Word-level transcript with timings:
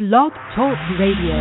Blog 0.00 0.32
Talk 0.56 0.80
Radio. 0.96 1.36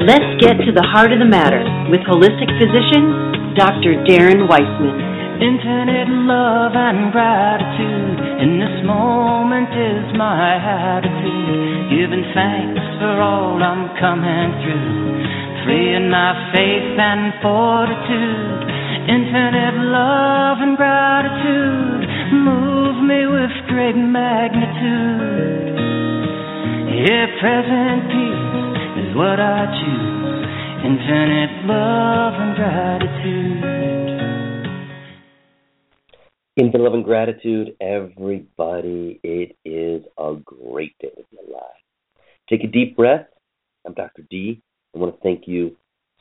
Let's 0.00 0.32
get 0.40 0.56
to 0.64 0.72
the 0.72 0.80
heart 0.80 1.12
of 1.12 1.20
the 1.20 1.28
matter 1.28 1.60
with 1.92 2.00
holistic 2.08 2.48
physician 2.56 3.52
Dr. 3.52 4.00
Darren 4.08 4.48
Weissman. 4.48 4.96
Infinite 5.44 6.08
love 6.08 6.72
and 6.72 7.12
gratitude 7.12 8.16
in 8.48 8.56
this 8.56 8.80
moment 8.88 9.68
is 9.76 10.16
my 10.16 10.56
attitude. 10.56 11.92
Giving 11.92 12.24
thanks 12.32 12.80
for 12.96 13.20
all 13.20 13.60
I'm 13.60 13.92
coming 14.00 14.56
through, 14.64 15.68
freeing 15.68 16.08
my 16.08 16.32
faith 16.56 16.96
and 16.96 17.28
fortitude. 17.44 18.72
Infinite 19.04 19.84
love 19.84 20.64
and 20.64 20.80
gratitude 20.80 22.08
move 22.40 22.73
me 23.02 23.26
with 23.26 23.50
great 23.68 23.96
magnitude. 23.96 25.74
Yeah, 27.06 27.26
present 27.40 28.06
peace 28.08 29.04
is 29.04 29.16
what 29.16 29.40
I 29.40 29.66
choose. 29.80 30.44
Infinite 30.84 31.66
love 31.66 32.34
and 32.36 32.54
gratitude. 32.56 33.64
Infinite 36.56 36.84
love 36.84 36.94
and 36.94 37.04
gratitude, 37.04 37.76
everybody. 37.80 39.18
It 39.22 39.56
is 39.64 40.04
a 40.18 40.34
great 40.44 40.94
day 41.00 41.10
to 41.10 41.24
be 41.30 41.38
alive. 41.48 41.82
Take 42.48 42.64
a 42.64 42.68
deep 42.68 42.96
breath. 42.96 43.26
I'm 43.86 43.94
Dr. 43.94 44.22
D. 44.30 44.62
I 44.94 44.98
want 44.98 45.14
to 45.14 45.20
thank 45.22 45.48
you 45.48 45.76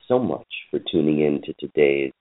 so 0.08 0.18
much 0.18 0.48
for 0.72 0.80
tuning 0.92 1.22
in 1.22 1.42
to 1.44 1.54
today's 1.60 2.12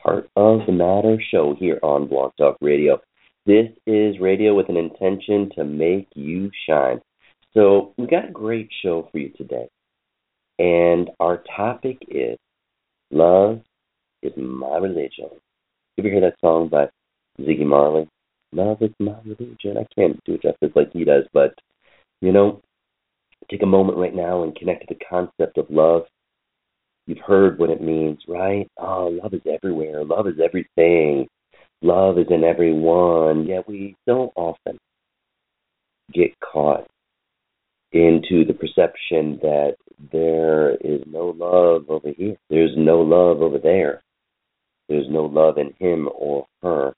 Heart 0.00 0.30
of 0.36 0.60
the 0.66 0.72
Matter 0.72 1.20
show 1.30 1.56
here 1.58 1.80
on 1.82 2.06
Blog 2.06 2.32
Talk 2.38 2.56
Radio. 2.60 3.00
This 3.46 3.68
is 3.86 4.18
radio 4.18 4.56
with 4.56 4.68
an 4.68 4.76
intention 4.76 5.50
to 5.54 5.62
make 5.62 6.08
you 6.16 6.50
shine. 6.68 7.00
So, 7.54 7.94
we 7.96 8.08
got 8.08 8.28
a 8.28 8.32
great 8.32 8.68
show 8.82 9.08
for 9.12 9.18
you 9.18 9.28
today. 9.36 9.68
And 10.58 11.10
our 11.20 11.44
topic 11.56 11.98
is 12.08 12.36
Love 13.12 13.60
is 14.24 14.32
My 14.36 14.78
Religion. 14.78 15.30
You 15.96 16.00
ever 16.00 16.08
hear 16.08 16.20
that 16.22 16.40
song 16.40 16.68
by 16.68 16.88
Ziggy 17.40 17.64
Marley? 17.64 18.08
Love 18.50 18.82
is 18.82 18.90
my 18.98 19.14
religion. 19.24 19.78
I 19.78 19.86
can't 19.94 20.18
do 20.24 20.34
it 20.34 20.42
justice 20.42 20.72
like 20.74 20.92
he 20.92 21.04
does, 21.04 21.24
but, 21.32 21.54
you 22.20 22.32
know, 22.32 22.60
take 23.48 23.62
a 23.62 23.66
moment 23.66 23.96
right 23.96 24.14
now 24.14 24.42
and 24.42 24.56
connect 24.56 24.88
to 24.88 24.94
the 24.94 25.04
concept 25.08 25.56
of 25.56 25.70
love. 25.70 26.02
You've 27.06 27.24
heard 27.24 27.60
what 27.60 27.70
it 27.70 27.80
means, 27.80 28.18
right? 28.26 28.66
Oh, 28.76 29.16
love 29.22 29.34
is 29.34 29.42
everywhere. 29.46 30.04
Love 30.04 30.26
is 30.26 30.40
everything. 30.44 31.28
Love 31.82 32.18
is 32.18 32.26
in 32.30 32.44
everyone. 32.44 33.46
Yet 33.46 33.68
we 33.68 33.96
so 34.08 34.32
often 34.36 34.78
get 36.12 36.30
caught 36.40 36.86
into 37.92 38.44
the 38.44 38.54
perception 38.54 39.38
that 39.42 39.76
there 40.12 40.74
is 40.76 41.02
no 41.06 41.34
love 41.36 41.88
over 41.88 42.10
here. 42.16 42.36
There's 42.50 42.74
no 42.76 43.00
love 43.00 43.42
over 43.42 43.58
there. 43.58 44.02
There's 44.88 45.06
no 45.10 45.24
love 45.24 45.58
in 45.58 45.74
him 45.78 46.08
or 46.14 46.46
her. 46.62 46.92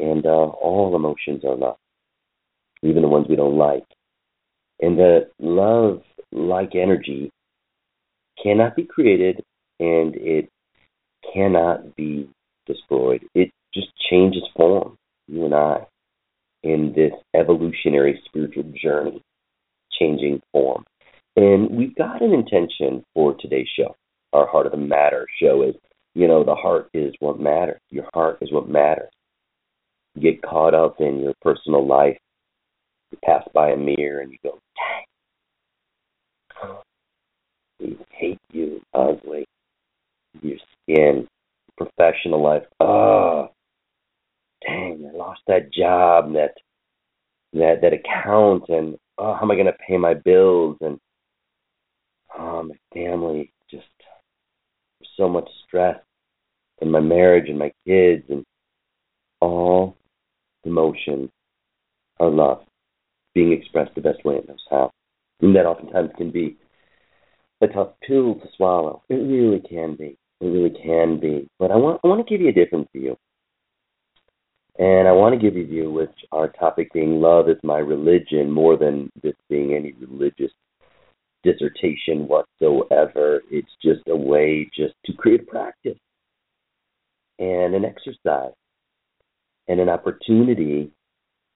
And 0.00 0.24
uh, 0.26 0.28
all 0.28 0.94
emotions 0.94 1.44
are 1.44 1.56
love, 1.56 1.76
even 2.82 3.02
the 3.02 3.08
ones 3.08 3.26
we 3.28 3.36
don't 3.36 3.56
like. 3.56 3.84
And 4.80 4.98
that 4.98 5.30
love, 5.40 6.02
like 6.30 6.74
energy, 6.74 7.30
cannot 8.42 8.76
be 8.76 8.84
created 8.84 9.42
and 9.80 10.14
it 10.16 10.48
cannot 11.34 11.96
be 11.96 12.28
destroyed. 12.66 13.24
It 13.34 13.50
just 13.74 13.88
changes 14.10 14.42
form, 14.56 14.96
you 15.26 15.44
and 15.44 15.54
I, 15.54 15.86
in 16.62 16.92
this 16.94 17.12
evolutionary 17.34 18.20
spiritual 18.24 18.64
journey, 18.80 19.22
changing 19.98 20.40
form. 20.52 20.84
And 21.36 21.70
we've 21.70 21.94
got 21.94 22.22
an 22.22 22.32
intention 22.32 23.04
for 23.14 23.34
today's 23.38 23.68
show. 23.76 23.94
Our 24.32 24.46
Heart 24.46 24.66
of 24.66 24.72
the 24.72 24.78
Matter 24.78 25.26
show 25.40 25.62
is, 25.62 25.74
you 26.14 26.26
know, 26.26 26.44
the 26.44 26.54
heart 26.54 26.90
is 26.94 27.14
what 27.20 27.38
matters. 27.38 27.80
Your 27.90 28.06
heart 28.12 28.38
is 28.40 28.50
what 28.52 28.68
matters. 28.68 29.10
You 30.14 30.22
get 30.22 30.42
caught 30.42 30.74
up 30.74 31.00
in 31.00 31.20
your 31.20 31.34
personal 31.42 31.86
life. 31.86 32.18
You 33.12 33.18
pass 33.24 33.44
by 33.54 33.70
a 33.70 33.76
mirror 33.76 34.20
and 34.20 34.32
you 34.32 34.38
go, 34.42 34.58
dang, 36.60 36.76
you 37.78 37.98
hate 38.10 38.38
you, 38.52 38.80
ugly. 38.92 39.46
Your 40.42 40.58
skin, 40.82 41.28
professional 41.76 42.42
life. 42.42 42.64
Oh, 42.80 43.48
dang, 44.66 45.10
I 45.12 45.16
lost 45.16 45.40
that 45.46 45.72
job, 45.72 46.32
that 46.34 46.54
that 47.52 47.80
that 47.82 47.92
account, 47.92 48.64
and 48.68 48.96
oh, 49.18 49.34
how 49.34 49.42
am 49.42 49.50
I 49.50 49.54
going 49.54 49.66
to 49.66 49.72
pay 49.86 49.96
my 49.96 50.14
bills? 50.14 50.76
And 50.80 50.98
oh, 52.38 52.62
my 52.62 52.76
family, 52.92 53.52
just 53.70 53.86
so 55.16 55.28
much 55.28 55.48
stress, 55.66 55.98
and 56.80 56.92
my 56.92 57.00
marriage, 57.00 57.48
and 57.48 57.58
my 57.58 57.72
kids, 57.86 58.24
and 58.28 58.44
all 59.40 59.96
emotions 60.64 61.30
are 62.20 62.30
love 62.30 62.64
being 63.34 63.52
expressed 63.52 63.94
the 63.94 64.00
best 64.00 64.24
way 64.24 64.36
it 64.36 64.48
knows 64.48 64.64
how. 64.70 64.90
And 65.40 65.54
that 65.54 65.66
oftentimes 65.66 66.10
can 66.16 66.30
be 66.30 66.56
a 67.60 67.68
tough 67.68 67.90
pill 68.06 68.34
to 68.34 68.46
swallow. 68.56 69.02
It 69.08 69.14
really 69.14 69.60
can 69.60 69.94
be. 69.94 70.16
It 70.40 70.46
really 70.46 70.70
can 70.70 71.20
be. 71.20 71.48
But 71.58 71.70
I 71.70 71.76
want 71.76 72.00
I 72.02 72.08
want 72.08 72.26
to 72.26 72.30
give 72.30 72.40
you 72.40 72.48
a 72.48 72.52
different 72.52 72.88
view. 72.92 73.16
And 74.78 75.08
I 75.08 75.12
want 75.12 75.34
to 75.34 75.40
give 75.40 75.56
you 75.56 75.64
a 75.64 75.66
view 75.66 75.90
which 75.90 76.14
our 76.30 76.48
topic 76.48 76.92
being 76.92 77.20
love 77.20 77.48
is 77.48 77.56
my 77.64 77.78
religion 77.78 78.50
more 78.50 78.76
than 78.76 79.10
this 79.22 79.34
being 79.48 79.74
any 79.74 79.92
religious 79.92 80.52
dissertation 81.42 82.28
whatsoever. 82.28 83.42
It's 83.50 83.72
just 83.82 84.02
a 84.08 84.16
way 84.16 84.70
just 84.76 84.94
to 85.06 85.12
create 85.14 85.42
a 85.42 85.50
practice 85.50 85.98
and 87.40 87.74
an 87.74 87.84
exercise 87.84 88.52
and 89.66 89.80
an 89.80 89.88
opportunity 89.88 90.92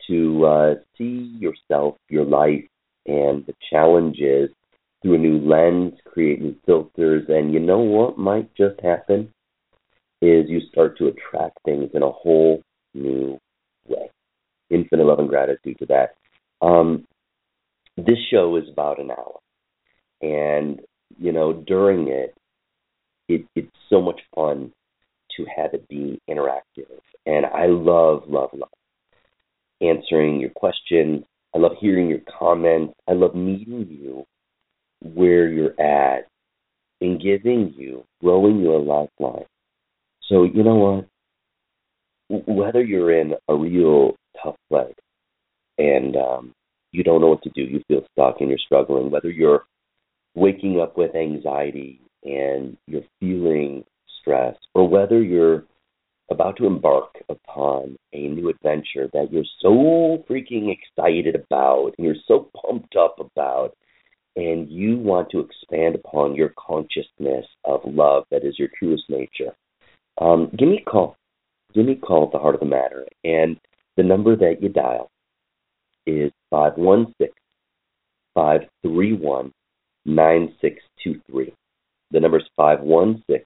to 0.08 0.44
uh, 0.44 0.74
see 0.98 1.36
yourself, 1.38 1.96
your 2.08 2.24
life, 2.24 2.64
and 3.06 3.46
the 3.46 3.54
challenges 3.70 4.50
through 5.00 5.14
a 5.14 5.18
new 5.18 5.38
lens, 5.38 5.94
create 6.04 6.40
new 6.40 6.56
filters, 6.66 7.24
and 7.28 7.52
you 7.52 7.60
know 7.60 7.78
what 7.78 8.18
might 8.18 8.52
just 8.56 8.80
happen 8.80 9.32
is 10.20 10.48
you 10.48 10.60
start 10.70 10.96
to 10.98 11.08
attract 11.08 11.58
things 11.64 11.90
in 11.94 12.02
a 12.02 12.10
whole 12.10 12.62
new 12.94 13.38
way. 13.86 14.10
Infinite 14.70 15.04
love 15.04 15.18
and 15.18 15.28
gratitude 15.28 15.78
to 15.78 15.86
that. 15.86 16.14
Um, 16.64 17.06
this 17.96 18.18
show 18.30 18.56
is 18.56 18.68
about 18.70 19.00
an 19.00 19.10
hour, 19.10 19.38
and 20.22 20.80
you 21.18 21.32
know 21.32 21.52
during 21.52 22.08
it, 22.08 22.34
it 23.28 23.44
it's 23.54 23.76
so 23.90 24.00
much 24.00 24.20
fun 24.34 24.72
to 25.36 25.46
have 25.56 25.74
it 25.74 25.86
be 25.88 26.20
interactive, 26.28 27.00
and 27.26 27.46
I 27.46 27.66
love, 27.66 28.24
love, 28.28 28.50
love 28.54 28.70
answering 29.82 30.40
your 30.40 30.50
questions. 30.50 31.24
I 31.54 31.58
love 31.58 31.72
hearing 31.80 32.08
your 32.08 32.20
comments. 32.38 32.94
I 33.08 33.12
love 33.12 33.34
meeting 33.34 33.86
you 33.90 34.24
where 35.02 35.48
you're 35.48 35.78
at 35.80 36.28
and 37.00 37.20
giving 37.20 37.74
you, 37.76 38.04
growing 38.20 38.60
your 38.60 38.78
lifeline. 38.80 39.44
So, 40.28 40.44
you 40.44 40.62
know 40.62 40.76
what? 40.76 41.08
Whether 42.46 42.82
you're 42.82 43.12
in 43.20 43.34
a 43.48 43.54
real 43.54 44.16
tough 44.42 44.56
place 44.70 44.94
and 45.78 46.16
um, 46.16 46.52
you 46.92 47.04
don't 47.04 47.20
know 47.20 47.28
what 47.28 47.42
to 47.42 47.50
do, 47.54 47.62
you 47.62 47.82
feel 47.88 48.06
stuck 48.12 48.40
and 48.40 48.48
you're 48.48 48.58
struggling, 48.58 49.10
whether 49.10 49.30
you're 49.30 49.64
waking 50.34 50.80
up 50.80 50.96
with 50.96 51.14
anxiety 51.14 52.00
and 52.24 52.76
you're 52.86 53.02
feeling 53.20 53.84
stress, 54.20 54.56
or 54.74 54.88
whether 54.88 55.20
you're 55.20 55.64
about 56.30 56.56
to 56.56 56.66
embark 56.66 57.22
upon 57.28 57.96
a 58.14 58.28
new 58.28 58.48
adventure 58.48 59.10
that 59.12 59.30
you're 59.30 59.44
so 59.60 60.24
freaking 60.30 60.72
excited 60.72 61.34
about 61.34 61.92
and 61.98 62.06
you're 62.06 62.14
so 62.26 62.48
pumped 62.64 62.96
up 62.96 63.16
about, 63.18 63.76
and 64.36 64.70
you 64.70 64.96
want 64.96 65.28
to 65.30 65.40
expand 65.40 65.94
upon 65.94 66.34
your 66.34 66.54
consciousness 66.58 67.44
of 67.64 67.80
love 67.84 68.24
that 68.30 68.44
is 68.44 68.58
your 68.58 68.68
truest 68.78 69.02
nature, 69.10 69.52
um, 70.20 70.50
give 70.58 70.68
me 70.68 70.82
a 70.86 70.90
call. 70.90 71.16
Give 71.74 71.86
me 71.86 71.92
a 71.92 71.96
call 71.96 72.26
at 72.26 72.32
the 72.32 72.38
heart 72.38 72.54
of 72.54 72.60
the 72.60 72.66
matter. 72.66 73.06
And 73.24 73.58
the 73.96 74.02
number 74.02 74.36
that 74.36 74.62
you 74.62 74.68
dial 74.68 75.10
is 76.06 76.30
516 76.50 77.32
531 78.34 79.52
9623. 80.04 81.54
The 82.10 82.20
number 82.20 82.38
is 82.38 82.44
516 82.56 83.44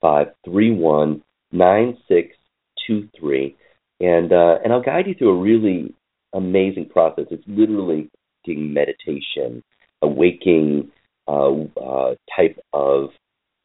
531 0.00 1.22
9623. 1.52 3.56
And, 4.00 4.32
uh, 4.32 4.58
and 4.64 4.72
I'll 4.72 4.82
guide 4.82 5.06
you 5.06 5.14
through 5.14 5.38
a 5.38 5.40
really 5.40 5.94
amazing 6.32 6.88
process. 6.88 7.26
It's 7.30 7.44
literally 7.46 8.10
meditation, 8.46 9.62
a 10.02 10.08
waking 10.08 10.90
uh, 11.28 11.52
uh, 11.80 12.14
type 12.34 12.58
of 12.72 13.10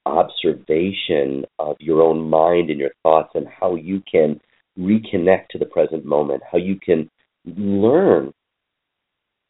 observation 0.06 1.46
of 1.60 1.75
your 1.80 2.02
own 2.02 2.30
mind 2.30 2.69
and 2.69 2.80
your 2.80 2.92
thoughts 3.04 3.31
and 3.36 3.48
how 3.48 3.75
you 3.75 4.02
can 4.10 4.40
reconnect 4.78 5.48
to 5.50 5.57
the 5.57 5.66
present 5.66 6.06
moment, 6.06 6.44
how 6.52 6.57
you 6.57 6.80
can 6.80 7.10
learn 7.46 8.34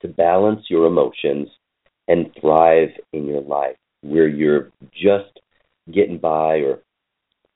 to 0.02 0.08
balance 0.08 0.62
your 0.70 0.86
emotions 0.86 1.48
and 2.08 2.30
thrive 2.40 2.90
in 3.14 3.26
your 3.26 3.42
life 3.42 3.76
where 4.02 4.28
you're 4.28 4.72
just 4.94 5.40
getting 5.92 6.18
by 6.18 6.58
or 6.58 6.80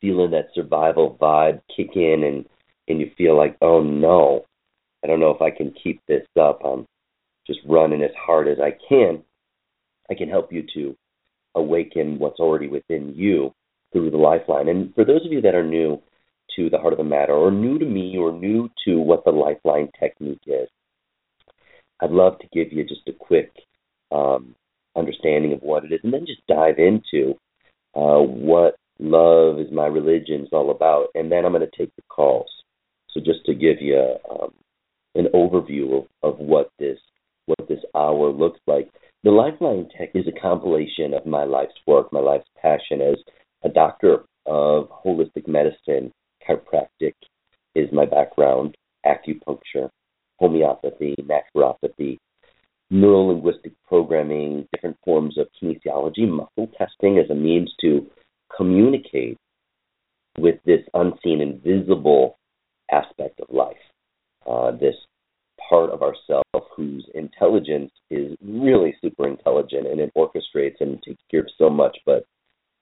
feeling 0.02 0.32
that 0.32 0.48
survival 0.54 1.18
vibe 1.22 1.62
kick 1.76 1.96
in 1.96 2.24
and 2.24 2.46
and 2.88 3.00
you 3.00 3.12
feel 3.18 3.38
like 3.38 3.56
oh 3.62 3.82
no 3.82 4.46
i 5.04 5.08
don't 5.08 5.20
know 5.20 5.30
if 5.30 5.42
i 5.42 5.52
can 5.52 5.74
keep 5.84 6.02
this 6.08 6.26
up. 6.40 6.62
I'm 6.66 6.86
just 7.46 7.60
running 7.68 8.04
as 8.04 8.12
hard 8.18 8.48
as 8.48 8.58
i 8.60 8.72
can. 8.88 9.24
I 10.10 10.16
can 10.16 10.30
help 10.30 10.52
you 10.52 10.66
to 10.74 10.96
awaken 11.56 12.20
what's 12.20 12.40
already 12.40 12.68
within 12.68 13.14
you 13.16 13.54
through 13.92 14.12
the 14.12 14.18
lifeline 14.18 14.68
and 14.70 14.94
for 14.96 15.04
those 15.04 15.26
of 15.26 15.32
you 15.32 15.42
that 15.42 15.56
are 15.56 15.66
new 15.66 16.02
to 16.56 16.70
the 16.70 16.78
heart 16.78 16.94
of 16.94 16.98
the 16.98 17.04
matter 17.04 17.34
or 17.34 17.52
new 17.52 17.80
to 17.80 17.86
me 17.86 18.18
or 18.18 18.32
new 18.32 18.70
to 18.86 19.00
what 19.00 19.24
the 19.26 19.32
lifeline 19.32 19.90
technique 20.00 20.42
is 20.46 20.70
i'd 22.02 22.12
love 22.12 22.38
to 22.40 22.48
give 22.54 22.72
you 22.72 22.84
just 22.84 23.08
a 23.08 23.14
quick 23.14 23.52
um, 24.12 24.56
understanding 24.96 25.54
of 25.54 25.62
what 25.62 25.84
it 25.84 25.92
is 25.92 26.00
and 26.04 26.14
then 26.14 26.26
just 26.26 26.46
dive 26.48 26.78
into 26.78 27.36
uh, 27.96 28.20
what 28.20 28.76
love 29.00 29.60
is 29.60 29.72
my 29.72 29.88
religion 29.88 30.42
is 30.42 30.50
all 30.52 30.72
about, 30.72 31.08
and 31.16 31.32
then 31.32 31.46
I'm 31.46 31.54
going 31.54 31.68
to 31.68 31.78
take 31.78 31.96
the 31.96 32.04
calls. 32.10 32.50
So 33.10 33.20
just 33.20 33.46
to 33.46 33.54
give 33.54 33.82
you 33.82 34.16
um, 34.30 34.54
an 35.16 35.28
overview 35.34 36.00
of, 36.00 36.08
of 36.22 36.40
what 36.40 36.70
this 36.78 37.00
what 37.46 37.68
this 37.68 37.80
hour 37.96 38.32
looks 38.32 38.60
like, 38.68 38.92
the 39.24 39.32
Lifeline 39.32 39.88
Tech 39.98 40.12
is 40.14 40.26
a 40.28 40.40
compilation 40.40 41.14
of 41.14 41.26
my 41.26 41.44
life's 41.44 41.74
work, 41.86 42.12
my 42.14 42.20
life's 42.20 42.50
passion 42.62 43.02
as 43.02 43.18
a 43.64 43.70
doctor 43.70 44.26
of 44.46 44.90
holistic 45.06 45.48
medicine, 45.48 46.12
chiropractic 46.48 47.14
is 47.76 47.90
my 47.92 48.06
background, 48.06 48.76
acupuncture, 49.06 49.90
homeopathy, 50.38 51.16
naturopathy, 51.22 52.18
neurolinguistic 52.92 53.74
programming, 53.88 54.68
different 54.74 54.98
forms 55.04 55.38
of 55.38 55.48
kinesiology, 55.62 56.28
muscle 56.28 56.72
testing 56.78 57.20
as 57.20 57.30
a 57.30 57.36
means 57.36 57.72
to 57.82 58.08
communicate 58.56 59.38
with 60.38 60.56
this 60.66 60.82
unseen, 60.94 61.42
invisible 61.42 62.38
aspect 62.92 63.40
of 63.42 63.54
life, 63.54 63.76
uh, 64.50 64.72
this 64.72 64.96
part 65.68 65.90
of 65.92 66.02
ourself 66.02 66.44
whose 66.76 67.06
intelligence 67.14 67.92
is 68.10 68.36
really 68.42 68.96
super 69.02 69.28
intelligent 69.28 69.88
and 69.88 70.00
it 70.00 70.12
orchestrates 70.16 70.80
and 70.80 71.02
takes 71.04 71.22
care 71.30 71.42
of 71.42 71.50
so 71.58 71.70
much, 71.70 71.98
but 72.06 72.26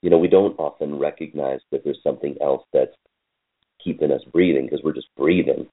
you 0.02 0.10
know 0.10 0.18
we 0.18 0.28
don't 0.28 0.58
often 0.60 0.98
recognize 0.98 1.60
that 1.72 1.84
there's 1.84 2.00
something 2.04 2.36
else 2.42 2.64
that's 2.74 2.96
keeping 3.84 4.12
us 4.12 4.22
breathing 4.32 4.66
because 4.66 4.82
we're 4.84 4.94
just 4.94 5.14
breathing. 5.16 5.68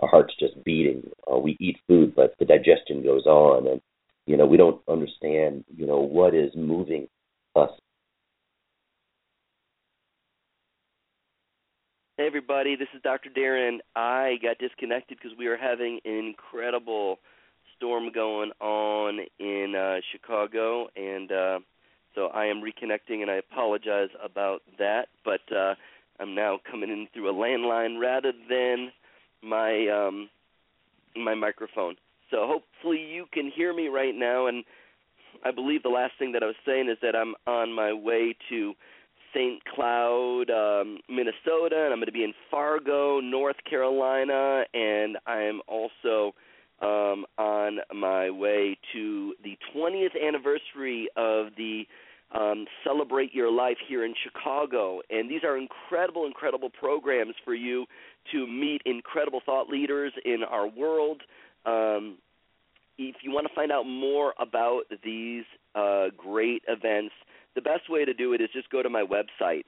Our 0.00 0.08
heart's 0.08 0.34
just 0.38 0.62
beating. 0.64 1.08
Uh, 1.30 1.38
we 1.38 1.56
eat 1.60 1.78
food, 1.88 2.14
but 2.14 2.34
the 2.38 2.44
digestion 2.44 3.02
goes 3.02 3.26
on, 3.26 3.66
and 3.68 3.80
you 4.26 4.36
know 4.36 4.46
we 4.46 4.56
don't 4.56 4.80
understand 4.88 5.64
you 5.74 5.86
know 5.86 6.00
what 6.00 6.34
is 6.34 6.50
moving 6.54 7.08
us 7.56 7.70
Hey 12.16 12.28
everybody, 12.28 12.76
this 12.76 12.86
is 12.94 13.02
Dr. 13.02 13.28
Darren. 13.28 13.78
I 13.96 14.36
got 14.40 14.58
disconnected 14.58 15.18
because 15.20 15.36
we 15.36 15.48
were 15.48 15.56
having 15.56 15.98
an 16.04 16.12
incredible 16.12 17.18
storm 17.76 18.12
going 18.14 18.52
on 18.60 19.18
in 19.40 19.74
uh, 19.74 19.96
Chicago, 20.12 20.86
and 20.94 21.32
uh, 21.32 21.58
so 22.14 22.26
I 22.26 22.44
am 22.44 22.62
reconnecting, 22.62 23.22
and 23.22 23.28
I 23.32 23.34
apologize 23.34 24.10
about 24.24 24.62
that. 24.78 25.08
But 25.24 25.40
uh, 25.52 25.74
I'm 26.20 26.36
now 26.36 26.60
coming 26.70 26.88
in 26.88 27.08
through 27.12 27.30
a 27.30 27.34
landline 27.34 28.00
rather 28.00 28.30
than 28.48 28.92
my 29.42 29.88
um, 29.88 30.30
my 31.16 31.34
microphone. 31.34 31.96
So 32.30 32.46
hopefully 32.46 33.04
you 33.12 33.26
can 33.32 33.50
hear 33.50 33.74
me 33.74 33.88
right 33.88 34.14
now. 34.14 34.46
And 34.46 34.62
I 35.44 35.50
believe 35.50 35.82
the 35.82 35.88
last 35.88 36.12
thing 36.16 36.30
that 36.30 36.44
I 36.44 36.46
was 36.46 36.54
saying 36.64 36.88
is 36.88 36.98
that 37.02 37.16
I'm 37.16 37.34
on 37.48 37.72
my 37.72 37.92
way 37.92 38.36
to 38.50 38.74
St. 39.34 39.62
Cloud, 39.64 40.50
um, 40.50 40.98
Minnesota, 41.08 41.84
and 41.84 41.92
I'm 41.92 41.98
going 41.98 42.06
to 42.06 42.12
be 42.12 42.24
in 42.24 42.34
Fargo, 42.50 43.20
North 43.20 43.56
Carolina, 43.68 44.64
and 44.72 45.18
I'm 45.26 45.60
also 45.66 46.34
um, 46.80 47.24
on 47.38 47.78
my 47.94 48.30
way 48.30 48.76
to 48.92 49.34
the 49.42 49.56
20th 49.74 50.14
anniversary 50.20 51.08
of 51.16 51.48
the 51.56 51.84
um, 52.32 52.66
Celebrate 52.84 53.34
Your 53.34 53.50
Life 53.50 53.76
here 53.86 54.04
in 54.04 54.14
Chicago. 54.22 55.00
And 55.10 55.30
these 55.30 55.44
are 55.44 55.56
incredible, 55.56 56.26
incredible 56.26 56.70
programs 56.70 57.34
for 57.44 57.54
you 57.54 57.86
to 58.32 58.46
meet 58.46 58.82
incredible 58.84 59.40
thought 59.44 59.68
leaders 59.68 60.12
in 60.24 60.42
our 60.48 60.66
world. 60.66 61.22
Um, 61.64 62.18
if 62.98 63.16
you 63.22 63.32
want 63.32 63.46
to 63.46 63.54
find 63.54 63.72
out 63.72 63.84
more 63.84 64.34
about 64.38 64.82
these 65.02 65.44
uh, 65.74 66.06
great 66.16 66.62
events, 66.68 67.14
the 67.54 67.62
best 67.62 67.88
way 67.88 68.04
to 68.04 68.12
do 68.14 68.32
it 68.32 68.40
is 68.40 68.50
just 68.52 68.68
go 68.70 68.82
to 68.82 68.90
my 68.90 69.04
website. 69.04 69.64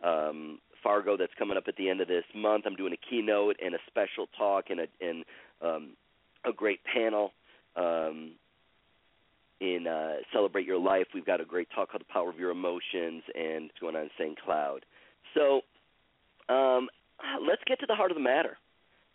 um, 0.05 0.61
Fargo 0.83 1.17
that's 1.17 1.33
coming 1.39 1.57
up 1.57 1.65
at 1.69 1.77
the 1.77 1.89
end 1.89 2.01
of 2.01 2.09
this 2.09 2.25
month. 2.35 2.65
I'm 2.67 2.77
doing 2.77 2.93
a 2.93 2.97
keynote 2.97 3.57
and 3.65 3.75
a 3.75 3.79
special 3.87 4.27
talk 4.37 4.71
and 4.71 4.81
a, 4.81 4.87
and 5.01 5.25
um, 5.61 5.91
a 6.45 6.53
great 6.53 6.81
panel 6.85 7.33
um, 7.77 8.33
in 9.61 9.87
uh, 9.87 10.15
Celebrate 10.33 10.67
Your 10.67 10.79
Life, 10.79 11.07
we've 11.15 11.27
got 11.27 11.41
a 11.41 11.45
great 11.45 11.69
talk 11.75 11.91
called 11.91 12.03
The 12.03 12.13
Power 12.13 12.31
of 12.31 12.39
Your 12.39 12.51
Emotions, 12.51 13.23
and 13.35 13.71
it's 13.71 13.79
going 13.81 13.97
on 13.97 14.03
in 14.03 14.11
St. 14.19 14.41
Cloud. 14.41 14.85
So 15.35 15.63
um, 16.53 16.89
let's 17.47 17.63
get 17.67 17.81
to 17.81 17.87
the 17.87 17.95
heart 17.95 18.11
of 18.11 18.17
the 18.17 18.23
matter 18.23 18.59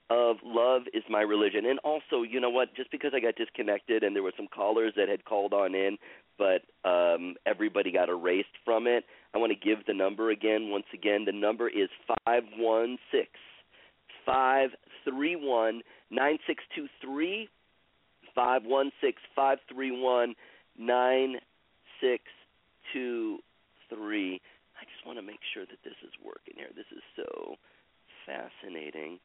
of 0.10 0.38
love 0.44 0.84
is 0.94 1.04
my 1.10 1.22
religion. 1.22 1.66
And 1.66 1.80
also, 1.80 2.24
you 2.24 2.40
know 2.40 2.50
what? 2.50 2.74
Just 2.76 2.92
because 2.92 3.12
I 3.14 3.20
got 3.20 3.36
disconnected 3.36 4.04
and 4.04 4.16
there 4.16 4.24
were 4.24 4.32
some 4.38 4.48
callers 4.48 4.94
that 4.96 5.10
had 5.10 5.26
called 5.26 5.54
on 5.54 5.76
in, 5.76 5.98
but 6.38 6.62
um, 6.90 7.36
everybody 7.46 7.92
got 7.92 8.08
erased 8.08 8.48
from 8.64 8.88
it, 8.88 9.04
I 9.36 9.38
want 9.38 9.52
to 9.52 9.60
give 9.60 9.86
the 9.86 9.94
number 9.94 10.32
again. 10.32 10.70
Once 10.70 10.86
again, 10.94 11.26
the 11.26 11.34
number 11.34 11.68
is 11.68 11.90
five 12.26 12.44
one 12.58 12.98
six 13.12 13.28
five 18.38 18.62
one 18.64 18.92
six 19.02 19.18
five 19.36 19.58
three 19.68 19.92
one 19.92 20.36
nine 20.78 21.38
six 22.00 22.24
two 22.94 23.40
three. 23.90 24.40
I 24.80 24.86
just 24.86 25.06
want 25.08 25.18
to 25.18 25.26
make 25.26 25.40
sure 25.54 25.66
that 25.66 25.80
this 25.84 25.96
is 26.04 26.14
working 26.24 26.54
here. 26.56 26.70
This 26.76 26.86
is 26.96 27.02
so 27.16 27.56
fascinating. 28.28 29.18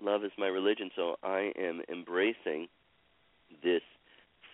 Love 0.00 0.24
is 0.24 0.32
my 0.38 0.46
religion, 0.46 0.90
so 0.96 1.16
I 1.22 1.52
am 1.58 1.82
embracing 1.92 2.68
this 3.62 3.82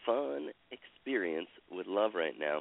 fun 0.05 0.49
experience 0.73 1.49
with 1.71 1.87
love 1.87 2.13
right 2.17 2.35
now 2.39 2.61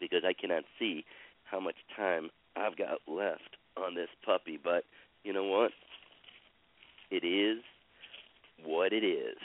because 0.00 0.22
I 0.26 0.32
cannot 0.32 0.64
see 0.80 1.04
how 1.44 1.60
much 1.60 1.76
time 1.94 2.30
I've 2.56 2.76
got 2.76 2.98
left 3.06 3.56
on 3.76 3.94
this 3.94 4.08
puppy. 4.24 4.58
But 4.62 4.82
you 5.22 5.32
know 5.32 5.44
what? 5.44 5.70
It 7.10 7.24
is 7.24 7.62
what 8.64 8.92
it 8.92 9.04
is 9.04 9.36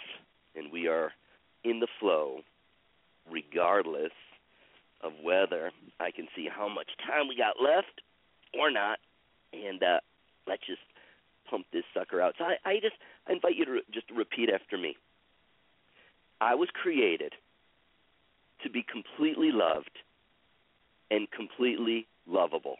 and 0.55 0.71
we 0.71 0.87
are 0.87 1.11
in 1.63 1.79
the 1.79 1.87
flow 1.99 2.39
regardless 3.29 4.11
of 5.01 5.13
whether 5.23 5.71
I 5.99 6.11
can 6.11 6.27
see 6.35 6.47
how 6.51 6.67
much 6.67 6.89
time 7.05 7.27
we 7.27 7.35
got 7.35 7.61
left 7.61 8.01
or 8.57 8.71
not. 8.71 8.99
And 9.53 9.81
uh, 9.81 9.99
let's 10.47 10.65
just 10.65 10.81
pump 11.49 11.65
this 11.73 11.83
sucker 11.93 12.21
out. 12.21 12.35
So 12.37 12.45
I, 12.45 12.55
I 12.65 12.73
just 12.75 12.95
I 13.27 13.33
invite 13.33 13.55
you 13.55 13.65
to 13.65 13.71
re- 13.71 13.83
just 13.93 14.09
repeat 14.11 14.49
after 14.49 14.77
me. 14.77 14.95
I 16.39 16.55
was 16.55 16.69
created 16.73 17.33
to 18.63 18.69
be 18.69 18.83
completely 18.83 19.51
loved 19.51 19.99
and 21.09 21.29
completely 21.31 22.07
lovable 22.27 22.77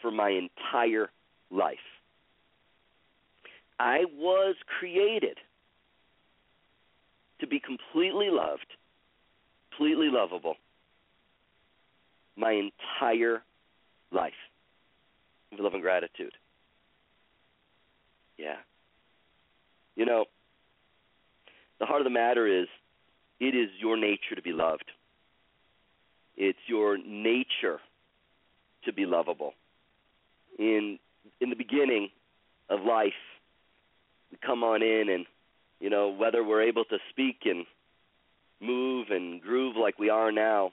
for 0.00 0.10
my 0.10 0.30
entire 0.30 1.10
life. 1.50 1.78
I 3.78 4.04
was 4.16 4.54
created 4.78 5.38
to 7.44 7.48
be 7.50 7.60
completely 7.60 8.28
loved, 8.30 8.66
completely 9.70 10.08
lovable 10.10 10.54
my 12.36 12.52
entire 12.52 13.42
life 14.10 14.32
with 15.50 15.60
love 15.60 15.74
and 15.74 15.82
gratitude. 15.82 16.32
Yeah. 18.38 18.56
You 19.94 20.06
know, 20.06 20.24
the 21.78 21.86
heart 21.86 22.00
of 22.00 22.04
the 22.04 22.10
matter 22.10 22.46
is 22.46 22.66
it 23.40 23.54
is 23.54 23.68
your 23.78 23.98
nature 23.98 24.34
to 24.34 24.42
be 24.42 24.52
loved. 24.52 24.90
It's 26.36 26.58
your 26.66 26.96
nature 26.96 27.78
to 28.86 28.92
be 28.92 29.04
lovable. 29.04 29.52
In 30.58 30.98
in 31.40 31.50
the 31.50 31.56
beginning 31.56 32.08
of 32.70 32.80
life, 32.80 33.12
we 34.32 34.38
come 34.44 34.64
on 34.64 34.82
in 34.82 35.08
and 35.10 35.26
you 35.80 35.90
know, 35.90 36.08
whether 36.08 36.42
we're 36.42 36.62
able 36.62 36.84
to 36.84 36.98
speak 37.10 37.40
and 37.44 37.66
move 38.60 39.08
and 39.10 39.40
groove 39.40 39.76
like 39.76 39.98
we 39.98 40.10
are 40.10 40.32
now, 40.32 40.72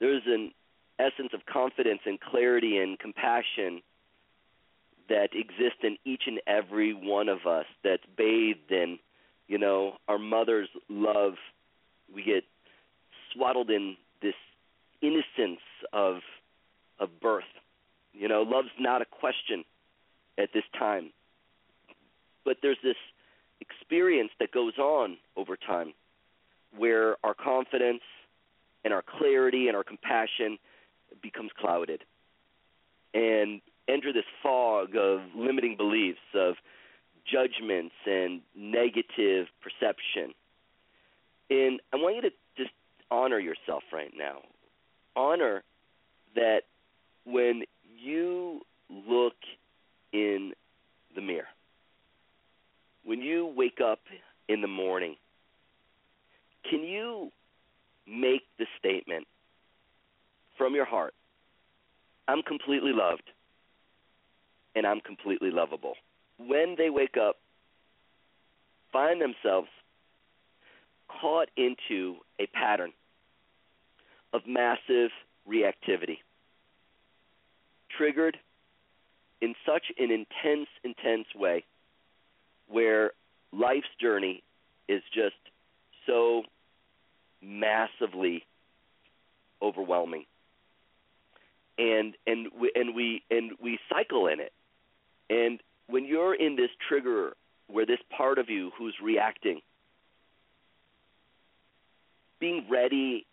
there's 0.00 0.22
an 0.26 0.52
essence 0.98 1.30
of 1.32 1.46
confidence 1.46 2.00
and 2.04 2.20
clarity 2.20 2.78
and 2.78 2.98
compassion 2.98 3.82
that 5.08 5.30
exists 5.32 5.80
in 5.82 5.96
each 6.04 6.22
and 6.26 6.40
every 6.46 6.92
one 6.92 7.28
of 7.28 7.46
us 7.46 7.66
that's 7.82 8.02
bathed 8.16 8.70
in, 8.70 8.98
you 9.48 9.58
know, 9.58 9.96
our 10.08 10.18
mother's 10.18 10.68
love. 10.88 11.34
We 12.14 12.22
get 12.22 12.44
swaddled 13.32 13.70
in 13.70 13.96
this 14.20 14.34
innocence 15.00 15.60
of 15.92 16.16
of 16.98 17.20
birth. 17.20 17.44
You 18.12 18.28
know, 18.28 18.42
love's 18.42 18.68
not 18.78 19.02
a 19.02 19.06
question 19.06 19.64
at 20.38 20.50
this 20.54 20.64
time. 20.78 21.10
But 22.44 22.58
there's 22.62 22.78
this 22.82 22.96
experience 23.62 24.30
that 24.40 24.52
goes 24.52 24.76
on 24.78 25.16
over 25.36 25.56
time 25.56 25.92
where 26.76 27.16
our 27.24 27.34
confidence 27.34 28.02
and 28.84 28.92
our 28.92 29.02
clarity 29.02 29.68
and 29.68 29.76
our 29.76 29.84
compassion 29.84 30.58
becomes 31.22 31.50
clouded 31.58 32.02
and 33.14 33.60
enter 33.88 34.12
this 34.12 34.24
fog 34.42 34.96
of 34.96 35.20
limiting 35.36 35.76
beliefs 35.76 36.18
of 36.34 36.54
judgments 37.30 37.94
and 38.06 38.40
negative 38.56 39.46
perception. 39.60 40.34
And 41.50 41.80
i 41.92 41.96
want 41.96 42.16
you 42.16 42.22
to 42.22 42.30
just 42.56 42.72
honor 43.10 43.38
yourself 43.38 43.82
right 43.92 44.12
now. 44.16 44.38
Honor 45.14 45.62
that 46.34 46.62
when 47.24 47.64
you 47.98 48.62
look 48.88 49.36
in 50.12 50.52
the 51.14 51.20
mirror 51.20 51.46
when 53.04 53.20
you 53.20 53.52
wake 53.56 53.80
up 53.84 54.00
in 54.48 54.60
the 54.60 54.68
morning 54.68 55.16
can 56.68 56.82
you 56.84 57.30
make 58.06 58.42
the 58.58 58.66
statement 58.78 59.26
from 60.56 60.74
your 60.74 60.84
heart 60.84 61.14
I'm 62.28 62.42
completely 62.42 62.92
loved 62.92 63.30
and 64.74 64.86
I'm 64.86 65.00
completely 65.00 65.50
lovable. 65.50 65.94
When 66.38 66.76
they 66.78 66.90
wake 66.90 67.16
up, 67.16 67.36
find 68.92 69.20
themselves 69.20 69.68
caught 71.20 71.48
into 71.56 72.16
a 72.40 72.46
pattern 72.46 72.92
of 74.32 74.42
massive 74.46 75.10
reactivity, 75.48 76.18
triggered 77.96 78.38
in 79.40 79.54
such 79.66 79.84
an 79.98 80.10
intense, 80.10 80.68
intense 80.84 81.26
way 81.34 81.64
where 82.72 83.12
life's 83.52 83.86
journey 84.00 84.42
is 84.88 85.02
just 85.14 85.36
so 86.06 86.42
massively 87.42 88.44
overwhelming. 89.60 90.24
And 91.78 92.14
and 92.26 92.48
we 92.58 92.72
and 92.74 92.94
we 92.94 93.22
and 93.30 93.52
we 93.62 93.78
cycle 93.88 94.26
in 94.26 94.40
it. 94.40 94.52
And 95.30 95.60
when 95.86 96.04
you're 96.04 96.34
in 96.34 96.56
this 96.56 96.70
trigger 96.88 97.34
where 97.68 97.86
this 97.86 98.00
part 98.16 98.38
of 98.38 98.50
you 98.50 98.70
who's 98.76 98.94
reacting 99.02 99.60
being 102.38 102.66
ready 102.68 103.24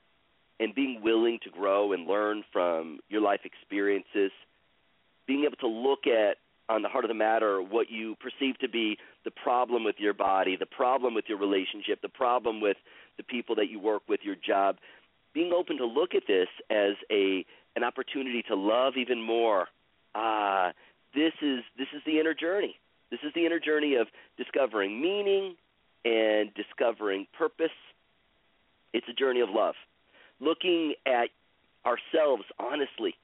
and 0.59 0.75
being 0.75 1.01
willing 1.01 1.39
to 1.43 1.49
grow 1.49 1.93
and 1.93 2.07
learn 2.07 2.43
from 2.53 2.99
your 3.09 3.21
life 3.21 3.41
experiences 3.43 4.31
being 5.25 5.45
able 5.45 5.57
to 5.57 5.67
look 5.67 6.07
at 6.07 6.37
on 6.69 6.83
the 6.83 6.87
heart 6.87 7.03
of 7.03 7.09
the 7.09 7.15
matter 7.15 7.61
what 7.61 7.89
you 7.89 8.15
perceive 8.15 8.57
to 8.59 8.69
be 8.69 8.97
the 9.25 9.31
problem 9.31 9.83
with 9.83 9.95
your 9.97 10.13
body, 10.13 10.55
the 10.55 10.65
problem 10.65 11.15
with 11.15 11.25
your 11.27 11.37
relationship, 11.37 12.01
the 12.01 12.09
problem 12.09 12.61
with 12.61 12.77
the 13.17 13.23
people 13.23 13.55
that 13.55 13.69
you 13.69 13.79
work 13.79 14.03
with, 14.07 14.19
your 14.23 14.35
job, 14.35 14.77
being 15.33 15.51
open 15.51 15.77
to 15.77 15.85
look 15.85 16.15
at 16.15 16.23
this 16.27 16.47
as 16.69 16.93
a 17.11 17.45
an 17.75 17.83
opportunity 17.83 18.43
to 18.47 18.55
love 18.55 18.93
even 18.97 19.21
more. 19.21 19.67
Uh, 20.15 20.71
this 21.13 21.33
is 21.41 21.59
this 21.77 21.87
is 21.95 22.01
the 22.05 22.19
inner 22.19 22.33
journey. 22.33 22.75
This 23.11 23.19
is 23.23 23.33
the 23.33 23.45
inner 23.45 23.59
journey 23.59 23.95
of 23.95 24.07
discovering 24.37 25.01
meaning 25.01 25.55
and 26.05 26.53
discovering 26.53 27.27
purpose. 27.37 27.75
It's 28.93 29.07
a 29.09 29.13
journey 29.13 29.41
of 29.41 29.49
love. 29.49 29.75
Looking 30.39 30.93
at 31.05 31.29
ourselves 31.85 32.43
honestly 32.59 33.15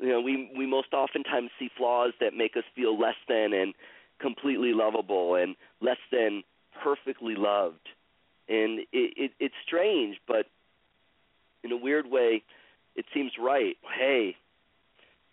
you 0.00 0.08
know 0.08 0.20
we 0.20 0.50
we 0.56 0.66
most 0.66 0.92
oftentimes 0.92 1.50
see 1.58 1.70
flaws 1.76 2.12
that 2.20 2.34
make 2.34 2.56
us 2.56 2.64
feel 2.74 2.98
less 2.98 3.16
than 3.28 3.52
and 3.52 3.74
completely 4.20 4.72
lovable 4.72 5.34
and 5.34 5.56
less 5.80 5.98
than 6.12 6.42
perfectly 6.82 7.34
loved. 7.36 7.88
And 8.48 8.80
it, 8.80 8.88
it 8.92 9.30
it's 9.38 9.54
strange 9.66 10.16
but 10.26 10.46
in 11.62 11.72
a 11.72 11.76
weird 11.76 12.10
way 12.10 12.42
it 12.96 13.04
seems 13.14 13.32
right. 13.38 13.76
Hey 13.98 14.36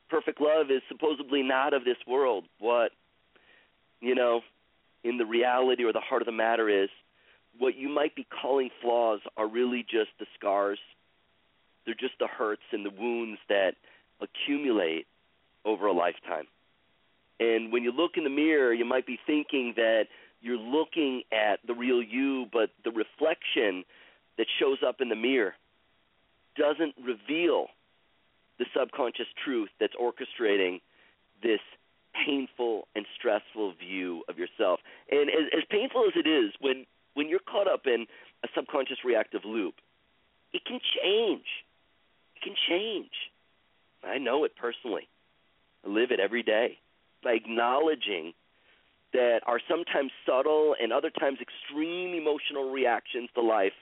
perfect 0.09 0.39
love 0.39 0.67
is 0.69 0.81
supposedly 0.87 1.43
not 1.43 1.73
of 1.73 1.83
this 1.83 1.97
world. 2.07 2.45
What 2.59 2.91
you 4.01 4.15
know 4.15 4.41
in 5.03 5.17
the 5.17 5.25
reality 5.25 5.83
or 5.83 5.93
the 5.93 5.99
heart 5.99 6.21
of 6.21 6.25
the 6.25 6.31
matter 6.31 6.69
is 6.69 6.89
what 7.57 7.75
you 7.75 7.89
might 7.89 8.15
be 8.15 8.25
calling 8.41 8.69
flaws 8.81 9.19
are 9.35 9.47
really 9.47 9.83
just 9.83 10.09
the 10.19 10.25
scars. 10.37 10.79
They're 11.85 11.95
just 11.95 12.19
the 12.19 12.27
hurts 12.27 12.63
and 12.71 12.85
the 12.85 12.89
wounds 12.89 13.39
that 13.49 13.75
accumulate 14.21 15.07
over 15.65 15.87
a 15.87 15.93
lifetime. 15.93 16.45
And 17.39 17.71
when 17.71 17.83
you 17.83 17.91
look 17.91 18.11
in 18.15 18.23
the 18.23 18.29
mirror, 18.29 18.73
you 18.73 18.85
might 18.85 19.05
be 19.05 19.19
thinking 19.27 19.73
that 19.75 20.05
you're 20.41 20.57
looking 20.57 21.23
at 21.31 21.59
the 21.65 21.73
real 21.73 22.01
you, 22.01 22.45
but 22.51 22.69
the 22.83 22.91
reflection 22.91 23.83
that 24.37 24.47
shows 24.59 24.77
up 24.87 25.01
in 25.01 25.09
the 25.09 25.15
mirror 25.15 25.53
doesn't 26.55 26.95
reveal 26.97 27.67
the 28.59 28.65
subconscious 28.77 29.27
truth 29.43 29.69
that's 29.79 29.93
orchestrating 29.95 30.81
this 31.43 31.59
painful 32.25 32.87
and 32.95 33.05
stressful 33.17 33.73
view 33.79 34.23
of 34.27 34.37
yourself. 34.37 34.79
And 35.11 35.29
as, 35.29 35.45
as 35.55 35.63
painful 35.69 36.05
as 36.07 36.13
it 36.15 36.27
is, 36.27 36.53
when 36.59 36.85
when 37.13 37.29
you're 37.29 37.39
caught 37.39 37.67
up 37.67 37.87
in 37.87 38.05
a 38.43 38.47
subconscious 38.55 38.97
reactive 39.03 39.41
loop, 39.43 39.75
it 40.53 40.63
can 40.65 40.79
change. 41.03 41.45
It 42.35 42.43
can 42.43 42.53
change. 42.69 43.11
I 44.03 44.17
know 44.17 44.43
it 44.43 44.55
personally. 44.55 45.07
I 45.85 45.89
live 45.89 46.11
it 46.11 46.19
every 46.19 46.43
day 46.43 46.79
by 47.23 47.33
acknowledging 47.33 48.33
that 49.13 49.39
our 49.47 49.59
sometimes 49.67 50.11
subtle 50.25 50.75
and 50.81 50.91
other 50.91 51.09
times 51.09 51.39
extreme 51.41 52.13
emotional 52.13 52.71
reactions 52.71 53.29
to 53.35 53.41
life 53.41 53.73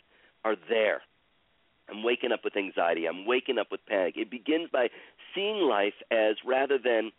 are 0.43 0.55
there. 0.69 1.01
I'm 1.89 2.03
waking 2.03 2.31
up 2.31 2.41
with 2.43 2.55
anxiety. 2.55 3.07
I'm 3.07 3.25
waking 3.25 3.57
up 3.57 3.67
with 3.72 3.86
panic. 3.86 4.15
It 4.17 4.29
begins 4.29 4.69
by 4.72 4.89
seeing 5.34 5.57
life 5.57 5.93
as 6.12 6.36
rather 6.45 6.77
than 6.77 7.12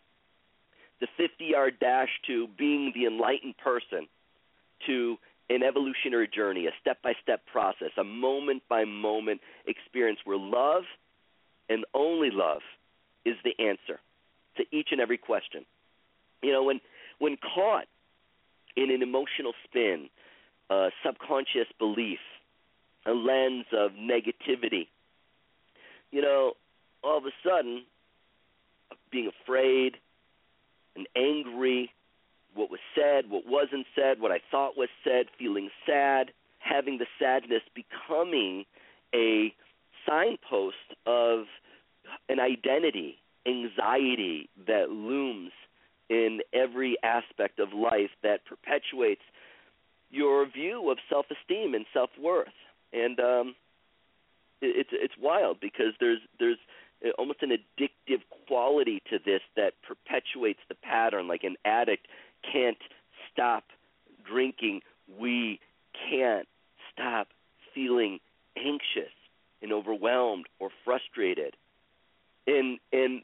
the 0.99 1.07
50 1.17 1.45
yard 1.45 1.75
dash 1.79 2.09
to 2.27 2.47
being 2.57 2.91
the 2.95 3.05
enlightened 3.05 3.57
person 3.57 4.07
to 4.87 5.17
an 5.49 5.63
evolutionary 5.63 6.27
journey, 6.27 6.67
a 6.67 6.71
step 6.81 7.01
by 7.01 7.13
step 7.21 7.41
process, 7.51 7.91
a 7.97 8.03
moment 8.03 8.63
by 8.69 8.83
moment 8.83 9.39
experience 9.65 10.19
where 10.25 10.37
love 10.37 10.83
and 11.69 11.85
only 11.93 12.29
love 12.31 12.61
is 13.27 13.35
the 13.43 13.53
answer 13.63 13.99
to 14.57 14.63
each 14.71 14.89
and 14.91 15.01
every 15.01 15.17
question. 15.17 15.65
You 16.41 16.51
know, 16.51 16.63
when 16.63 16.79
when 17.19 17.37
caught 17.37 17.85
in 18.75 18.91
an 18.91 19.01
emotional 19.01 19.53
spin, 19.63 20.09
a 20.69 20.89
subconscious 21.03 21.67
belief, 21.79 22.19
a 23.05 23.11
lens 23.11 23.65
of 23.71 23.91
negativity, 23.91 24.87
you 26.11 26.21
know, 26.21 26.53
all 27.03 27.17
of 27.17 27.25
a 27.25 27.31
sudden, 27.43 27.83
being 29.11 29.29
afraid 29.43 29.97
and 30.95 31.07
angry, 31.15 31.91
what 32.53 32.69
was 32.69 32.79
said, 32.95 33.29
what 33.29 33.43
wasn't 33.47 33.85
said, 33.95 34.19
what 34.19 34.31
I 34.31 34.39
thought 34.51 34.77
was 34.77 34.89
said, 35.03 35.27
feeling 35.37 35.69
sad, 35.85 36.31
having 36.59 36.97
the 36.97 37.05
sadness 37.19 37.61
becoming 37.73 38.65
a 39.13 39.53
signpost 40.07 40.75
of 41.05 41.45
an 42.29 42.39
identity, 42.39 43.17
anxiety 43.45 44.49
that 44.67 44.89
looms 44.89 45.51
in 46.09 46.39
every 46.53 46.97
aspect 47.03 47.59
of 47.59 47.73
life 47.73 48.11
that 48.23 48.45
perpetuates 48.45 49.21
your 50.09 50.45
view 50.49 50.89
of 50.89 50.97
self-esteem 51.09 51.73
and 51.73 51.85
self-worth. 51.93 52.47
And 52.93 53.19
um, 53.19 53.55
it, 54.61 54.87
it's 54.87 54.89
it's 54.93 55.13
wild 55.19 55.59
because 55.59 55.93
there's 55.99 56.19
there's 56.39 56.57
almost 57.17 57.43
an 57.43 57.51
addictive 57.51 58.21
quality 58.47 59.01
to 59.09 59.19
this 59.23 59.41
that 59.55 59.73
perpetuates 59.87 60.59
the 60.69 60.75
pattern. 60.75 61.27
Like 61.27 61.43
an 61.43 61.55
addict 61.65 62.07
can't 62.51 62.77
stop 63.31 63.65
drinking, 64.25 64.81
we 65.19 65.59
can't 66.09 66.47
stop 66.91 67.27
feeling 67.73 68.19
anxious 68.57 69.13
and 69.61 69.71
overwhelmed 69.71 70.47
or 70.59 70.69
frustrated. 70.83 71.55
And 72.47 72.79
and 72.91 73.21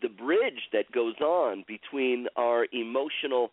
the 0.00 0.08
bridge 0.08 0.68
that 0.72 0.90
goes 0.92 1.16
on 1.20 1.64
between 1.68 2.26
our 2.36 2.66
emotional 2.72 3.50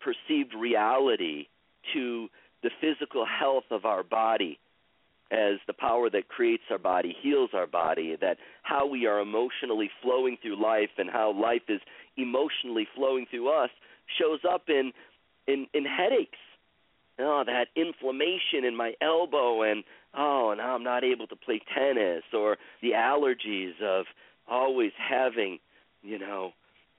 perceived 0.00 0.54
reality 0.54 1.46
to 1.92 2.28
the 2.62 2.70
physical 2.80 3.26
health 3.26 3.64
of 3.70 3.84
our 3.84 4.02
body 4.02 4.58
as 5.30 5.58
the 5.66 5.72
power 5.72 6.08
that 6.08 6.28
creates 6.28 6.62
our 6.70 6.78
body 6.78 7.14
heals 7.20 7.50
our 7.52 7.66
body 7.66 8.16
that 8.20 8.38
how 8.62 8.86
we 8.86 9.06
are 9.06 9.20
emotionally 9.20 9.90
flowing 10.02 10.38
through 10.40 10.60
life 10.60 10.90
and 10.96 11.10
how 11.10 11.32
life 11.32 11.62
is 11.68 11.80
emotionally 12.16 12.86
flowing 12.94 13.26
through 13.30 13.50
us 13.50 13.70
shows 14.18 14.40
up 14.50 14.68
in 14.68 14.92
in 15.46 15.66
in 15.74 15.84
headaches. 15.84 16.38
Oh 17.18 17.42
that 17.44 17.66
inflammation 17.76 18.64
in 18.64 18.74
my 18.74 18.94
elbow 19.02 19.62
and 19.62 19.84
oh 20.16 20.54
now 20.56 20.74
I'm 20.74 20.84
not 20.84 21.04
able 21.04 21.26
to 21.26 21.36
play 21.36 21.60
tennis 21.76 22.22
or 22.32 22.56
the 22.80 22.92
allergies 22.92 23.80
of 23.82 24.06
always 24.50 24.92
having 24.96 25.58
you 26.02 26.18
know 26.18 26.52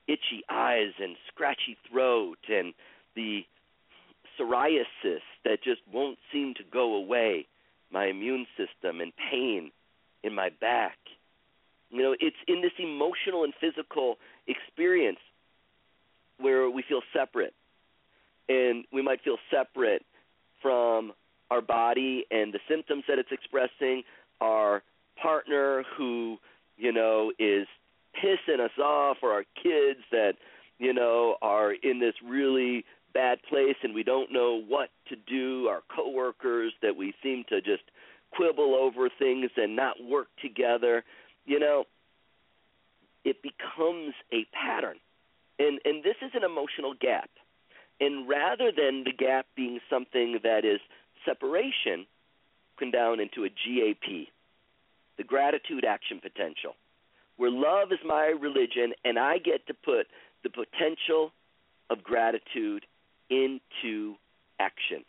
itchy 0.08 0.42
eyes 0.50 0.92
and 1.00 1.16
scratchy 1.28 1.76
throat 1.90 2.38
and 2.48 2.74
the 3.14 3.42
psoriasis 4.38 5.22
that 5.44 5.62
just 5.62 5.80
won't 5.92 6.18
seem 6.32 6.54
to 6.54 6.62
go 6.72 6.94
away 6.94 7.46
my 7.92 8.06
immune 8.06 8.46
system 8.56 9.00
and 9.00 9.12
pain 9.30 9.70
in 10.22 10.34
my 10.34 10.50
back. 10.60 10.96
You 11.90 12.02
know, 12.02 12.16
it's 12.18 12.36
in 12.46 12.62
this 12.62 12.72
emotional 12.78 13.44
and 13.44 13.52
physical 13.60 14.16
experience 14.46 15.18
where 16.38 16.70
we 16.70 16.82
feel 16.88 17.00
separate. 17.12 17.54
And 18.48 18.84
we 18.92 19.02
might 19.02 19.22
feel 19.22 19.36
separate 19.50 20.04
from 20.62 21.12
our 21.50 21.60
body 21.60 22.26
and 22.30 22.52
the 22.52 22.60
symptoms 22.68 23.04
that 23.08 23.18
it's 23.18 23.32
expressing, 23.32 24.02
our 24.40 24.82
partner 25.20 25.84
who, 25.96 26.38
you 26.80 26.92
know, 26.92 27.32
is 27.38 27.66
pissing 28.16 28.60
us 28.60 28.76
off, 28.82 29.18
or 29.22 29.32
our 29.32 29.44
kids 29.62 30.00
that, 30.10 30.34
you 30.78 30.92
know, 30.92 31.36
are 31.42 31.72
in 31.72 32.00
this 32.00 32.14
really 32.24 32.84
bad 33.12 33.38
place 33.48 33.76
and 33.82 33.94
we 33.94 34.02
don't 34.02 34.32
know 34.32 34.60
what 34.66 34.88
to 35.08 35.16
do, 35.16 35.66
our 35.68 35.82
coworkers 35.94 36.72
that 36.82 36.96
we 36.96 37.12
seem 37.22 37.44
to 37.48 37.60
just 37.60 37.82
quibble 38.30 38.74
over 38.74 39.08
things 39.18 39.50
and 39.56 39.74
not 39.74 39.96
work 40.02 40.28
together, 40.40 41.04
you 41.44 41.58
know, 41.58 41.84
it 43.24 43.42
becomes 43.42 44.14
a 44.32 44.46
pattern. 44.52 44.96
And 45.58 45.80
and 45.84 46.02
this 46.02 46.16
is 46.22 46.30
an 46.34 46.44
emotional 46.44 46.94
gap. 46.98 47.30
And 48.00 48.26
rather 48.26 48.72
than 48.74 49.04
the 49.04 49.12
gap 49.12 49.46
being 49.54 49.80
something 49.90 50.38
that 50.42 50.64
is 50.64 50.80
separation, 51.26 52.06
broken 52.80 52.90
down 52.90 53.20
into 53.20 53.44
a 53.44 53.48
GAP, 53.48 54.28
the 55.20 55.24
gratitude 55.24 55.84
action 55.84 56.18
potential, 56.18 56.72
where 57.36 57.50
love 57.50 57.92
is 57.92 57.98
my 58.06 58.32
religion 58.40 58.94
and 59.04 59.18
I 59.18 59.36
get 59.36 59.66
to 59.66 59.74
put 59.74 60.06
the 60.42 60.48
potential 60.48 61.32
of 61.90 62.02
gratitude 62.02 62.86
into 63.28 64.14
action 64.58 65.04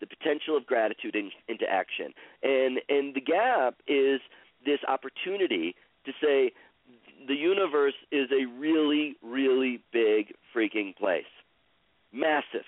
the 0.00 0.06
potential 0.06 0.56
of 0.56 0.64
gratitude 0.64 1.14
in, 1.14 1.30
into 1.46 1.66
action. 1.68 2.14
And 2.42 2.80
and 2.88 3.14
the 3.14 3.20
gap 3.20 3.74
is 3.86 4.20
this 4.64 4.78
opportunity 4.88 5.74
to 6.06 6.12
say 6.22 6.52
the 7.28 7.34
universe 7.34 7.94
is 8.10 8.30
a 8.32 8.46
really 8.46 9.16
really 9.22 9.82
big 9.92 10.32
freaking 10.54 10.96
place 10.96 11.30
massive 12.12 12.64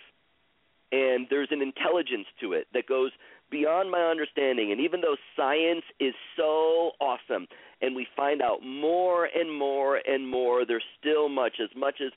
and 0.92 1.26
there's 1.30 1.48
an 1.50 1.62
intelligence 1.62 2.26
to 2.40 2.52
it 2.52 2.66
that 2.74 2.86
goes 2.86 3.10
beyond 3.52 3.90
my 3.90 4.00
understanding 4.00 4.72
and 4.72 4.80
even 4.80 5.00
though 5.02 5.16
science 5.36 5.84
is 6.00 6.14
so 6.36 6.92
awesome 7.00 7.46
and 7.80 7.94
we 7.94 8.06
find 8.16 8.42
out 8.42 8.64
more 8.64 9.26
and 9.26 9.56
more 9.56 10.00
and 10.08 10.28
more 10.28 10.64
there's 10.66 10.82
still 10.98 11.28
much 11.28 11.60
as 11.62 11.68
much 11.76 12.00
as 12.04 12.10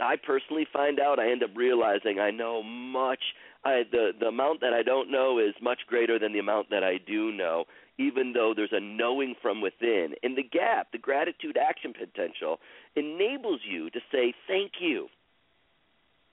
I 0.00 0.16
personally 0.16 0.66
find 0.72 0.98
out, 0.98 1.18
I 1.18 1.30
end 1.30 1.42
up 1.42 1.50
realizing 1.54 2.18
I 2.18 2.30
know 2.30 2.62
much. 2.62 3.20
I, 3.64 3.82
the 3.90 4.12
the 4.18 4.26
amount 4.26 4.60
that 4.60 4.72
I 4.72 4.82
don't 4.82 5.10
know 5.10 5.38
is 5.38 5.54
much 5.60 5.80
greater 5.86 6.18
than 6.18 6.32
the 6.32 6.38
amount 6.38 6.70
that 6.70 6.82
I 6.82 6.96
do 6.96 7.30
know, 7.30 7.64
even 7.98 8.32
though 8.32 8.54
there's 8.56 8.72
a 8.72 8.80
knowing 8.80 9.34
from 9.42 9.60
within. 9.60 10.14
And 10.22 10.36
the 10.36 10.42
gap, 10.42 10.92
the 10.92 10.98
gratitude 10.98 11.58
action 11.58 11.92
potential, 11.92 12.58
enables 12.96 13.60
you 13.68 13.90
to 13.90 14.00
say 14.10 14.32
thank 14.48 14.72
you. 14.80 15.08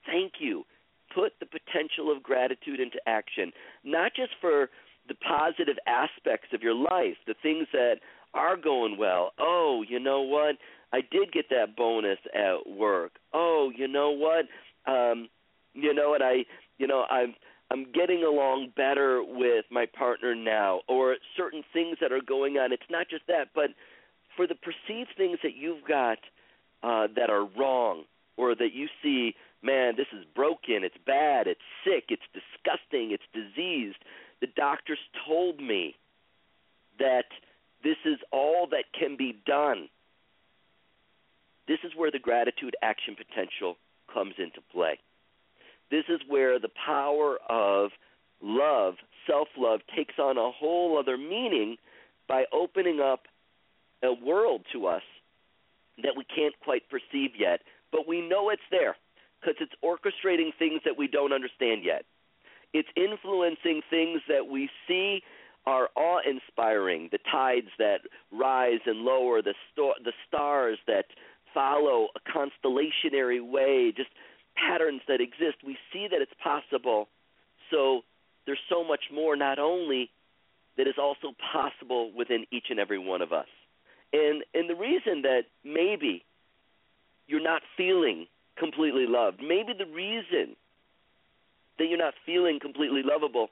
Thank 0.05 0.33
you. 0.39 0.65
Put 1.17 1.33
the 1.39 1.47
potential 1.47 2.15
of 2.15 2.21
gratitude 2.21 2.79
into 2.79 2.99
action, 3.07 3.51
not 3.83 4.11
just 4.15 4.33
for 4.39 4.69
the 5.07 5.15
positive 5.15 5.77
aspects 5.87 6.49
of 6.53 6.61
your 6.61 6.75
life, 6.75 7.17
the 7.25 7.33
things 7.41 7.65
that 7.73 7.95
are 8.35 8.55
going 8.55 8.97
well. 8.99 9.31
Oh, 9.39 9.83
you 9.87 9.99
know 9.99 10.21
what? 10.21 10.57
I 10.93 10.99
did 11.11 11.31
get 11.31 11.45
that 11.49 11.75
bonus 11.75 12.19
at 12.35 12.69
work. 12.69 13.13
Oh, 13.33 13.71
you 13.75 13.87
know 13.87 14.11
what? 14.11 14.45
Um, 14.91 15.29
you 15.73 15.93
know 15.93 16.09
what? 16.11 16.21
I, 16.21 16.45
you 16.77 16.85
know, 16.85 17.05
I'm 17.09 17.33
I'm 17.71 17.85
getting 17.91 18.23
along 18.23 18.73
better 18.75 19.23
with 19.23 19.65
my 19.71 19.85
partner 19.97 20.35
now, 20.35 20.81
or 20.87 21.17
certain 21.35 21.63
things 21.73 21.97
that 21.99 22.11
are 22.11 22.21
going 22.21 22.57
on. 22.57 22.71
It's 22.71 22.89
not 22.89 23.09
just 23.09 23.23
that, 23.27 23.49
but 23.55 23.71
for 24.35 24.47
the 24.47 24.55
perceived 24.55 25.09
things 25.17 25.39
that 25.43 25.55
you've 25.55 25.83
got 25.87 26.19
uh, 26.83 27.07
that 27.15 27.29
are 27.29 27.45
wrong, 27.57 28.03
or 28.37 28.55
that 28.55 28.69
you 28.73 28.87
see, 29.03 29.33
man, 29.61 29.95
this 29.97 30.07
is 30.13 30.25
broken, 30.35 30.83
it's 30.83 30.97
bad, 31.05 31.47
it's 31.47 31.61
sick, 31.83 32.05
it's 32.09 32.23
disgusting, 32.33 33.11
it's 33.11 33.23
diseased. 33.33 33.97
The 34.41 34.47
doctors 34.55 34.99
told 35.25 35.59
me 35.59 35.95
that 36.99 37.25
this 37.83 37.97
is 38.05 38.19
all 38.31 38.67
that 38.71 38.85
can 38.97 39.17
be 39.17 39.35
done. 39.45 39.89
This 41.67 41.79
is 41.83 41.91
where 41.95 42.11
the 42.11 42.19
gratitude 42.19 42.75
action 42.81 43.15
potential 43.15 43.77
comes 44.13 44.35
into 44.37 44.61
play. 44.71 44.99
This 45.91 46.05
is 46.09 46.21
where 46.27 46.59
the 46.59 46.69
power 46.85 47.37
of 47.49 47.91
love, 48.41 48.95
self 49.25 49.47
love, 49.57 49.81
takes 49.95 50.15
on 50.19 50.37
a 50.37 50.51
whole 50.51 50.97
other 50.97 51.17
meaning 51.17 51.77
by 52.27 52.45
opening 52.53 52.99
up 52.99 53.21
a 54.03 54.13
world 54.13 54.61
to 54.73 54.87
us 54.87 55.01
that 56.03 56.13
we 56.15 56.23
can't 56.23 56.53
quite 56.63 56.83
perceive 56.89 57.31
yet, 57.37 57.61
but 57.91 58.07
we 58.07 58.21
know 58.21 58.49
it's 58.49 58.61
there 58.69 58.95
because 59.39 59.55
it's 59.59 59.73
orchestrating 59.83 60.51
things 60.57 60.81
that 60.85 60.97
we 60.97 61.07
don't 61.07 61.33
understand 61.33 61.83
yet. 61.83 62.05
It's 62.73 62.89
influencing 62.95 63.81
things 63.89 64.21
that 64.27 64.47
we 64.47 64.69
see 64.87 65.21
are 65.65 65.89
awe 65.95 66.19
inspiring 66.27 67.09
the 67.11 67.19
tides 67.29 67.67
that 67.77 68.01
rise 68.31 68.79
and 68.85 68.99
lower, 68.99 69.41
the, 69.41 69.53
sto- 69.71 69.93
the 70.03 70.13
stars 70.27 70.77
that 70.87 71.05
follow 71.53 72.07
a 72.15 72.19
constellationary 72.29 73.41
way, 73.41 73.93
just 73.95 74.09
patterns 74.55 75.01
that 75.07 75.21
exist. 75.21 75.57
We 75.65 75.77
see 75.91 76.07
that 76.09 76.21
it's 76.21 76.31
possible. 76.41 77.09
So 77.71 78.01
there's 78.45 78.59
so 78.69 78.83
much 78.83 79.05
more, 79.13 79.35
not 79.35 79.59
only 79.59 80.09
that 80.77 80.87
is 80.87 80.95
also 80.97 81.33
possible 81.51 82.11
within 82.15 82.45
each 82.51 82.65
and 82.69 82.79
every 82.79 82.99
one 82.99 83.21
of 83.21 83.33
us. 83.33 83.47
And 84.13 84.43
and 84.53 84.69
the 84.69 84.75
reason 84.75 85.23
that 85.23 85.43
maybe 85.65 86.23
you're 87.27 87.43
not 87.43 87.61
feeling 87.75 88.27
completely 88.57 89.05
loved, 89.07 89.41
maybe 89.41 89.73
the 89.77 89.85
reason 89.85 90.55
that 91.77 91.85
you're 91.87 91.97
not 91.97 92.13
feeling 92.25 92.59
completely 92.59 93.01
lovable 93.03 93.49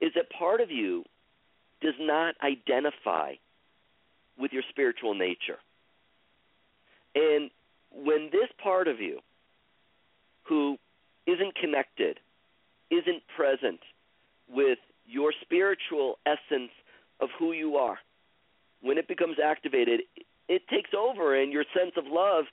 is 0.00 0.12
that 0.14 0.30
part 0.30 0.60
of 0.60 0.70
you 0.70 1.04
does 1.80 1.94
not 2.00 2.34
identify 2.42 3.34
with 4.38 4.52
your 4.52 4.62
spiritual 4.68 5.14
nature. 5.14 5.58
And 7.14 7.50
when 7.92 8.30
this 8.32 8.48
part 8.62 8.88
of 8.88 9.00
you, 9.00 9.20
who 10.42 10.76
isn't 11.26 11.54
connected, 11.54 12.18
isn't 12.90 13.22
present 13.36 13.80
with 14.48 14.78
your 15.06 15.32
spiritual 15.40 16.18
essence 16.26 16.70
of 17.20 17.28
who 17.38 17.52
you 17.52 17.76
are, 17.76 17.98
when 18.82 18.98
it 18.98 19.08
becomes 19.08 19.36
activated, 19.42 20.02
it 20.48 20.62
takes 20.68 20.90
over, 20.96 21.40
and 21.40 21.52
your 21.52 21.64
sense 21.74 21.92
of 21.96 22.04
love 22.06 22.44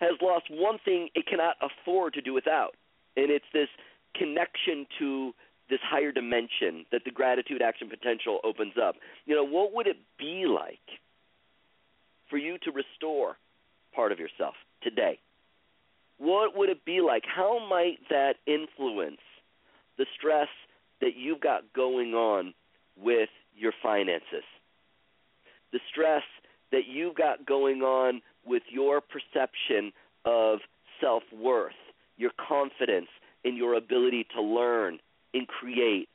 has 0.00 0.12
lost 0.22 0.46
one 0.50 0.78
thing 0.84 1.08
it 1.14 1.26
cannot 1.26 1.56
afford 1.60 2.14
to 2.14 2.20
do 2.20 2.32
without. 2.32 2.74
And 3.16 3.30
it's 3.30 3.44
this 3.52 3.68
connection 4.14 4.86
to 4.98 5.32
this 5.68 5.80
higher 5.82 6.12
dimension 6.12 6.86
that 6.92 7.02
the 7.04 7.10
gratitude 7.10 7.60
action 7.60 7.88
potential 7.88 8.40
opens 8.42 8.74
up. 8.82 8.96
You 9.26 9.34
know, 9.34 9.44
what 9.44 9.74
would 9.74 9.86
it 9.86 9.98
be 10.18 10.46
like 10.46 10.78
for 12.30 12.36
you 12.36 12.58
to 12.58 12.70
restore 12.70 13.36
part 13.94 14.12
of 14.12 14.18
yourself 14.18 14.54
today. 14.82 15.18
what 16.18 16.56
would 16.56 16.68
it 16.68 16.84
be 16.84 17.00
like? 17.00 17.24
How 17.24 17.58
might 17.68 17.98
that 18.10 18.34
influence 18.46 19.20
the 19.96 20.06
stress 20.16 20.48
that 21.00 21.16
you've 21.16 21.40
got 21.40 21.72
going 21.72 22.12
on 22.14 22.54
with 23.00 23.28
your 23.56 23.72
finances? 23.82 24.44
The 25.72 25.80
stress 25.90 26.22
that 26.72 26.86
you've 26.88 27.14
got 27.14 27.46
going 27.46 27.82
on 27.82 28.20
with 28.44 28.62
your 28.70 29.00
perception 29.00 29.92
of 30.24 30.60
self 31.00 31.22
worth, 31.32 31.72
your 32.16 32.30
confidence 32.48 33.08
in 33.44 33.56
your 33.56 33.74
ability 33.74 34.26
to 34.34 34.42
learn 34.42 34.98
and 35.34 35.46
create 35.46 36.08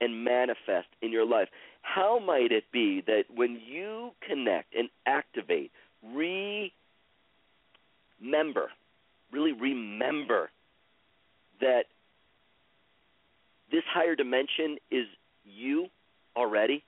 and 0.00 0.24
manifest 0.24 0.88
in 1.02 1.12
your 1.12 1.26
life. 1.26 1.48
How 1.82 2.18
might 2.18 2.52
it 2.52 2.64
be 2.72 3.02
that 3.06 3.24
when 3.34 3.60
you 3.66 4.12
connect 4.26 4.74
and 4.74 4.88
activate, 5.06 5.70
remember, 6.02 6.60
really 9.32 9.52
remember 9.52 10.50
that 11.60 11.84
this 13.70 13.82
higher 13.92 14.16
dimension 14.16 14.78
is 14.90 15.06
you 15.44 15.86
already, 16.36 16.82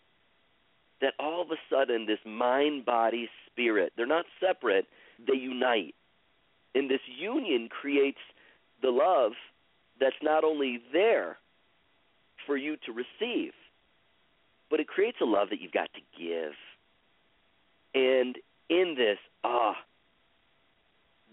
that 1.03 1.15
all 1.19 1.43
of 1.43 1.51
a 1.51 1.57
sudden 1.69 2.07
this 2.07 2.21
mind, 2.25 2.87
body, 2.87 3.29
spirit, 3.51 3.93
they're 3.97 4.07
not 4.07 4.25
separate, 4.41 4.87
they 5.27 5.37
unite. 5.37 5.95
And 6.75 6.89
this 6.89 7.01
union 7.07 7.69
creates 7.69 8.21
the 8.81 8.91
love 8.91 9.33
that's 10.01 10.17
not 10.23 10.45
only 10.45 10.81
there 10.93 11.37
for 12.47 12.57
you 12.57 12.77
to 12.87 12.93
receive, 12.93 13.53
but 14.71 14.81
it 14.81 14.89
creates 14.89 15.19
a 15.21 15.25
love 15.25 15.51
that 15.51 15.61
you've 15.61 15.73
got 15.73 15.91
to 15.93 16.01
give. 16.19 16.53
And 17.95 18.37
in 18.71 18.95
this, 18.97 19.19
ah, 19.45 19.75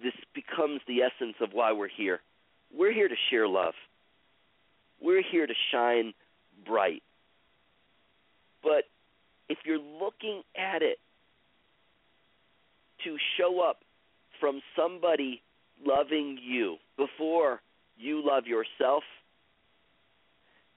this 0.04 0.14
becomes 0.34 0.82
the 0.88 1.04
essence 1.04 1.36
of 1.42 1.54
why 1.54 1.72
we're 1.72 1.88
here. 1.88 2.20
We're 2.76 2.94
here 2.94 3.08
to 3.08 3.16
share 3.30 3.48
love. 3.48 3.76
We're 5.00 5.24
here 5.24 5.48
to 5.48 5.54
shine 5.72 6.14
bright. 6.66 7.04
But 8.62 8.84
if 9.50 9.58
you're 9.66 9.80
looking 9.80 10.44
at 10.56 10.82
it 10.82 11.00
to 13.04 13.18
show 13.38 13.62
up 13.62 13.80
from 14.40 14.62
somebody 14.76 15.42
loving 15.86 16.38
you 16.42 16.78
before 16.98 17.62
you 17.98 18.26
love 18.26 18.46
yourself, 18.46 19.04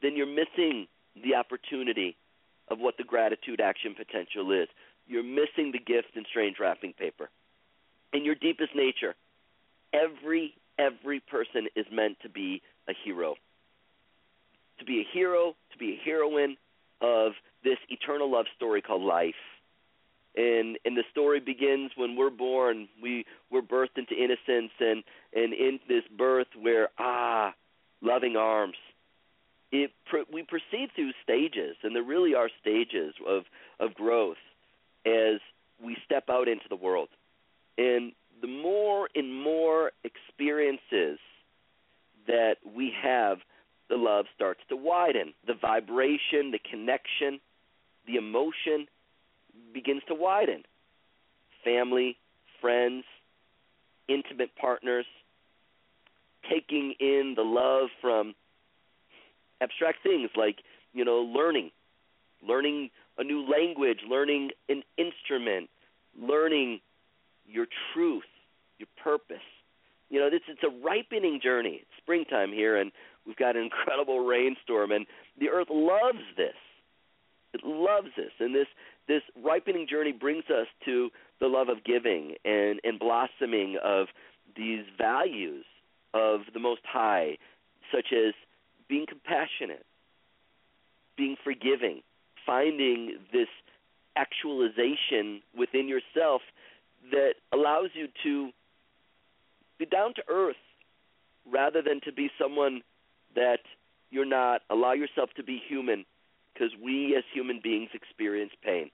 then 0.00 0.16
you're 0.16 0.26
missing 0.26 0.86
the 1.22 1.34
opportunity 1.34 2.16
of 2.68 2.78
what 2.78 2.96
the 2.96 3.04
gratitude 3.04 3.60
action 3.60 3.94
potential 3.94 4.50
is. 4.52 4.68
You're 5.06 5.22
missing 5.22 5.72
the 5.72 5.78
gift 5.78 6.16
in 6.16 6.24
strange 6.30 6.56
wrapping 6.58 6.94
paper. 6.94 7.28
In 8.12 8.24
your 8.24 8.34
deepest 8.34 8.74
nature, 8.74 9.14
every 9.92 10.54
every 10.78 11.20
person 11.20 11.68
is 11.76 11.86
meant 11.92 12.18
to 12.22 12.28
be 12.28 12.62
a 12.88 12.92
hero. 13.04 13.34
To 14.78 14.84
be 14.84 15.00
a 15.00 15.06
hero, 15.12 15.54
to 15.72 15.78
be 15.78 15.92
a 15.92 16.04
heroine 16.04 16.56
of 17.02 17.32
this 17.64 17.78
eternal 17.88 18.30
love 18.30 18.46
story 18.56 18.80
called 18.80 19.02
life. 19.02 19.34
And 20.34 20.78
and 20.86 20.96
the 20.96 21.04
story 21.10 21.40
begins 21.40 21.90
when 21.94 22.16
we're 22.16 22.30
born. 22.30 22.88
We 23.02 23.26
we're 23.50 23.60
birthed 23.60 23.98
into 23.98 24.14
innocence 24.14 24.72
and 24.80 25.04
and 25.34 25.52
in 25.52 25.78
this 25.88 26.04
birth 26.16 26.46
where 26.58 26.88
ah, 26.98 27.52
loving 28.00 28.36
arms. 28.36 28.76
It 29.70 29.90
we 30.32 30.42
proceed 30.42 30.88
through 30.94 31.12
stages, 31.22 31.76
and 31.82 31.94
there 31.94 32.02
really 32.02 32.34
are 32.34 32.48
stages 32.60 33.14
of 33.26 33.44
of 33.78 33.92
growth 33.94 34.38
as 35.04 35.40
we 35.84 35.96
step 36.04 36.30
out 36.30 36.48
into 36.48 36.64
the 36.70 36.76
world. 36.76 37.08
And 37.76 38.12
the 38.40 38.48
more 38.48 39.08
and 39.14 39.34
more 39.34 39.92
experiences 40.04 41.18
that 42.26 42.56
we 42.74 42.92
have, 43.02 43.38
the 43.92 43.98
love 43.98 44.24
starts 44.34 44.60
to 44.70 44.74
widen. 44.74 45.34
The 45.46 45.52
vibration, 45.52 46.50
the 46.50 46.58
connection, 46.58 47.40
the 48.06 48.16
emotion 48.16 48.86
begins 49.74 50.00
to 50.08 50.14
widen. 50.14 50.62
Family, 51.62 52.16
friends, 52.58 53.04
intimate 54.08 54.56
partners, 54.58 55.04
taking 56.50 56.94
in 57.00 57.34
the 57.36 57.42
love 57.42 57.90
from 58.00 58.34
abstract 59.60 59.98
things 60.02 60.30
like, 60.38 60.60
you 60.94 61.04
know, 61.04 61.18
learning, 61.18 61.70
learning 62.48 62.88
a 63.18 63.24
new 63.24 63.46
language, 63.46 63.98
learning 64.08 64.52
an 64.70 64.82
instrument, 64.96 65.68
learning 66.18 66.80
your 67.46 67.66
truth, 67.92 68.24
your 68.78 68.88
purpose. 69.04 69.36
You 70.08 70.18
know, 70.18 70.30
this 70.30 70.40
it's 70.48 70.62
a 70.62 70.82
ripening 70.82 71.40
journey. 71.42 71.80
It's 71.82 71.90
springtime 71.98 72.52
here 72.52 72.78
and 72.78 72.90
we've 73.26 73.36
got 73.36 73.56
an 73.56 73.62
incredible 73.62 74.20
rainstorm 74.20 74.90
and 74.92 75.06
the 75.38 75.48
earth 75.48 75.68
loves 75.70 76.24
this. 76.36 76.54
It 77.54 77.60
loves 77.64 78.08
this. 78.16 78.30
And 78.40 78.54
this 78.54 78.66
this 79.08 79.22
ripening 79.42 79.86
journey 79.88 80.12
brings 80.12 80.44
us 80.44 80.66
to 80.84 81.10
the 81.40 81.48
love 81.48 81.68
of 81.68 81.84
giving 81.84 82.36
and, 82.44 82.80
and 82.84 82.98
blossoming 82.98 83.76
of 83.82 84.06
these 84.56 84.84
values 84.96 85.64
of 86.14 86.42
the 86.54 86.60
Most 86.60 86.82
High, 86.84 87.38
such 87.92 88.12
as 88.12 88.34
being 88.88 89.06
compassionate, 89.06 89.84
being 91.16 91.36
forgiving, 91.42 92.02
finding 92.46 93.18
this 93.32 93.48
actualization 94.16 95.42
within 95.56 95.88
yourself 95.88 96.42
that 97.10 97.34
allows 97.52 97.90
you 97.94 98.08
to 98.22 98.50
be 99.78 99.86
down 99.86 100.14
to 100.14 100.22
earth 100.28 100.56
rather 101.50 101.82
than 101.82 102.00
to 102.04 102.12
be 102.12 102.30
someone 102.40 102.82
that 103.34 103.60
you're 104.10 104.24
not. 104.24 104.62
Allow 104.70 104.92
yourself 104.92 105.30
to 105.36 105.42
be 105.42 105.60
human 105.66 106.04
because 106.52 106.70
we 106.82 107.16
as 107.16 107.24
human 107.32 107.60
beings 107.62 107.90
experience 107.94 108.52
pain. 108.62 108.90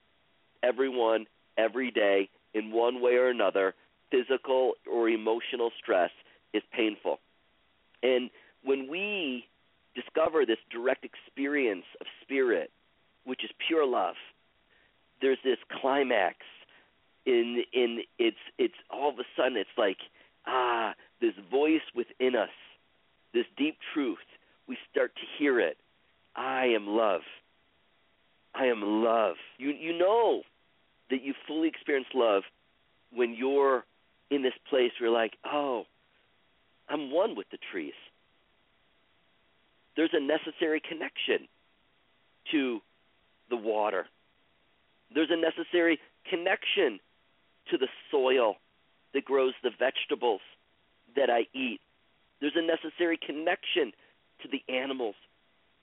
Everyone, 0.63 1.25
every 1.57 1.91
day, 1.91 2.29
in 2.53 2.71
one 2.71 3.01
way 3.01 3.13
or 3.13 3.29
another, 3.29 3.75
physical 4.11 4.73
or 4.91 5.09
emotional 5.09 5.71
stress 5.77 6.11
is 6.53 6.63
painful. 6.71 7.19
And 8.01 8.29
when 8.63 8.89
we 8.89 9.45
discover 9.95 10.45
this 10.45 10.57
direct 10.71 11.05
experience 11.05 11.85
of 12.01 12.07
spirit, 12.21 12.71
which 13.25 13.43
is 13.43 13.51
pure 13.67 13.85
love, 13.85 14.15
there's 15.21 15.37
this 15.43 15.57
climax 15.81 16.37
in 17.25 17.63
in 17.73 17.99
it's 18.17 18.37
it's 18.57 18.75
all 18.89 19.09
of 19.09 19.19
a 19.19 19.23
sudden 19.35 19.57
it's 19.57 19.69
like 19.77 19.97
ah 20.47 20.93
this 21.19 21.33
voice 21.51 21.81
within 21.93 22.35
us 22.35 22.49
this 23.33 23.45
deep 23.57 23.77
truth 23.93 24.17
we 24.67 24.77
start 24.91 25.13
to 25.15 25.21
hear 25.37 25.59
it 25.59 25.77
i 26.35 26.65
am 26.65 26.87
love 26.87 27.21
i 28.55 28.65
am 28.65 28.81
love 28.81 29.35
you 29.57 29.69
you 29.69 29.97
know 29.97 30.41
that 31.09 31.23
you 31.23 31.33
fully 31.47 31.67
experience 31.67 32.07
love 32.13 32.43
when 33.11 33.33
you're 33.33 33.83
in 34.29 34.43
this 34.43 34.53
place 34.69 34.91
where 34.99 35.09
you're 35.09 35.17
like 35.17 35.33
oh 35.45 35.83
i'm 36.87 37.11
one 37.11 37.35
with 37.35 37.49
the 37.51 37.57
trees 37.71 37.93
there's 39.95 40.11
a 40.13 40.19
necessary 40.21 40.81
connection 40.87 41.47
to 42.51 42.79
the 43.49 43.57
water. 43.57 44.05
There's 45.13 45.29
a 45.29 45.35
necessary 45.35 45.99
connection 46.29 46.99
to 47.69 47.77
the 47.77 47.87
soil 48.09 48.55
that 49.13 49.25
grows 49.25 49.53
the 49.63 49.71
vegetables 49.77 50.41
that 51.15 51.29
I 51.29 51.47
eat. 51.53 51.81
There's 52.39 52.55
a 52.55 52.61
necessary 52.61 53.17
connection 53.17 53.91
to 54.41 54.47
the 54.47 54.63
animals 54.73 55.15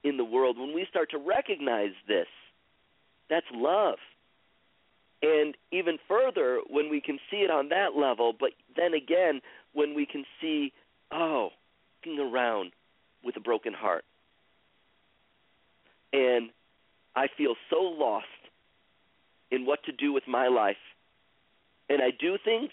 in 0.03 0.16
the 0.16 0.25
world. 0.25 0.59
When 0.59 0.75
we 0.75 0.87
start 0.88 1.11
to 1.11 1.19
recognize 1.19 1.92
this, 2.09 2.29
that's 3.29 3.47
love. 3.53 3.99
And 5.23 5.57
even 5.73 5.99
further, 6.09 6.61
when 6.69 6.90
we 6.90 7.01
can 7.01 7.19
see 7.31 7.38
it 7.38 7.51
on 7.51 7.71
that 7.71 7.97
level, 7.97 8.33
but 8.38 8.51
then 8.77 8.95
again, 8.95 9.40
when 9.73 9.95
we 9.95 10.07
can 10.07 10.25
see, 10.40 10.73
oh, 11.11 11.51
looking 12.07 12.21
around 12.21 12.73
with 13.25 13.37
a 13.37 13.40
broken 13.40 13.73
heart. 13.73 14.05
And 16.12 16.51
I 17.14 17.27
feel 17.37 17.55
so 17.71 17.77
lost 17.77 18.27
in 19.51 19.66
what 19.66 19.83
to 19.85 19.92
do 19.92 20.12
with 20.12 20.25
my 20.29 20.49
life. 20.49 20.77
And 21.88 22.03
I 22.03 22.11
do 22.11 22.37
things 22.42 22.71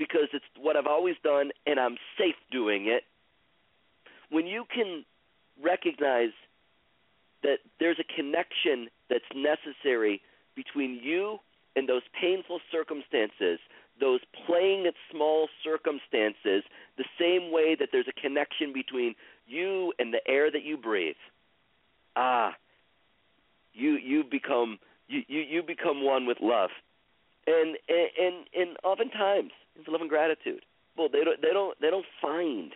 because 0.00 0.28
it's 0.32 0.46
what 0.58 0.76
I've 0.76 0.86
always 0.86 1.16
done 1.22 1.50
and 1.66 1.78
I'm 1.78 1.98
safe 2.16 2.34
doing 2.50 2.86
it. 2.86 3.02
When 4.30 4.46
you 4.46 4.64
can 4.74 5.04
recognize 5.62 6.32
that 7.42 7.58
there's 7.78 7.98
a 8.00 8.14
connection 8.16 8.88
that's 9.10 9.28
necessary 9.36 10.22
between 10.56 11.00
you 11.02 11.38
and 11.76 11.86
those 11.86 12.00
painful 12.18 12.60
circumstances, 12.72 13.58
those 14.00 14.20
playing 14.46 14.86
at 14.86 14.94
small 15.12 15.48
circumstances, 15.62 16.64
the 16.96 17.04
same 17.18 17.52
way 17.52 17.76
that 17.78 17.90
there's 17.92 18.08
a 18.08 18.18
connection 18.18 18.72
between 18.72 19.14
you 19.46 19.92
and 19.98 20.14
the 20.14 20.26
air 20.26 20.50
that 20.50 20.64
you 20.64 20.78
breathe. 20.78 21.20
Ah, 22.16 22.54
you 23.74 23.98
you 23.98 24.24
become 24.24 24.78
you, 25.08 25.22
you, 25.28 25.40
you 25.40 25.62
become 25.62 26.02
one 26.02 26.26
with 26.26 26.38
love. 26.40 26.70
And 27.46 27.76
and 27.88 28.46
and 28.56 28.76
oftentimes 28.82 29.52
love 29.88 30.00
and 30.00 30.10
gratitude. 30.10 30.64
Well, 30.96 31.08
they 31.10 31.24
don't 31.24 31.40
they 31.40 31.52
don't 31.52 31.80
they 31.80 31.90
don't 31.90 32.06
find 32.20 32.72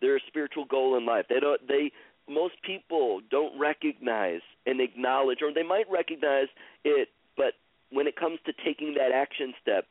their 0.00 0.20
spiritual 0.26 0.64
goal 0.64 0.96
in 0.96 1.06
life. 1.06 1.26
They 1.28 1.40
don't 1.40 1.66
they 1.66 1.92
most 2.28 2.54
people 2.62 3.20
don't 3.30 3.58
recognize 3.58 4.40
and 4.66 4.80
acknowledge 4.80 5.38
or 5.42 5.52
they 5.52 5.62
might 5.62 5.90
recognize 5.90 6.48
it, 6.84 7.08
but 7.36 7.54
when 7.90 8.06
it 8.06 8.16
comes 8.16 8.38
to 8.46 8.52
taking 8.64 8.94
that 8.94 9.12
action 9.12 9.54
step, 9.60 9.86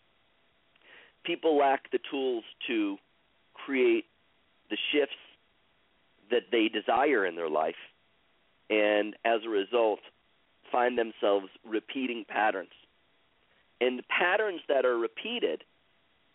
people 1.24 1.58
lack 1.58 1.92
the 1.92 2.00
tools 2.10 2.44
to 2.68 2.98
create 3.54 4.06
the 4.70 4.78
shifts 4.92 5.16
that 6.32 6.44
they 6.52 6.68
desire 6.70 7.26
in 7.26 7.36
their 7.36 7.50
life 7.50 7.76
and 8.70 9.16
as 9.26 9.42
a 9.46 9.50
result 9.50 10.00
find 10.72 10.98
themselves 10.98 11.48
repeating 11.68 12.26
patterns. 12.28 12.72
And 13.82 14.00
the 14.00 14.04
patterns 14.04 14.62
that 14.70 14.86
are 14.86 14.98
repeated 14.98 15.64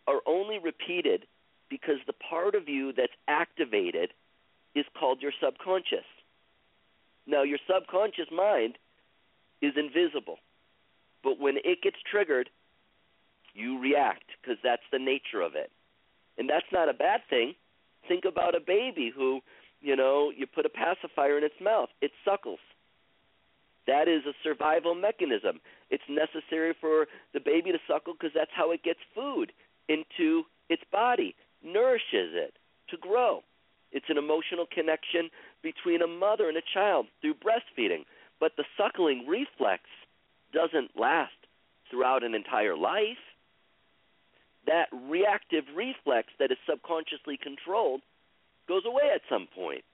are 0.07 0.21
only 0.27 0.59
repeated 0.59 1.27
because 1.69 1.99
the 2.07 2.12
part 2.12 2.55
of 2.55 2.69
you 2.69 2.92
that's 2.92 3.12
activated 3.29 4.12
is 4.75 4.85
called 4.99 5.21
your 5.21 5.33
subconscious. 5.42 6.05
Now, 7.27 7.42
your 7.42 7.59
subconscious 7.69 8.29
mind 8.31 8.79
is 9.61 9.73
invisible, 9.77 10.38
but 11.25 11.40
when 11.40 11.57
it 11.64 11.83
gets 11.83 11.97
triggered, 12.09 12.51
you 13.55 13.81
react 13.81 14.25
because 14.40 14.59
that's 14.62 14.83
the 14.92 14.99
nature 14.99 15.40
of 15.40 15.55
it. 15.55 15.71
And 16.38 16.49
that's 16.49 16.66
not 16.73 16.88
a 16.88 16.95
bad 16.95 17.23
thing. 17.29 17.55
Think 18.07 18.25
about 18.25 18.55
a 18.55 18.61
baby 18.61 19.11
who, 19.14 19.40
you 19.81 19.97
know, 19.97 20.31
you 20.37 20.47
put 20.47 20.66
a 20.66 20.69
pacifier 20.69 21.38
in 21.38 21.45
its 21.45 21.55
mouth, 21.61 21.88
it 22.01 22.12
suckles. 22.25 22.61
That 23.87 24.09
is 24.09 24.23
a 24.27 24.35
survival 24.42 24.95
mechanism. 24.95 25.61
It's 25.90 26.03
necessary 26.09 26.75
for 26.81 27.07
the 27.33 27.40
baby 27.40 27.73
to 27.73 27.79
suckle 27.88 28.14
because 28.14 28.35
that's 28.35 28.51
how 28.55 28.73
it 28.73 28.83
gets 28.83 28.99
food 29.14 29.53
into 29.88 30.44
its 30.68 30.83
body, 30.90 31.35
nourishes 31.62 32.33
it 32.35 32.55
to 32.90 32.96
grow. 32.96 33.42
It's 33.92 34.07
an 34.09 34.18
emotional 34.18 34.66
connection 34.70 35.31
between 35.62 36.03
a 36.03 36.07
mother 36.07 36.49
and 36.49 36.57
a 36.57 36.62
child 36.75 37.07
through 37.20 37.35
breastfeeding. 37.35 38.05
But 38.38 38.53
the 38.57 38.64
suckling 38.77 39.27
reflex 39.27 39.85
doesn't 40.53 40.99
last 40.99 41.33
throughout 41.90 42.22
an 42.22 42.35
entire 42.35 42.77
life. 42.77 43.22
That 44.66 44.88
reactive 44.92 45.64
reflex 45.75 46.29
that 46.38 46.51
is 46.51 46.59
subconsciously 46.68 47.38
controlled 47.40 48.03
goes 48.68 48.83
away 48.85 49.11
at 49.14 49.22
some 49.29 49.46
point. 49.55 49.85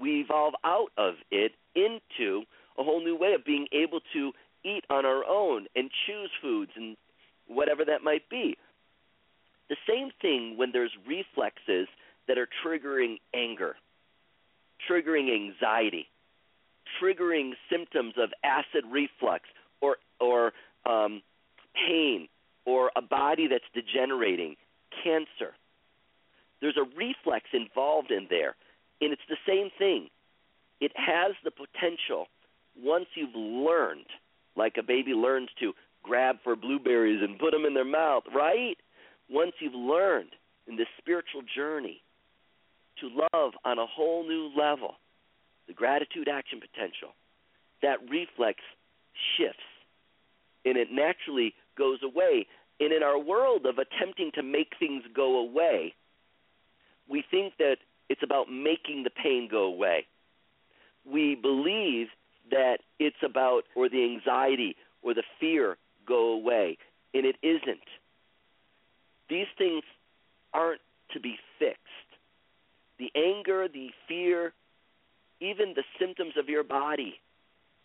We 0.00 0.20
evolve 0.20 0.54
out 0.64 0.92
of 0.96 1.14
it 1.30 1.52
into 1.74 2.42
a 2.78 2.82
whole 2.82 3.04
new 3.04 3.16
way 3.16 3.34
of 3.34 3.44
being 3.44 3.66
able 3.72 4.00
to 4.12 4.32
eat 4.64 4.84
on 4.88 5.04
our 5.04 5.24
own 5.24 5.66
and 5.74 5.90
choose 6.06 6.30
foods 6.40 6.70
and 6.76 6.96
whatever 7.48 7.84
that 7.84 8.02
might 8.02 8.28
be. 8.28 8.56
The 9.72 9.78
same 9.88 10.10
thing 10.20 10.58
when 10.58 10.70
there's 10.70 10.92
reflexes 11.08 11.88
that 12.28 12.36
are 12.36 12.46
triggering 12.62 13.16
anger, 13.32 13.74
triggering 14.86 15.34
anxiety, 15.34 16.08
triggering 17.00 17.52
symptoms 17.70 18.12
of 18.18 18.34
acid 18.44 18.84
reflux 18.90 19.44
or 19.80 19.96
or 20.20 20.52
um, 20.84 21.22
pain 21.74 22.28
or 22.66 22.90
a 22.96 23.00
body 23.00 23.46
that's 23.46 23.64
degenerating, 23.72 24.56
cancer. 25.02 25.54
There's 26.60 26.76
a 26.76 26.84
reflex 26.94 27.46
involved 27.54 28.10
in 28.10 28.26
there, 28.28 28.56
and 29.00 29.10
it's 29.10 29.22
the 29.26 29.38
same 29.48 29.70
thing. 29.78 30.10
It 30.82 30.92
has 30.96 31.32
the 31.44 31.50
potential 31.50 32.26
once 32.78 33.06
you've 33.14 33.34
learned, 33.34 34.04
like 34.54 34.76
a 34.76 34.82
baby 34.82 35.12
learns 35.12 35.48
to 35.60 35.72
grab 36.02 36.36
for 36.44 36.56
blueberries 36.56 37.22
and 37.22 37.38
put 37.38 37.52
them 37.52 37.64
in 37.64 37.72
their 37.72 37.86
mouth, 37.86 38.24
right? 38.34 38.76
Once 39.32 39.52
you've 39.60 39.74
learned 39.74 40.30
in 40.68 40.76
this 40.76 40.86
spiritual 40.98 41.40
journey 41.56 42.02
to 43.00 43.08
love 43.32 43.52
on 43.64 43.78
a 43.78 43.86
whole 43.86 44.28
new 44.28 44.50
level, 44.56 44.96
the 45.66 45.72
gratitude 45.72 46.28
action 46.28 46.60
potential, 46.60 47.14
that 47.80 47.96
reflex 48.10 48.60
shifts 49.36 49.64
and 50.64 50.76
it 50.76 50.88
naturally 50.92 51.54
goes 51.76 51.98
away. 52.02 52.46
And 52.80 52.92
in 52.92 53.02
our 53.02 53.18
world 53.18 53.66
of 53.66 53.78
attempting 53.78 54.30
to 54.34 54.42
make 54.42 54.74
things 54.78 55.02
go 55.14 55.38
away, 55.38 55.94
we 57.08 57.24
think 57.30 57.54
that 57.58 57.76
it's 58.08 58.22
about 58.22 58.50
making 58.50 59.04
the 59.04 59.10
pain 59.10 59.48
go 59.50 59.64
away. 59.64 60.06
We 61.10 61.34
believe 61.34 62.08
that 62.50 62.78
it's 62.98 63.16
about, 63.24 63.62
or 63.74 63.88
the 63.88 64.04
anxiety 64.04 64.76
or 65.02 65.14
the 65.14 65.22
fear 65.40 65.76
go 66.06 66.32
away, 66.32 66.78
and 67.14 67.24
it 67.24 67.36
isn't. 67.42 67.80
These 69.32 69.46
things 69.56 69.82
aren't 70.52 70.82
to 71.14 71.20
be 71.20 71.36
fixed. 71.58 71.80
The 72.98 73.10
anger, 73.16 73.66
the 73.66 73.88
fear, 74.06 74.52
even 75.40 75.72
the 75.74 75.84
symptoms 75.98 76.34
of 76.38 76.50
your 76.50 76.62
body, 76.62 77.14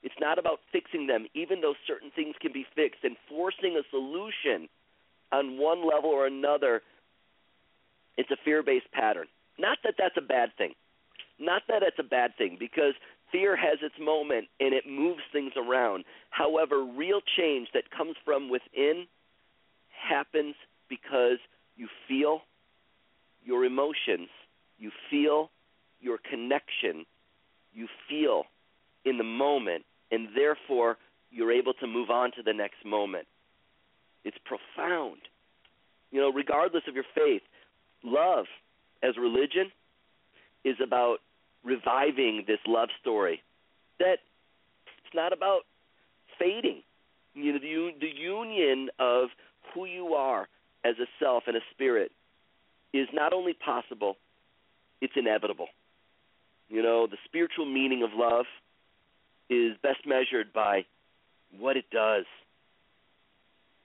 it's 0.03 0.19
not 0.19 0.39
about 0.39 0.60
fixing 0.73 1.07
them, 1.07 1.25
even 1.33 1.62
though 1.62 1.75
certain 1.88 2.12
things 2.13 2.36
can 2.41 2.51
be 2.51 2.65
fixed, 2.75 2.99
and 3.05 3.15
forcing 3.29 3.77
a 3.77 3.83
solution 3.89 4.67
on 5.31 5.57
one 5.57 5.88
level 5.88 6.10
or 6.10 6.27
another. 6.27 6.81
It's 8.17 8.29
a 8.29 8.38
fear 8.43 8.62
based 8.62 8.91
pattern. 8.91 9.27
Not 9.57 9.77
that 9.86 9.95
that's 9.97 10.17
a 10.17 10.21
bad 10.21 10.49
thing. 10.57 10.73
Not 11.39 11.62
that 11.69 11.81
it's 11.81 11.97
a 11.97 12.03
bad 12.03 12.36
thing, 12.38 12.57
because 12.60 12.93
fear 13.31 13.55
has 13.55 13.79
its 13.81 13.95
moment 14.01 14.49
and 14.60 14.73
it 14.73 14.83
moves 14.86 15.23
things 15.31 15.53
around. 15.55 16.03
However, 16.29 16.83
real 16.83 17.21
change 17.38 17.69
that 17.73 17.89
comes 17.89 18.17
from 18.25 18.49
within 18.49 19.07
happens 19.89 20.55
because 20.89 21.39
you 21.76 21.88
feel 22.08 22.41
your 23.43 23.65
emotions, 23.65 24.30
you 24.78 24.91
feel 25.10 25.50
your 26.02 26.17
connection, 26.17 27.06
you 27.73 27.88
feel 28.10 28.43
in 29.06 29.17
the 29.17 29.23
moment, 29.23 29.84
and 30.12 30.30
therefore 30.36 30.97
you're 31.32 31.52
able 31.52 31.73
to 31.73 31.88
move 31.88 32.10
on 32.10 32.32
to 32.32 32.43
the 32.43 32.54
next 32.54 32.86
moment. 32.86 33.28
It's 34.23 34.38
profound. 34.45 35.19
You 36.12 36.21
know, 36.21 36.32
regardless 36.32 36.84
of 36.88 36.95
your 36.95 37.06
faith, 37.15 37.41
love 38.04 38.45
as 39.04 39.17
religion 39.17 39.71
is 40.63 40.76
about 40.84 41.17
reviving 41.63 42.43
this 42.47 42.60
love 42.67 42.89
story 43.02 43.41
that 44.00 44.19
it's 45.06 45.15
not 45.15 45.34
about 45.34 45.62
fading. 46.39 46.82
You 47.34 47.54
know, 47.54 47.60
the, 47.60 47.91
the 48.00 48.08
union 48.08 48.89
of 49.00 49.30
who 49.73 49.86
you 49.86 50.13
are 50.13 50.47
as 50.83 50.95
a 50.99 51.07
self 51.19 51.43
and 51.47 51.55
a 51.57 51.61
spirit 51.71 52.11
is 52.93 53.07
not 53.13 53.33
only 53.33 53.53
possible, 53.53 54.17
it's 55.01 55.13
inevitable. 55.15 55.67
You 56.69 56.81
know, 56.81 57.07
the 57.07 57.17
spiritual 57.25 57.65
meaning 57.65 58.03
of 58.03 58.09
love 58.13 58.45
is 59.49 59.77
best 59.81 60.05
measured 60.05 60.51
by 60.53 60.85
what 61.57 61.77
it 61.77 61.85
does, 61.91 62.25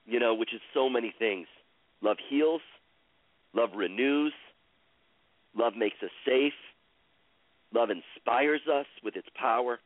you 0.05 0.19
know, 0.19 0.33
which 0.33 0.53
is 0.53 0.61
so 0.73 0.89
many 0.89 1.13
things. 1.17 1.47
Love 2.01 2.17
heals, 2.29 2.61
love 3.53 3.69
renews, 3.75 4.33
love 5.55 5.73
makes 5.77 5.95
us 6.03 6.09
safe, 6.25 6.53
love 7.73 7.89
inspires 7.89 8.61
us 8.71 8.85
with 9.03 9.15
its 9.15 9.27
power, 9.39 9.79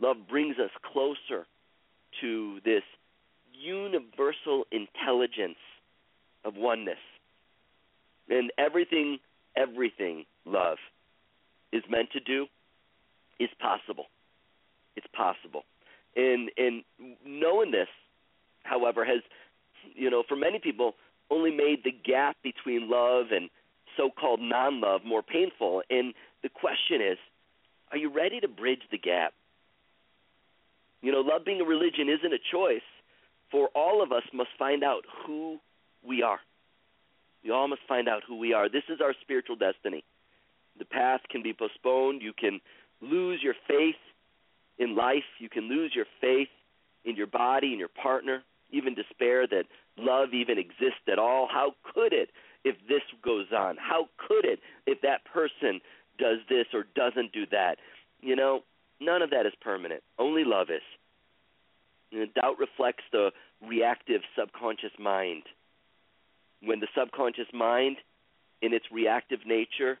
love 0.00 0.16
brings 0.28 0.58
us 0.58 0.70
closer 0.92 1.46
to 2.20 2.60
this 2.64 2.82
universal 3.52 4.66
intelligence 4.70 5.56
of 6.44 6.54
oneness. 6.56 6.98
And 8.28 8.50
everything, 8.58 9.18
everything 9.56 10.24
love 10.44 10.78
is 11.72 11.82
meant 11.88 12.10
to 12.12 12.20
do 12.20 12.46
is 13.38 13.48
possible. 13.60 14.06
It's 14.96 15.06
possible. 15.14 15.62
And 16.14 16.50
and 16.56 16.82
knowing 17.24 17.70
this, 17.70 17.88
however, 18.62 19.04
has 19.04 19.22
you 19.94 20.10
know, 20.10 20.22
for 20.28 20.36
many 20.36 20.58
people 20.58 20.94
only 21.30 21.50
made 21.50 21.82
the 21.84 21.92
gap 21.92 22.36
between 22.42 22.90
love 22.90 23.26
and 23.32 23.48
so-called 23.96 24.40
non-love 24.40 25.02
more 25.04 25.22
painful. 25.22 25.82
And 25.90 26.14
the 26.42 26.48
question 26.48 27.00
is, 27.00 27.18
are 27.90 27.98
you 27.98 28.10
ready 28.10 28.40
to 28.40 28.48
bridge 28.48 28.82
the 28.90 28.98
gap? 28.98 29.32
You 31.00 31.12
know, 31.12 31.20
love 31.20 31.44
being 31.44 31.60
a 31.60 31.64
religion 31.64 32.08
isn't 32.08 32.32
a 32.32 32.38
choice. 32.52 32.86
For 33.50 33.68
all 33.74 34.02
of 34.02 34.12
us 34.12 34.22
must 34.32 34.50
find 34.58 34.82
out 34.84 35.04
who 35.26 35.58
we 36.06 36.22
are. 36.22 36.40
We 37.44 37.50
all 37.50 37.68
must 37.68 37.82
find 37.88 38.08
out 38.08 38.22
who 38.26 38.36
we 38.38 38.52
are. 38.52 38.68
This 38.68 38.84
is 38.88 39.00
our 39.00 39.14
spiritual 39.20 39.56
destiny. 39.56 40.04
The 40.78 40.84
path 40.84 41.20
can 41.30 41.42
be 41.42 41.52
postponed. 41.52 42.22
You 42.22 42.32
can 42.32 42.60
lose 43.00 43.40
your 43.42 43.54
faith 43.68 43.96
in 44.78 44.96
life. 44.96 45.24
You 45.38 45.48
can 45.48 45.68
lose 45.68 45.92
your 45.94 46.06
faith 46.20 46.48
in 47.04 47.16
your 47.16 47.26
body, 47.26 47.72
in 47.72 47.78
your 47.78 47.88
partner, 47.88 48.42
even 48.70 48.94
despair 48.94 49.46
that 49.48 49.64
love 49.98 50.28
even 50.32 50.58
exists 50.58 51.06
at 51.10 51.18
all. 51.18 51.48
How 51.50 51.74
could 51.94 52.12
it 52.12 52.30
if 52.64 52.76
this 52.88 53.02
goes 53.24 53.46
on? 53.56 53.76
How 53.76 54.08
could 54.16 54.44
it 54.44 54.60
if 54.86 55.00
that 55.02 55.24
person 55.24 55.80
does 56.18 56.38
this 56.48 56.66
or 56.72 56.84
doesn't 56.94 57.32
do 57.32 57.44
that? 57.50 57.76
You 58.20 58.36
know, 58.36 58.62
none 59.00 59.22
of 59.22 59.30
that 59.30 59.46
is 59.46 59.52
permanent. 59.60 60.02
Only 60.18 60.44
love 60.44 60.68
is. 60.70 60.82
And 62.12 62.32
doubt 62.34 62.58
reflects 62.58 63.04
the 63.10 63.30
reactive 63.66 64.20
subconscious 64.38 64.92
mind. 64.98 65.42
When 66.64 66.80
the 66.80 66.88
subconscious 66.96 67.48
mind, 67.52 67.96
in 68.60 68.72
its 68.72 68.86
reactive 68.92 69.40
nature, 69.46 69.98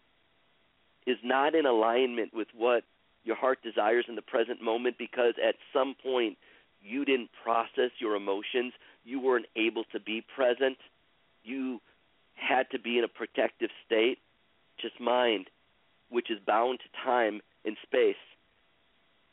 is 1.06 1.18
not 1.24 1.54
in 1.54 1.66
alignment 1.66 2.32
with 2.32 2.48
what 2.54 2.84
your 3.24 3.36
heart 3.36 3.58
desires 3.62 4.04
in 4.08 4.14
the 4.14 4.22
present 4.22 4.62
moment 4.62 4.96
because 4.98 5.34
at 5.46 5.56
some 5.72 5.94
point 6.02 6.36
you 6.80 7.04
didn't 7.04 7.30
process 7.42 7.90
your 7.98 8.14
emotions, 8.14 8.72
you 9.04 9.20
weren't 9.20 9.46
able 9.56 9.84
to 9.92 10.00
be 10.00 10.24
present, 10.34 10.78
you 11.44 11.80
had 12.34 12.70
to 12.70 12.78
be 12.78 12.98
in 12.98 13.04
a 13.04 13.08
protective 13.08 13.70
state, 13.86 14.18
just 14.80 15.00
mind, 15.00 15.46
which 16.08 16.30
is 16.30 16.38
bound 16.46 16.80
to 16.80 17.04
time 17.04 17.40
and 17.64 17.76
space, 17.82 18.16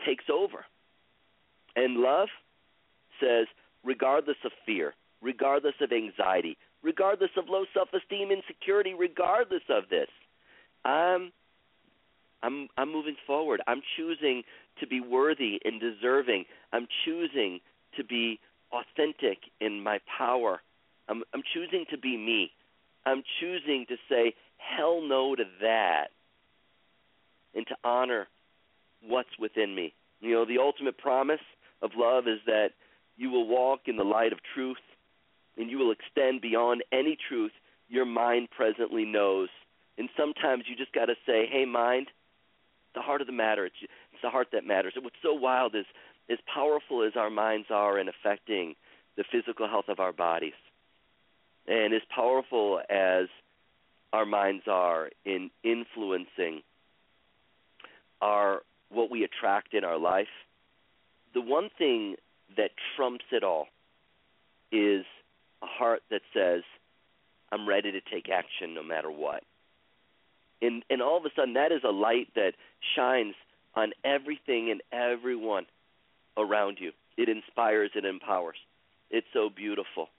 takes 0.05 0.25
over. 0.31 0.65
And 1.75 1.97
love 1.97 2.29
says, 3.19 3.47
regardless 3.83 4.37
of 4.45 4.51
fear, 4.65 4.93
regardless 5.21 5.75
of 5.81 5.91
anxiety, 5.91 6.57
regardless 6.83 7.31
of 7.37 7.45
low 7.49 7.65
self 7.73 7.89
esteem, 7.93 8.31
insecurity, 8.31 8.93
regardless 8.97 9.63
of 9.69 9.89
this, 9.89 10.09
I'm 10.85 11.31
I'm 12.41 12.67
I'm 12.77 12.91
moving 12.91 13.15
forward. 13.27 13.61
I'm 13.67 13.81
choosing 13.97 14.43
to 14.79 14.87
be 14.87 15.01
worthy 15.01 15.59
and 15.63 15.79
deserving. 15.79 16.45
I'm 16.71 16.87
choosing 17.05 17.59
to 17.97 18.03
be 18.03 18.39
authentic 18.71 19.39
in 19.59 19.81
my 19.81 19.99
power. 20.17 20.61
I'm 21.07 21.23
I'm 21.33 21.43
choosing 21.53 21.85
to 21.91 21.97
be 21.97 22.17
me. 22.17 22.51
I'm 23.05 23.23
choosing 23.39 23.85
to 23.89 23.95
say 24.09 24.33
hell 24.57 25.01
no 25.01 25.35
to 25.35 25.43
that 25.61 26.09
and 27.55 27.65
to 27.67 27.75
honor 27.83 28.27
what's 29.01 29.29
within 29.39 29.73
me. 29.73 29.93
You 30.21 30.33
know, 30.33 30.45
the 30.45 30.59
ultimate 30.59 30.97
promise 30.97 31.39
of 31.81 31.91
love 31.95 32.27
is 32.27 32.39
that 32.45 32.69
you 33.17 33.29
will 33.29 33.47
walk 33.47 33.81
in 33.87 33.95
the 33.95 34.03
light 34.03 34.33
of 34.33 34.39
truth 34.53 34.77
and 35.59 35.69
you 35.69 35.77
will 35.77 35.91
extend 35.91 36.41
beyond 36.41 36.83
any 36.91 37.15
truth 37.27 37.51
your 37.89 38.05
mind 38.05 38.49
presently 38.49 39.05
knows. 39.05 39.49
And 39.97 40.09
sometimes 40.17 40.63
you 40.67 40.75
just 40.75 40.93
got 40.93 41.05
to 41.05 41.15
say, 41.25 41.45
"Hey 41.45 41.65
mind, 41.65 42.07
the 42.95 43.01
heart 43.01 43.21
of 43.21 43.27
the 43.27 43.33
matter. 43.33 43.65
It's, 43.65 43.75
it's 43.81 44.21
the 44.23 44.29
heart 44.29 44.47
that 44.53 44.65
matters." 44.65 44.93
And 44.95 45.03
what's 45.03 45.21
so 45.21 45.33
wild 45.33 45.75
is 45.75 45.85
as 46.29 46.39
powerful 46.51 47.03
as 47.03 47.15
our 47.15 47.29
minds 47.29 47.67
are 47.69 47.99
in 47.99 48.07
affecting 48.07 48.75
the 49.17 49.25
physical 49.29 49.67
health 49.67 49.89
of 49.89 49.99
our 49.99 50.13
bodies, 50.13 50.53
and 51.67 51.93
as 51.93 52.01
powerful 52.15 52.79
as 52.89 53.27
our 54.13 54.25
minds 54.25 54.63
are 54.67 55.09
in 55.25 55.51
influencing 55.63 56.61
our 58.21 58.61
what 58.89 59.11
we 59.11 59.23
attract 59.23 59.73
in 59.73 59.83
our 59.83 59.97
life, 59.97 60.27
the 61.33 61.41
one 61.41 61.69
thing 61.77 62.15
that 62.57 62.71
trumps 62.95 63.25
it 63.31 63.43
all 63.43 63.67
is 64.71 65.05
a 65.61 65.65
heart 65.65 66.01
that 66.09 66.21
says, 66.33 66.63
I'm 67.51 67.67
ready 67.67 67.91
to 67.91 68.01
take 68.01 68.29
action 68.29 68.73
no 68.73 68.83
matter 68.83 69.11
what. 69.11 69.43
And 70.61 70.83
and 70.89 71.01
all 71.01 71.17
of 71.17 71.25
a 71.25 71.29
sudden 71.35 71.53
that 71.53 71.71
is 71.71 71.81
a 71.83 71.91
light 71.91 72.27
that 72.35 72.53
shines 72.95 73.35
on 73.75 73.91
everything 74.03 74.69
and 74.71 74.81
everyone 74.91 75.65
around 76.37 76.77
you. 76.79 76.91
It 77.17 77.29
inspires, 77.29 77.91
it 77.95 78.05
empowers. 78.05 78.57
It's 79.09 79.27
so 79.33 79.49
beautiful. 79.49 80.09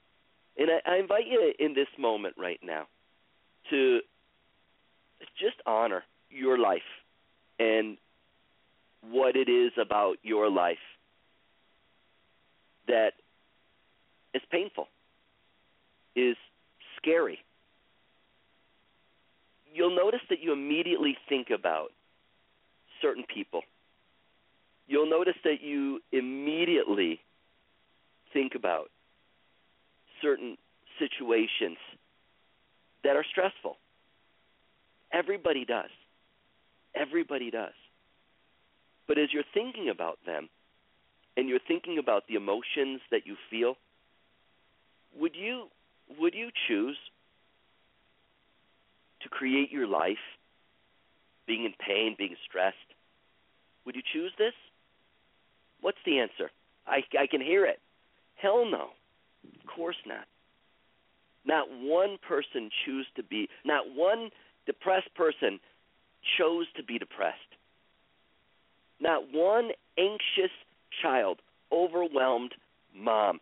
And 0.56 0.70
I, 0.70 0.94
I 0.94 0.96
invite 0.98 1.26
you 1.26 1.52
in 1.58 1.74
this 1.74 1.88
moment 1.98 2.34
right 2.38 2.60
now 2.62 2.86
to 3.70 4.00
just 5.38 5.56
honor 5.66 6.04
your 6.30 6.58
life 6.58 6.82
and 7.58 7.96
what 9.02 9.36
it 9.36 9.48
is 9.48 9.72
about 9.80 10.16
your 10.22 10.50
life 10.50 10.78
that 12.86 13.12
is 14.34 14.42
painful, 14.50 14.88
is 16.20 16.36
scary. 16.96 17.38
You'll 19.72 19.96
notice 19.96 20.20
that 20.28 20.40
you 20.42 20.52
immediately 20.52 21.16
think 21.28 21.48
about 21.50 21.92
certain 23.00 23.24
people. 23.32 23.62
You'll 24.86 25.08
notice 25.08 25.36
that 25.44 25.62
you 25.62 26.00
immediately 26.12 27.20
think 28.32 28.54
about 28.54 28.90
certain 30.20 30.56
situations 30.98 31.78
that 33.04 33.16
are 33.16 33.24
stressful. 33.30 33.76
Everybody 35.12 35.64
does. 35.64 35.90
Everybody 36.94 37.50
does. 37.50 37.72
But 39.06 39.18
as 39.18 39.32
you're 39.32 39.44
thinking 39.54 39.88
about 39.88 40.18
them 40.26 40.48
and 41.36 41.48
you're 41.48 41.60
thinking 41.66 41.98
about 41.98 42.24
the 42.28 42.34
emotions 42.34 43.00
that 43.10 43.26
you 43.26 43.36
feel, 43.50 43.76
would 45.18 45.34
you 45.34 45.68
would 46.18 46.34
you 46.34 46.50
choose 46.68 46.96
to 49.22 49.28
create 49.28 49.70
your 49.70 49.86
life 49.86 50.16
being 51.46 51.64
in 51.64 51.72
pain, 51.84 52.14
being 52.16 52.36
stressed? 52.48 52.76
Would 53.84 53.96
you 53.96 54.02
choose 54.12 54.32
this? 54.38 54.54
What's 55.80 55.98
the 56.04 56.18
answer? 56.18 56.50
I, 56.86 57.02
I 57.18 57.26
can 57.26 57.40
hear 57.40 57.64
it. 57.64 57.80
Hell 58.36 58.64
no. 58.70 58.90
Of 59.60 59.66
course 59.74 59.96
not. 60.06 60.26
Not 61.44 61.66
one 61.70 62.18
person 62.26 62.70
choose 62.84 63.06
to 63.16 63.22
be, 63.22 63.48
not 63.64 63.84
one 63.94 64.30
depressed 64.66 65.14
person 65.14 65.58
chose 66.38 66.66
to 66.76 66.82
be 66.82 66.98
depressed. 66.98 67.38
Not 69.00 69.32
one 69.32 69.70
anxious 69.98 70.52
child, 71.02 71.40
overwhelmed 71.72 72.52
mom, 72.94 73.40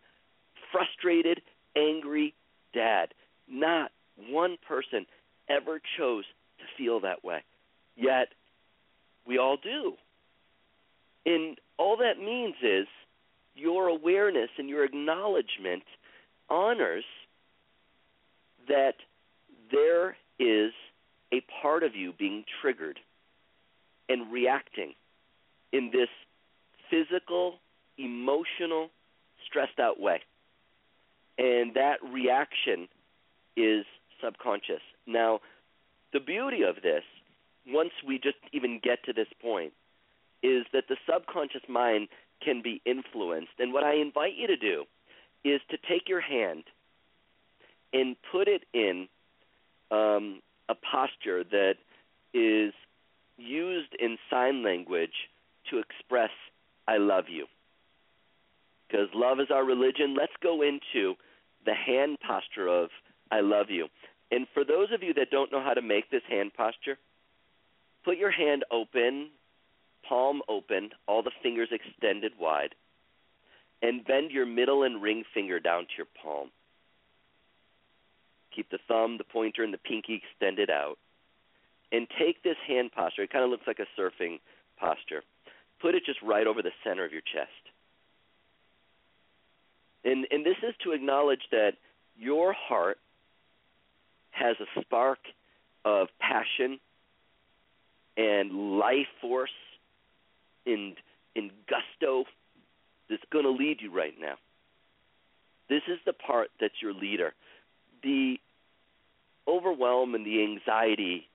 frustrated, 0.71 1.41
angry 1.75 2.33
dad. 2.73 3.13
Not 3.47 3.91
one 4.29 4.57
person 4.67 5.05
ever 5.49 5.81
chose 5.97 6.25
to 6.59 6.65
feel 6.77 6.99
that 7.01 7.23
way. 7.23 7.43
Yet, 7.95 8.29
we 9.25 9.37
all 9.37 9.57
do. 9.61 9.93
And 11.25 11.57
all 11.77 11.97
that 11.97 12.17
means 12.17 12.55
is 12.61 12.87
your 13.55 13.87
awareness 13.87 14.49
and 14.57 14.69
your 14.69 14.83
acknowledgement 14.83 15.83
honors 16.49 17.03
that 18.67 18.95
there 19.71 20.17
is 20.39 20.71
a 21.31 21.41
part 21.61 21.83
of 21.83 21.95
you 21.95 22.13
being 22.17 22.43
triggered 22.61 22.99
and 24.07 24.31
reacting 24.31 24.93
in 25.71 25.91
this 25.91 26.09
physical, 26.89 27.55
emotional, 27.97 28.89
stressed 29.47 29.79
out 29.79 29.99
way. 29.99 30.21
And 31.39 31.73
that 31.75 32.03
reaction 32.03 32.89
is 33.55 33.85
subconscious. 34.21 34.81
Now, 35.07 35.39
the 36.11 36.19
beauty 36.19 36.63
of 36.63 36.83
this, 36.83 37.03
once 37.65 37.91
we 38.05 38.19
just 38.19 38.37
even 38.51 38.81
get 38.83 39.03
to 39.05 39.13
this 39.13 39.29
point, 39.41 39.71
is 40.43 40.65
that 40.73 40.89
the 40.89 40.97
subconscious 41.09 41.61
mind 41.69 42.09
can 42.43 42.61
be 42.61 42.81
influenced. 42.85 43.53
And 43.57 43.71
what 43.71 43.85
I 43.85 43.95
invite 43.95 44.35
you 44.35 44.47
to 44.47 44.57
do 44.57 44.83
is 45.45 45.61
to 45.69 45.77
take 45.77 46.09
your 46.09 46.19
hand 46.19 46.63
and 47.93 48.17
put 48.31 48.49
it 48.49 48.63
in 48.73 49.07
um, 49.91 50.41
a 50.67 50.75
posture 50.75 51.45
that 51.45 51.75
is 52.33 52.73
used 53.37 53.95
in 53.97 54.17
sign 54.29 54.61
language 54.61 55.29
to 55.69 55.79
express 55.79 56.31
I 56.85 56.97
love 56.97 57.25
you. 57.29 57.45
Because 58.87 59.07
love 59.13 59.39
is 59.39 59.47
our 59.51 59.63
religion, 59.63 60.15
let's 60.17 60.33
go 60.41 60.61
into 60.61 61.15
the 61.65 61.73
hand 61.73 62.17
posture 62.25 62.67
of 62.67 62.89
I 63.31 63.41
love 63.41 63.69
you. 63.69 63.87
And 64.31 64.47
for 64.53 64.63
those 64.63 64.91
of 64.93 65.03
you 65.03 65.13
that 65.15 65.31
don't 65.31 65.51
know 65.51 65.61
how 65.61 65.73
to 65.73 65.81
make 65.81 66.09
this 66.09 66.21
hand 66.29 66.51
posture, 66.55 66.97
put 68.03 68.17
your 68.17 68.31
hand 68.31 68.63
open, 68.71 69.29
palm 70.07 70.41
open, 70.47 70.91
all 71.07 71.23
the 71.23 71.31
fingers 71.41 71.69
extended 71.71 72.33
wide, 72.39 72.75
and 73.81 74.05
bend 74.05 74.31
your 74.31 74.45
middle 74.45 74.83
and 74.83 75.01
ring 75.01 75.23
finger 75.33 75.59
down 75.59 75.83
to 75.83 75.91
your 75.97 76.07
palm. 76.21 76.49
Keep 78.55 78.69
the 78.71 78.79
thumb, 78.87 79.17
the 79.17 79.23
pointer, 79.23 79.63
and 79.63 79.73
the 79.73 79.77
pinky 79.77 80.21
extended 80.23 80.69
out. 80.69 80.97
And 81.91 82.07
take 82.19 82.43
this 82.43 82.57
hand 82.67 82.91
posture. 82.91 83.23
It 83.23 83.31
kind 83.31 83.43
of 83.43 83.49
looks 83.49 83.65
like 83.65 83.79
a 83.79 83.99
surfing 83.99 84.39
posture. 84.77 85.23
Put 85.81 85.95
it 85.95 86.03
just 86.05 86.21
right 86.21 86.45
over 86.45 86.61
the 86.61 86.71
center 86.83 87.05
of 87.05 87.11
your 87.11 87.21
chest. 87.21 87.68
And, 90.03 90.25
and 90.31 90.45
this 90.45 90.57
is 90.67 90.73
to 90.83 90.91
acknowledge 90.91 91.41
that 91.51 91.73
your 92.17 92.53
heart 92.53 92.97
has 94.31 94.55
a 94.59 94.81
spark 94.81 95.19
of 95.85 96.07
passion 96.19 96.79
and 98.17 98.77
life 98.77 99.07
force 99.21 99.49
and, 100.65 100.95
and 101.35 101.51
gusto 101.67 102.25
that's 103.09 103.23
going 103.31 103.45
to 103.45 103.51
lead 103.51 103.79
you 103.81 103.91
right 103.91 104.13
now. 104.19 104.35
This 105.69 105.81
is 105.87 105.99
the 106.05 106.13
part 106.13 106.49
that's 106.59 106.81
your 106.81 106.93
leader. 106.93 107.33
The 108.03 108.39
overwhelm 109.47 110.15
and 110.15 110.25
the 110.25 110.43
anxiety, 110.43 111.27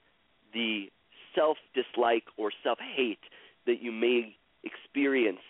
the 0.53 0.91
self 1.35 1.57
dislike 1.75 2.25
or 2.37 2.51
self 2.63 2.79
hate 2.79 3.19
that 3.67 3.83
you 3.83 3.93
may 3.93 4.37
experience 4.63 5.41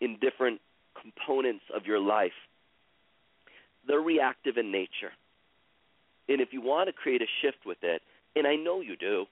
in 0.00 0.18
different 0.20 0.60
components 1.00 1.64
of 1.74 1.86
your 1.86 2.00
life, 2.00 2.32
they're 3.86 4.00
reactive 4.00 4.56
in 4.56 4.72
nature. 4.72 5.12
And 6.28 6.40
if 6.40 6.48
you 6.52 6.60
want 6.60 6.88
to 6.88 6.92
create 6.92 7.22
a 7.22 7.26
shift 7.42 7.58
with 7.64 7.78
it, 7.82 8.02
and 8.34 8.46
I 8.46 8.56
know 8.56 8.80
you 8.80 8.96
do, 8.96 9.26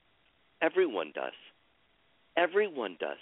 everyone 0.62 1.12
does. 1.14 1.32
Everyone 2.36 2.96
does. 2.98 3.18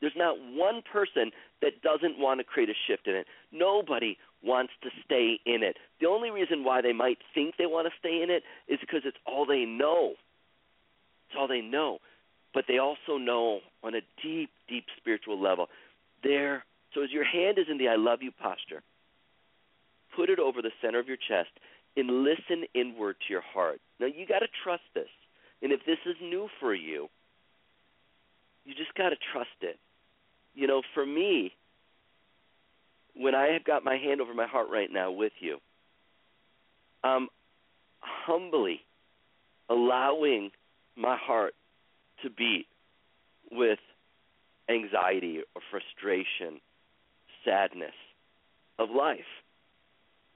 There's 0.00 0.12
not 0.16 0.36
one 0.38 0.82
person 0.90 1.30
that 1.60 1.82
doesn't 1.82 2.18
want 2.18 2.40
to 2.40 2.44
create 2.44 2.70
a 2.70 2.74
shift 2.86 3.06
in 3.06 3.14
it. 3.14 3.26
Nobody 3.52 4.16
wants 4.42 4.72
to 4.82 4.88
stay 5.04 5.38
in 5.44 5.62
it. 5.62 5.76
The 6.00 6.06
only 6.06 6.30
reason 6.30 6.64
why 6.64 6.80
they 6.80 6.94
might 6.94 7.18
think 7.34 7.56
they 7.58 7.66
want 7.66 7.86
to 7.86 7.92
stay 7.98 8.22
in 8.22 8.30
it 8.30 8.42
is 8.66 8.78
because 8.80 9.02
it's 9.04 9.18
all 9.26 9.44
they 9.44 9.66
know. 9.66 10.14
It's 11.28 11.36
all 11.38 11.48
they 11.48 11.60
know. 11.60 11.98
But 12.54 12.64
they 12.66 12.78
also 12.78 13.18
know 13.18 13.60
on 13.84 13.94
a 13.94 14.00
deep, 14.22 14.50
deep 14.68 14.86
spiritual 14.96 15.40
level. 15.40 15.68
There. 16.24 16.64
So 16.94 17.02
as 17.02 17.10
your 17.10 17.24
hand 17.24 17.58
is 17.58 17.66
in 17.70 17.78
the 17.78 17.88
I 17.88 17.96
love 17.96 18.22
you 18.22 18.32
posture, 18.32 18.82
put 20.16 20.28
it 20.28 20.38
over 20.38 20.62
the 20.62 20.72
center 20.82 20.98
of 20.98 21.06
your 21.06 21.16
chest 21.16 21.50
and 21.96 22.24
listen 22.24 22.64
inward 22.74 23.16
to 23.26 23.32
your 23.32 23.42
heart. 23.42 23.80
Now 23.98 24.06
you 24.06 24.26
got 24.26 24.40
to 24.40 24.48
trust 24.64 24.82
this. 24.94 25.08
And 25.62 25.72
if 25.72 25.80
this 25.86 25.98
is 26.06 26.16
new 26.20 26.48
for 26.58 26.74
you, 26.74 27.08
you 28.64 28.74
just 28.74 28.94
got 28.94 29.10
to 29.10 29.16
trust 29.32 29.48
it. 29.60 29.78
You 30.54 30.66
know, 30.66 30.82
for 30.94 31.04
me, 31.04 31.52
when 33.14 33.34
I 33.34 33.48
have 33.48 33.64
got 33.64 33.84
my 33.84 33.96
hand 33.96 34.20
over 34.20 34.34
my 34.34 34.46
heart 34.46 34.68
right 34.70 34.90
now 34.90 35.10
with 35.10 35.32
you, 35.40 35.58
I'm 37.02 37.28
humbly 38.00 38.80
allowing 39.68 40.50
my 40.96 41.16
heart 41.16 41.54
to 42.22 42.30
beat 42.30 42.66
with 43.50 43.78
anxiety 44.68 45.40
or 45.54 45.62
frustration, 45.70 46.60
sadness 47.44 47.94
of 48.78 48.90
life. 48.90 49.20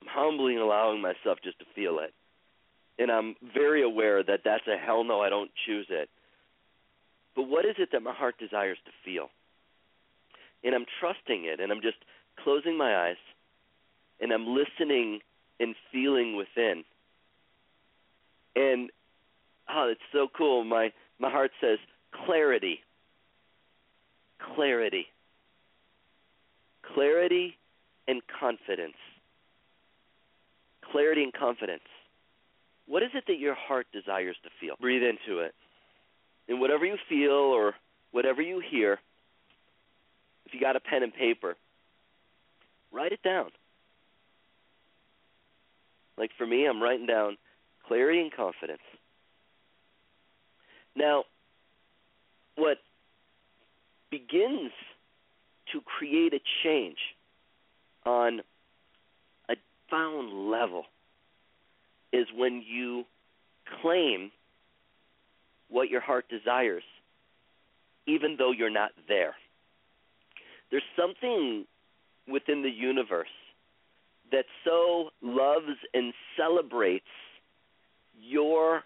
I'm 0.02 0.08
humbly 0.10 0.56
allowing 0.56 1.00
myself 1.00 1.38
just 1.42 1.58
to 1.60 1.64
feel 1.74 1.98
it. 1.98 2.12
And 2.98 3.10
I'm 3.10 3.34
very 3.54 3.82
aware 3.82 4.22
that 4.22 4.40
that's 4.44 4.66
a 4.66 4.76
hell 4.76 5.04
no, 5.04 5.20
I 5.20 5.28
don't 5.28 5.50
choose 5.66 5.86
it. 5.90 6.08
But 7.34 7.44
what 7.44 7.64
is 7.64 7.74
it 7.78 7.90
that 7.92 8.02
my 8.02 8.12
heart 8.12 8.36
desires 8.38 8.78
to 8.84 8.92
feel? 9.04 9.28
And 10.62 10.74
I'm 10.74 10.86
trusting 11.00 11.44
it, 11.44 11.60
and 11.60 11.72
I'm 11.72 11.82
just 11.82 11.98
closing 12.42 12.78
my 12.78 13.08
eyes, 13.08 13.16
and 14.20 14.32
I'm 14.32 14.46
listening 14.46 15.20
and 15.60 15.74
feeling 15.92 16.36
within. 16.36 16.84
And 18.56 18.90
oh, 19.68 19.88
it's 19.90 20.00
so 20.12 20.28
cool. 20.36 20.64
My 20.64 20.92
my 21.18 21.30
heart 21.30 21.50
says 21.60 21.78
clarity. 22.24 22.80
Clarity. 24.54 25.06
Clarity 26.92 27.56
and 28.06 28.20
confidence. 28.40 28.96
Clarity 30.90 31.22
and 31.22 31.32
confidence. 31.32 31.82
What 32.86 33.02
is 33.02 33.10
it 33.14 33.24
that 33.28 33.38
your 33.38 33.54
heart 33.54 33.86
desires 33.92 34.36
to 34.42 34.50
feel? 34.60 34.74
Breathe 34.80 35.02
into 35.02 35.40
it. 35.40 35.54
And 36.48 36.60
whatever 36.60 36.84
you 36.84 36.96
feel 37.08 37.32
or 37.32 37.74
whatever 38.12 38.42
you 38.42 38.60
hear, 38.70 38.98
if 40.44 40.52
you 40.52 40.60
got 40.60 40.76
a 40.76 40.80
pen 40.80 41.02
and 41.02 41.14
paper, 41.14 41.56
write 42.92 43.12
it 43.12 43.22
down. 43.22 43.50
Like 46.18 46.30
for 46.36 46.46
me, 46.46 46.66
I'm 46.66 46.82
writing 46.82 47.06
down 47.06 47.38
clarity 47.88 48.20
and 48.20 48.32
confidence. 48.32 48.82
Now, 50.94 51.24
what 52.56 52.78
begins 54.10 54.70
to 55.74 55.80
create 55.82 56.32
a 56.32 56.40
change 56.62 56.98
on 58.06 58.40
a 59.50 59.54
found 59.90 60.50
level 60.50 60.84
is 62.12 62.26
when 62.34 62.62
you 62.66 63.04
claim 63.82 64.30
what 65.68 65.90
your 65.90 66.00
heart 66.00 66.26
desires, 66.28 66.84
even 68.06 68.36
though 68.38 68.52
you're 68.52 68.70
not 68.70 68.92
there. 69.08 69.34
There's 70.70 70.84
something 70.96 71.64
within 72.30 72.62
the 72.62 72.70
universe 72.70 73.26
that 74.30 74.44
so 74.64 75.10
loves 75.20 75.76
and 75.92 76.14
celebrates 76.36 77.04
your 78.20 78.82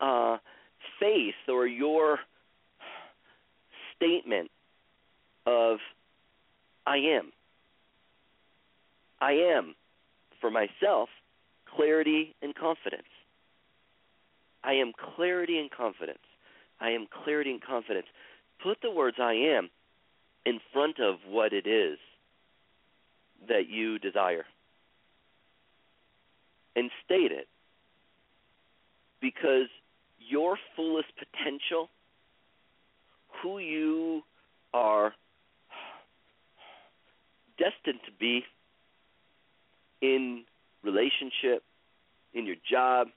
uh, 0.00 0.38
faith 1.00 1.34
or 1.48 1.66
your 1.66 2.20
statement 3.96 4.50
of 5.46 5.78
I 6.86 6.96
am. 6.96 7.32
I 9.20 9.32
am, 9.32 9.74
for 10.40 10.50
myself, 10.50 11.08
clarity 11.76 12.34
and 12.42 12.54
confidence. 12.54 13.08
I 14.64 14.74
am 14.74 14.92
clarity 15.16 15.58
and 15.58 15.70
confidence. 15.70 16.18
I 16.80 16.90
am 16.90 17.06
clarity 17.24 17.50
and 17.50 17.62
confidence. 17.62 18.06
Put 18.62 18.78
the 18.82 18.90
words 18.90 19.16
I 19.20 19.34
am 19.34 19.70
in 20.44 20.60
front 20.72 20.98
of 20.98 21.16
what 21.28 21.52
it 21.52 21.66
is 21.66 21.98
that 23.48 23.68
you 23.68 23.98
desire 23.98 24.44
and 26.74 26.90
state 27.04 27.32
it 27.32 27.48
because 29.20 29.68
your 30.18 30.56
fullest 30.74 31.08
potential, 31.16 31.90
who 33.42 33.58
you 33.58 34.22
are 34.74 35.12
destined 37.62 38.00
to 38.06 38.12
be 38.18 38.44
in 40.00 40.44
relationship, 40.82 41.62
in 42.34 42.46
your 42.46 42.56
job, 42.68 43.08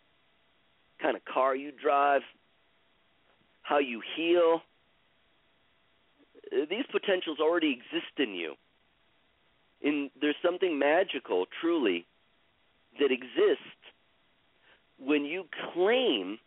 kind 1.02 1.16
of 1.16 1.26
car 1.26 1.56
you 1.56 1.72
drive, 1.72 2.22
how 3.64 3.80
you 3.80 4.02
heal. 4.16 4.62
Uh, 6.52 6.66
these 6.70 6.86
potentials 6.92 7.40
already 7.40 7.72
exist 7.72 8.14
in 8.18 8.36
you. 8.36 8.54
In 9.82 10.10
there's 10.22 10.36
something 10.44 10.78
magical, 10.78 11.46
truly, 11.62 12.06
that 13.00 13.12
exists 13.12 13.82
when 14.98 15.26
you 15.26 15.46
claim 15.74 16.38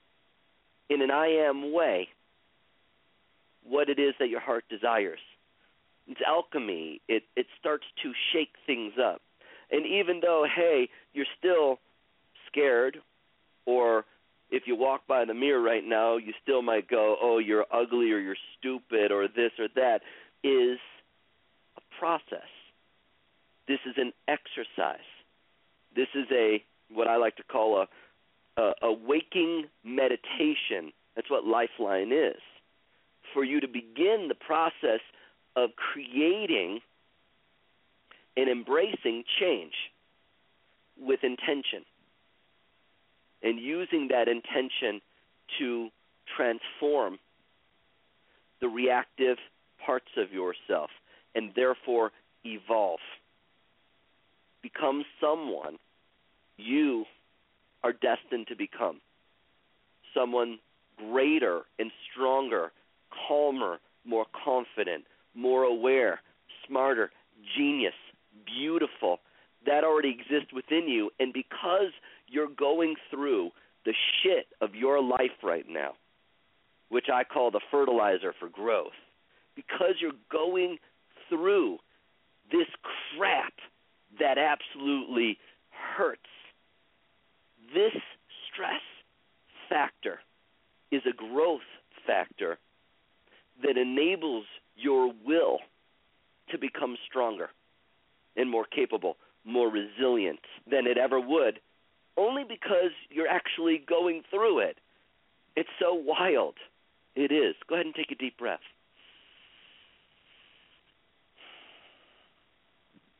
in 0.88 1.03
an 1.03 1.11
I 1.11 1.26
am 1.49 1.72
way 1.72 2.09
what 3.62 3.90
it 3.90 3.99
is 3.99 4.14
that 4.18 4.28
your 4.28 4.40
heart 4.40 4.64
desires. 4.70 5.20
It's 6.09 6.20
alchemy. 6.26 7.00
It 7.09 7.24
it 7.36 7.46
starts 7.61 7.84
to 8.02 8.12
shake 8.32 8.54
things 8.66 8.94
up. 9.02 9.20
And 9.70 9.86
even 9.86 10.20
though, 10.20 10.46
hey, 10.54 10.88
you're 11.12 11.26
still 11.38 11.78
scared, 12.50 12.98
or 13.66 14.06
if 14.50 14.62
you 14.66 14.74
walk 14.74 15.06
by 15.06 15.24
the 15.26 15.34
mirror 15.34 15.61
right 15.61 15.84
now, 15.84 16.16
you 16.16 16.32
still 16.42 16.62
might 16.62 16.88
go, 16.88 17.16
oh, 17.20 17.38
you're 17.38 17.66
ugly 17.70 18.12
or 18.12 18.18
you're 18.18 18.36
stupid 18.59 19.12
or 19.12 19.28
this 19.28 19.52
or 19.59 19.68
that, 19.74 20.00
is 20.42 20.78
a 21.76 21.98
process. 21.98 22.48
This 23.66 23.80
is 23.84 23.94
an 23.98 24.12
exercise. 24.26 25.04
This 25.94 26.09
is 26.14 26.26
a 26.32 26.62
what 26.90 27.06
I 27.06 27.16
like 27.16 27.36
to 27.36 27.42
call 27.42 27.82
a, 27.82 28.61
a, 28.61 28.72
a 28.82 28.92
waking 28.92 29.66
meditation. 29.84 30.92
That's 31.14 31.30
what 31.30 31.44
Lifeline 31.44 32.12
is. 32.12 32.40
For 33.34 33.44
you 33.44 33.61
to 33.61 33.68
begin 33.68 34.28
the 34.28 34.34
process 34.34 35.00
of 35.64 35.70
creating 35.76 36.80
and 38.36 38.48
embracing 38.48 39.24
change 39.40 39.72
with 41.00 41.20
intention 41.22 41.84
and 43.42 43.59
using 43.59 44.09
that 44.09 44.28
intention 44.28 45.00
to 45.59 45.88
transform 46.36 47.18
the 48.61 48.68
reactive 48.68 49.38
parts 49.84 50.11
of 50.16 50.32
yourself 50.32 50.90
and 51.34 51.50
therefore 51.54 52.11
evolve. 52.44 53.00
Become 54.62 55.04
someone 55.20 55.76
you 56.56 57.04
are 57.82 57.92
destined 57.92 58.48
to 58.48 58.56
become. 58.56 59.00
Someone 60.14 60.59
greater 60.96 61.62
and 61.78 61.90
stronger, 62.11 62.72
calmer, 63.28 63.78
more 64.04 64.26
confident, 64.44 65.04
more 65.39 65.62
aware, 65.62 66.20
smarter, 66.66 67.11
genius, 67.57 67.95
beautiful. 68.45 69.20
That 69.66 69.84
already 69.84 70.11
exists 70.11 70.53
within 70.53 70.89
you. 70.89 71.11
And 71.20 71.32
because 71.32 71.93
you're 72.26 72.49
going 72.49 72.97
through 73.11 73.51
the 73.84 73.95
shit 74.22 74.47
of 74.61 74.74
your 74.74 75.03
life 75.03 75.43
right 75.43 75.66
now, 75.68 75.93
which 76.89 77.07
I 77.12 77.24
call 77.24 77.51
the 77.51 77.61
fertilizer 77.70 78.34
for 78.39 78.49
growth, 78.49 78.97
because 79.55 79.95
you're 80.01 80.12
going 80.30 80.78
through 81.28 81.78
this 82.51 82.66
crap 83.16 83.53
that 84.18 84.39
absolutely 84.39 85.39
hurts, 85.97 86.20
this 87.74 87.93
stress 88.51 88.80
factor 89.68 90.20
is 90.91 91.03
a 91.07 91.14
growth 91.14 91.61
factor 92.07 92.59
that 93.62 93.76
enables 93.76 94.44
your 94.76 95.12
will 95.24 95.59
to 96.50 96.59
become 96.59 96.96
stronger 97.09 97.50
and 98.36 98.50
more 98.50 98.64
capable, 98.64 99.16
more 99.44 99.68
resilient 99.68 100.40
than 100.70 100.86
it 100.86 100.96
ever 100.96 101.20
would 101.20 101.61
only 102.18 102.42
because 102.42 102.90
you're 103.11 103.28
actually 103.28 103.82
going 103.88 104.22
through 104.28 104.59
it. 104.59 104.78
It's 105.56 105.68
so 105.80 105.94
wild. 105.94 106.54
It 107.14 107.32
is. 107.32 107.54
Go 107.68 107.76
ahead 107.76 107.86
and 107.86 107.94
take 107.94 108.11
a 108.11 108.16
deep 108.16 108.36
breath. 108.36 108.61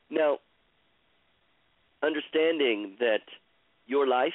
Now, 0.09 0.39
understanding 2.03 2.95
that 2.99 3.21
your 3.87 4.07
life 4.07 4.33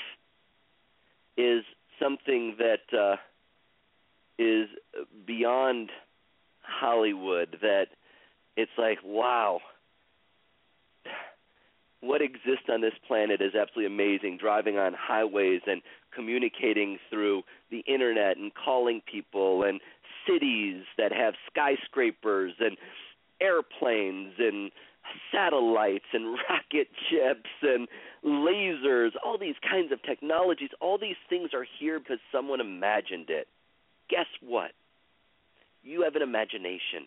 is 1.37 1.65
something 2.01 2.57
that 2.59 2.97
uh, 2.97 3.17
is 4.39 4.69
beyond 5.27 5.91
Hollywood, 6.63 7.59
that 7.63 7.87
it's 8.57 8.71
like, 8.79 8.99
wow, 9.05 9.61
what 12.01 12.21
exists 12.21 12.67
on 12.71 12.81
this 12.81 12.95
planet 13.07 13.41
is 13.41 13.55
absolutely 13.55 13.87
amazing. 13.87 14.39
Driving 14.39 14.79
on 14.79 14.95
highways 14.99 15.63
and 15.67 15.81
communicating 16.15 16.99
through 17.11 17.43
the 17.71 17.81
internet 17.87 18.37
and 18.37 18.53
calling 18.55 19.01
people 19.11 19.63
and 19.63 19.81
cities 20.29 20.85
that 20.97 21.13
have 21.13 21.35
skyscrapers 21.51 22.53
and 22.61 22.77
airplanes 23.41 24.35
and 24.39 24.71
satellites 25.33 26.05
and 26.13 26.39
rocket 26.51 26.89
ships 27.11 27.51
and 27.63 27.89
lasers, 28.25 29.11
all 29.25 29.39
these 29.39 29.57
kinds 29.69 29.93
of 29.93 30.03
technologies, 30.03 30.71
all 30.81 30.99
these 30.99 31.17
things 31.29 31.51
are 31.53 31.67
here 31.79 31.99
because 31.99 32.19
someone 32.33 32.61
imagined 32.61 33.29
it. 33.29 33.49
Guess 34.09 34.27
what? 34.41 34.73
You 35.83 36.03
have 36.03 36.17
an 36.17 36.23
imagination. 36.23 37.07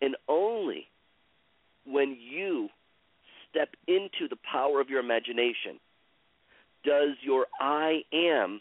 And 0.00 0.16
only 0.28 0.88
when 1.86 2.16
you 2.18 2.68
step 3.50 3.70
into 3.86 4.28
the 4.28 4.36
power 4.50 4.80
of 4.80 4.88
your 4.88 5.00
imagination 5.00 5.78
does 6.84 7.16
your 7.22 7.46
I 7.60 8.02
am 8.12 8.60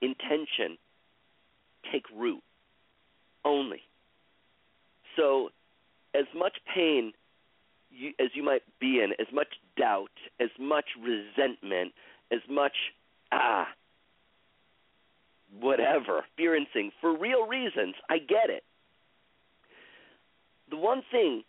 intention 0.00 0.78
take 1.92 2.04
root. 2.16 2.42
Only. 3.44 3.80
So, 5.16 5.50
as 6.14 6.26
much 6.34 6.56
pain 6.74 7.12
you, 7.90 8.12
as 8.20 8.28
you 8.34 8.42
might 8.42 8.62
be 8.80 9.00
in, 9.00 9.12
as 9.18 9.32
much 9.32 9.48
doubt, 9.76 10.10
as 10.40 10.50
much 10.58 10.86
resentment, 11.00 11.92
as 12.30 12.40
much, 12.48 12.74
ah, 13.32 13.68
whatever, 15.60 16.20
experiencing 16.20 16.90
for 17.00 17.16
real 17.16 17.46
reasons, 17.46 17.94
I 18.08 18.18
get 18.18 18.50
it. 18.50 18.64
The 20.70 20.76
one 20.76 21.02
thing 21.10 21.44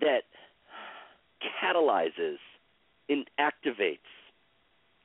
that 0.00 0.22
catalyzes 1.62 2.38
and 3.08 3.28
activates 3.38 3.98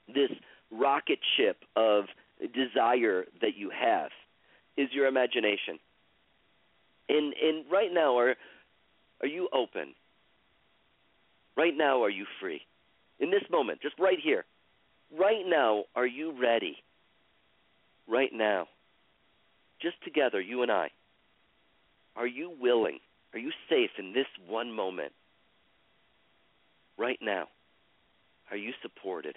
this 0.08 0.32
rocket 0.72 1.20
ship 1.38 1.58
of 1.76 2.06
desire 2.54 3.26
that 3.42 3.56
you 3.58 3.70
have 3.70 4.12
is 4.78 4.90
your 4.94 5.08
imagination. 5.08 5.80
And 7.10 7.34
and 7.42 7.66
right 7.72 7.90
now 7.92 8.18
are 8.18 8.36
are 9.22 9.28
you 9.28 9.50
open? 9.52 9.94
Right 11.58 11.76
now 11.76 12.04
are 12.04 12.10
you 12.10 12.26
free? 12.40 12.62
In 13.20 13.32
this 13.32 13.44
moment, 13.52 13.82
just 13.82 14.00
right 14.00 14.20
here. 14.24 14.46
Right 15.20 15.44
now 15.46 15.86
are 15.96 16.08
you 16.08 16.34
ready? 16.40 16.78
Right 18.10 18.32
now. 18.34 18.68
Just 19.82 19.96
together, 20.04 20.42
you 20.42 20.64
and 20.64 20.72
I. 20.72 20.90
Are 22.16 22.28
you 22.28 22.52
willing? 22.60 23.00
Are 23.34 23.40
you 23.40 23.52
safe 23.70 23.92
in 24.00 24.14
this 24.14 24.26
one 24.48 24.72
moment? 24.74 25.14
Right 26.98 27.20
now. 27.22 27.48
Are 28.52 28.58
you 28.58 28.72
supported? 28.82 29.36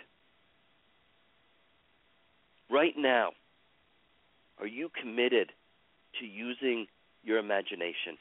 Right 2.70 2.95
now, 2.97 3.33
are 4.59 4.66
you 4.66 4.91
committed 4.99 5.53
to 6.18 6.27
using 6.27 6.87
your 7.23 7.39
imagination? 7.39 8.16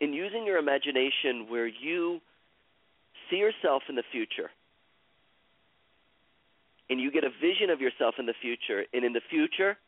In 0.00 0.14
using 0.14 0.46
your 0.46 0.56
imagination 0.56 1.46
where 1.50 1.66
you 1.66 2.20
see 3.28 3.36
yourself 3.36 3.82
in 3.90 3.96
the 3.96 4.02
future 4.10 4.50
and 6.90 7.00
you 7.00 7.12
get 7.12 7.22
a 7.22 7.30
vision 7.30 7.70
of 7.70 7.80
yourself 7.80 8.16
in 8.18 8.26
the 8.26 8.34
future, 8.42 8.84
and 8.92 9.04
in 9.04 9.12
the 9.12 9.20
future, 9.30 9.78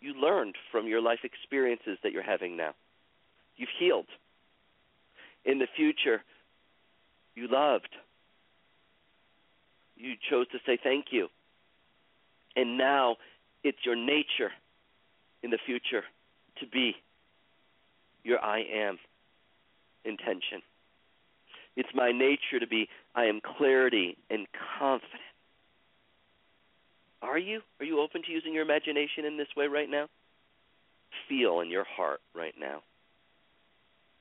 you 0.00 0.12
learned 0.12 0.56
from 0.72 0.88
your 0.88 1.00
life 1.00 1.20
experiences 1.22 1.96
that 2.02 2.10
you're 2.10 2.22
having 2.22 2.56
now. 2.56 2.74
You've 3.56 3.70
healed. 3.78 4.08
In 5.44 5.60
the 5.60 5.68
future, 5.76 6.22
you 7.36 7.46
loved. 7.48 7.94
You 9.96 10.14
chose 10.28 10.48
to 10.48 10.58
say 10.66 10.78
thank 10.82 11.06
you. 11.12 11.28
And 12.56 12.76
now 12.76 13.16
it's 13.62 13.78
your 13.84 13.96
nature 13.96 14.50
in 15.44 15.50
the 15.50 15.58
future 15.64 16.02
to 16.58 16.66
be 16.66 16.96
your 18.24 18.44
I 18.44 18.64
am 18.74 18.98
intention. 20.04 20.62
It's 21.76 21.88
my 21.94 22.10
nature 22.10 22.58
to 22.60 22.66
be 22.66 22.88
I 23.14 23.24
am 23.26 23.40
clarity 23.40 24.16
and 24.28 24.46
confident. 24.78 25.20
Are 27.22 27.38
you? 27.38 27.60
Are 27.80 27.86
you 27.86 28.00
open 28.00 28.22
to 28.22 28.32
using 28.32 28.52
your 28.52 28.64
imagination 28.64 29.24
in 29.24 29.36
this 29.36 29.48
way 29.56 29.66
right 29.66 29.88
now? 29.88 30.08
Feel 31.28 31.60
in 31.60 31.70
your 31.70 31.84
heart 31.84 32.20
right 32.34 32.54
now 32.58 32.82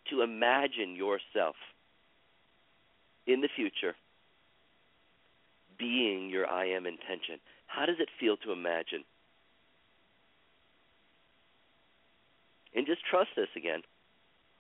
to 0.09 0.21
imagine 0.21 0.95
yourself 0.95 1.55
in 3.25 3.41
the 3.41 3.49
future 3.55 3.95
being 5.77 6.29
your 6.29 6.47
I 6.47 6.65
am 6.69 6.85
intention. 6.85 7.39
How 7.65 7.85
does 7.85 7.95
it 7.99 8.09
feel 8.19 8.37
to 8.37 8.51
imagine? 8.51 9.03
And 12.75 12.85
just 12.85 13.01
trust 13.09 13.29
this 13.35 13.49
again 13.55 13.81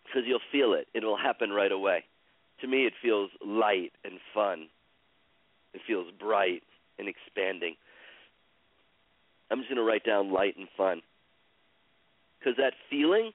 because 0.03 0.23
you'll 0.25 0.39
feel 0.51 0.73
it. 0.73 0.87
It 0.93 1.03
will 1.03 1.17
happen 1.17 1.51
right 1.51 1.71
away. 1.71 2.05
To 2.61 2.67
me, 2.67 2.85
it 2.85 2.93
feels 3.01 3.29
light 3.45 3.91
and 4.03 4.19
fun. 4.33 4.67
It 5.73 5.81
feels 5.87 6.07
bright 6.19 6.63
and 6.99 7.07
expanding. 7.07 7.75
I'm 9.51 9.59
just 9.59 9.69
going 9.69 9.77
to 9.77 9.83
write 9.83 10.05
down 10.05 10.31
light 10.31 10.55
and 10.57 10.67
fun. 10.77 11.01
Because 12.39 12.55
that 12.57 12.73
feeling 12.89 13.31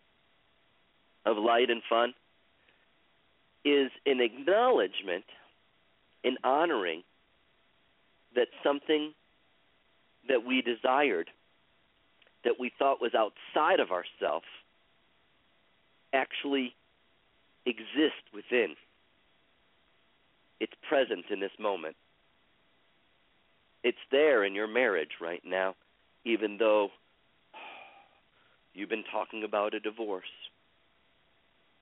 of 1.27 1.37
light 1.37 1.69
and 1.69 1.83
fun 1.89 2.15
is 3.65 3.91
an 4.07 4.21
acknowledgement, 4.21 5.25
an 6.25 6.37
honoring 6.43 7.03
that 8.35 8.49
something 8.65 9.13
that 10.29 10.45
we 10.45 10.63
desired, 10.63 11.29
that 12.45 12.55
we 12.59 12.73
thought 12.79 13.01
was 13.01 13.13
outside 13.15 13.81
of 13.81 13.91
ourself, 13.91 14.43
actually 16.15 16.75
exists 17.67 18.25
within. 18.33 18.75
It's 20.61 20.73
present 20.89 21.27
in 21.31 21.41
this 21.41 21.53
moment. 21.61 21.97
It's 23.85 23.99
there 24.11 24.45
in 24.45 24.55
your 24.55 24.67
marriage 24.67 25.11
right 25.21 25.43
now 25.45 25.75
even 26.27 26.57
though 26.59 26.89
you've 28.75 28.89
been 28.89 29.05
talking 29.11 29.45
about 29.45 29.75
a 29.75 29.81
divorce. 29.81 30.25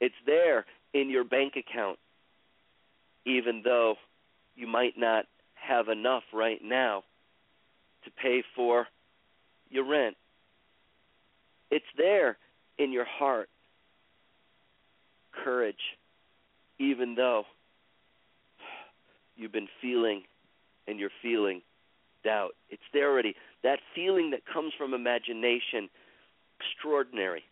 It's 0.01 0.15
there 0.27 0.67
in 0.93 1.09
your 1.09 1.25
bank 1.25 1.55
account, 1.57 1.99
even 3.25 3.63
though 3.65 3.95
you 4.55 4.67
might 4.67 4.99
not 4.99 5.25
have 5.55 5.89
enough 5.89 6.25
right 6.33 6.61
now 6.63 7.03
to 8.05 8.11
pay 8.11 8.45
for 8.55 8.87
your 9.71 9.89
rent. 9.89 10.15
It's 11.71 11.85
there 11.97 12.37
in 12.79 12.93
your 12.93 13.07
heart. 13.07 13.49
Courage, 15.43 15.97
even 16.79 17.15
though 17.15 17.45
you've 19.37 19.53
been 19.53 19.69
feeling 19.81 20.23
and 20.87 21.01
you're 21.01 21.11
feeling 21.23 21.63
doubt. 22.25 22.51
It's 22.69 22.83
there 22.93 23.11
already. 23.11 23.35
That 23.65 23.81
feeling 23.95 24.31
that 24.31 24.43
comes 24.47 24.73
from 24.77 24.93
imagination, 24.95 25.89
extraordinary. 26.61 27.43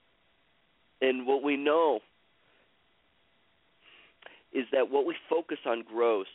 And 1.00 1.26
what 1.26 1.42
we 1.42 1.56
know 1.56 2.00
is 4.52 4.66
that 4.72 4.90
what 4.90 5.06
we 5.06 5.16
focus 5.28 5.58
on 5.66 5.82
grows. 5.82 6.26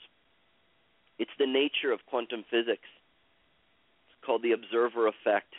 It's 1.20 1.32
the 1.40 1.46
nature 1.46 1.92
of 1.92 2.00
quantum 2.08 2.44
physics. 2.50 2.90
It's 4.08 4.26
called 4.26 4.42
the 4.42 4.52
observer 4.52 5.08
effect. 5.08 5.54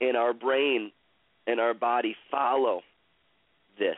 And 0.00 0.16
our 0.16 0.32
brain 0.32 0.92
and 1.48 1.58
our 1.58 1.74
body 1.74 2.14
follow 2.30 2.82
this 3.76 3.96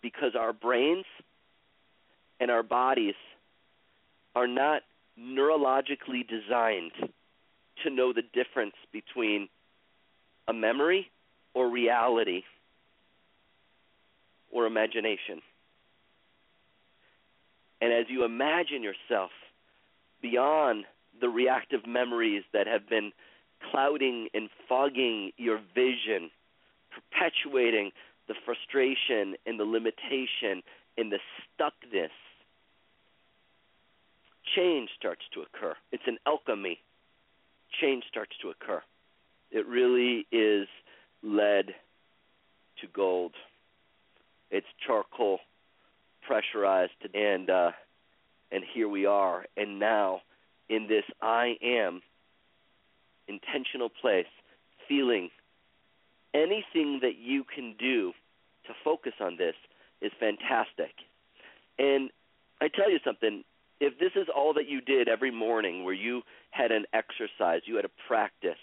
because 0.00 0.34
our 0.34 0.54
brains 0.54 1.04
and 2.40 2.50
our 2.50 2.62
bodies 2.62 3.14
are 4.34 4.46
not 4.46 4.82
neurologically 5.18 6.26
designed 6.26 6.92
to 7.84 7.90
know 7.90 8.12
the 8.12 8.22
difference 8.32 8.74
between 8.92 9.48
a 10.46 10.52
memory 10.52 11.10
or 11.54 11.68
reality 11.68 12.42
or 14.50 14.66
imagination. 14.66 15.42
And 17.80 17.92
as 17.92 18.06
you 18.08 18.24
imagine 18.24 18.82
yourself 18.82 19.30
beyond 20.20 20.84
the 21.20 21.28
reactive 21.28 21.86
memories 21.86 22.42
that 22.52 22.66
have 22.66 22.88
been 22.88 23.12
clouding 23.70 24.28
and 24.34 24.48
fogging 24.68 25.32
your 25.36 25.60
vision, 25.74 26.30
perpetuating 26.90 27.90
the 28.26 28.34
frustration 28.44 29.36
and 29.46 29.58
the 29.58 29.64
limitation 29.64 30.62
and 30.96 31.12
the 31.12 31.18
stuckness, 31.58 32.10
change 34.56 34.90
starts 34.98 35.22
to 35.34 35.42
occur. 35.42 35.74
It's 35.92 36.04
an 36.06 36.18
alchemy. 36.26 36.80
Change 37.80 38.04
starts 38.08 38.32
to 38.42 38.50
occur. 38.50 38.82
It 39.50 39.66
really 39.66 40.26
is 40.32 40.68
lead 41.22 41.74
to 42.80 42.86
gold. 42.92 43.32
It's 44.50 44.66
charcoal 44.86 45.40
pressurized 46.26 46.92
and 47.14 47.48
uh 47.48 47.70
and 48.50 48.62
here 48.74 48.88
we 48.88 49.06
are 49.06 49.46
and 49.56 49.78
now 49.78 50.20
in 50.68 50.86
this 50.86 51.04
I 51.22 51.56
am 51.62 52.02
intentional 53.28 53.88
place 53.88 54.26
feeling 54.88 55.30
anything 56.34 57.00
that 57.02 57.16
you 57.18 57.44
can 57.44 57.74
do 57.78 58.12
to 58.66 58.72
focus 58.84 59.14
on 59.20 59.36
this 59.36 59.54
is 60.00 60.12
fantastic. 60.18 60.92
And 61.78 62.10
I 62.60 62.68
tell 62.68 62.90
you 62.90 62.98
something, 63.04 63.44
if 63.80 63.98
this 63.98 64.12
is 64.16 64.28
all 64.34 64.54
that 64.54 64.68
you 64.68 64.80
did 64.80 65.08
every 65.08 65.30
morning 65.30 65.84
where 65.84 65.94
you 65.94 66.22
had 66.50 66.72
an 66.72 66.84
exercise, 66.92 67.62
you 67.66 67.76
had 67.76 67.84
a 67.84 67.90
practice 68.06 68.58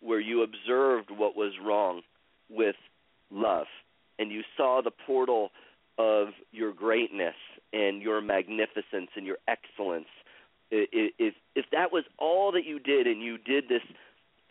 where 0.00 0.20
you 0.20 0.42
observed 0.42 1.10
what 1.10 1.36
was 1.36 1.52
wrong 1.64 2.02
with 2.50 2.76
love 3.30 3.66
and 4.18 4.30
you 4.30 4.42
saw 4.56 4.80
the 4.82 4.90
portal 4.90 5.50
of 5.98 6.28
your 6.52 6.72
greatness 6.72 7.34
and 7.72 8.02
your 8.02 8.20
magnificence 8.20 9.10
and 9.16 9.26
your 9.26 9.38
excellence 9.48 10.06
if 10.70 11.34
if 11.54 11.64
that 11.72 11.92
was 11.92 12.04
all 12.18 12.52
that 12.52 12.64
you 12.64 12.78
did 12.78 13.06
and 13.06 13.22
you 13.22 13.38
did 13.38 13.68
this 13.68 13.82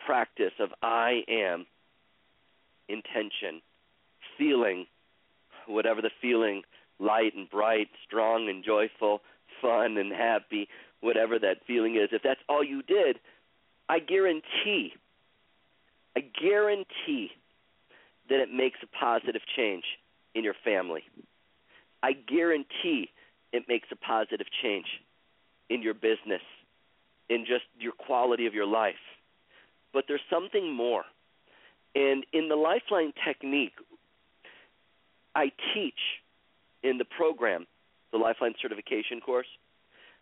practice 0.04 0.52
of 0.58 0.70
I 0.82 1.22
am 1.28 1.66
intention 2.88 3.60
feeling 4.38 4.86
whatever 5.66 6.00
the 6.00 6.10
feeling 6.20 6.62
light 6.98 7.34
and 7.34 7.50
bright 7.50 7.88
strong 8.06 8.48
and 8.48 8.64
joyful 8.64 9.20
fun 9.60 9.96
and 9.96 10.12
happy 10.12 10.68
whatever 11.00 11.38
that 11.38 11.58
feeling 11.66 11.96
is 11.96 12.08
if 12.12 12.22
that's 12.22 12.40
all 12.48 12.64
you 12.64 12.82
did 12.82 13.18
I 13.88 13.98
guarantee 13.98 14.92
I 16.16 16.20
guarantee 16.20 17.30
that 18.30 18.40
it 18.40 18.52
makes 18.52 18.78
a 18.82 18.86
positive 18.86 19.42
change 19.54 19.84
in 20.34 20.44
your 20.44 20.54
family. 20.64 21.02
I 22.02 22.12
guarantee 22.12 23.10
it 23.52 23.64
makes 23.68 23.88
a 23.92 23.96
positive 23.96 24.46
change 24.62 24.86
in 25.68 25.82
your 25.82 25.94
business, 25.94 26.42
in 27.28 27.44
just 27.46 27.64
your 27.78 27.92
quality 27.92 28.46
of 28.46 28.54
your 28.54 28.66
life. 28.66 28.94
But 29.92 30.04
there's 30.08 30.20
something 30.30 30.72
more. 30.72 31.04
And 31.94 32.24
in 32.32 32.48
the 32.48 32.56
Lifeline 32.56 33.12
technique, 33.26 33.72
I 35.34 35.52
teach 35.74 36.00
in 36.82 36.98
the 36.98 37.04
program, 37.04 37.66
the 38.16 38.22
Lifeline 38.22 38.54
certification 38.60 39.20
course, 39.20 39.46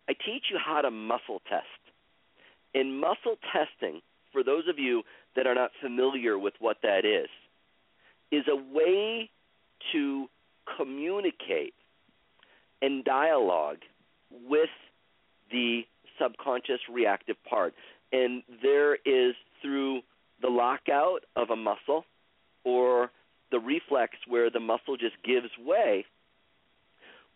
I 0.09 0.13
teach 0.13 0.45
you 0.51 0.59
how 0.65 0.81
to 0.81 0.91
muscle 0.91 1.41
test. 1.49 1.65
In 2.75 2.99
muscle 2.99 3.37
testing, 3.53 4.01
for 4.33 4.43
those 4.43 4.65
of 4.69 4.79
you 4.79 5.03
that 5.37 5.47
are 5.47 5.55
not 5.55 5.71
familiar 5.81 6.39
with 6.39 6.55
what 6.59 6.79
that 6.83 7.05
is, 7.05 7.29
is 8.33 8.45
a 8.49 8.57
way 8.57 9.31
to 9.93 10.27
communicate 10.77 11.75
and 12.83 13.05
dialogue 13.05 13.79
with 14.49 14.71
the 15.51 15.83
subconscious 16.21 16.81
reactive 16.93 17.37
part. 17.49 17.75
And 18.13 18.43
there 18.63 18.95
is 18.95 19.35
through 19.63 20.01
the 20.43 20.49
lockout 20.49 21.21
of 21.37 21.51
a 21.51 21.57
muscle 21.57 22.05
or 22.65 23.11
the 23.53 23.61
reflex 23.61 24.17
where 24.27 24.51
the 24.51 24.61
muscle 24.61 24.97
just 24.97 25.15
gives 25.25 25.49
way, 25.65 26.05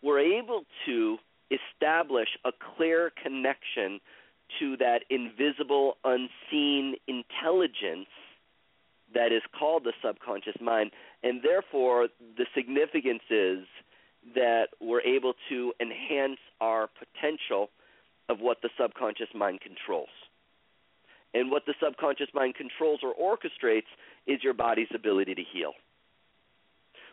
we're 0.01 0.19
able 0.19 0.63
to 0.85 1.17
establish 1.51 2.29
a 2.45 2.51
clear 2.75 3.11
connection 3.21 3.99
to 4.59 4.77
that 4.77 5.03
invisible, 5.09 5.97
unseen 6.03 6.95
intelligence 7.07 8.07
that 9.13 9.31
is 9.31 9.41
called 9.57 9.83
the 9.83 9.93
subconscious 10.03 10.55
mind. 10.61 10.91
And 11.23 11.41
therefore, 11.43 12.09
the 12.37 12.45
significance 12.55 13.23
is 13.29 13.65
that 14.35 14.67
we're 14.79 15.01
able 15.01 15.33
to 15.49 15.73
enhance 15.79 16.39
our 16.61 16.89
potential 16.99 17.69
of 18.27 18.39
what 18.39 18.61
the 18.61 18.69
subconscious 18.79 19.29
mind 19.33 19.61
controls. 19.61 20.09
And 21.33 21.51
what 21.51 21.65
the 21.65 21.73
subconscious 21.83 22.29
mind 22.33 22.55
controls 22.55 23.01
or 23.03 23.13
orchestrates 23.13 23.89
is 24.25 24.43
your 24.43 24.53
body's 24.53 24.87
ability 24.93 25.35
to 25.35 25.43
heal. 25.53 25.73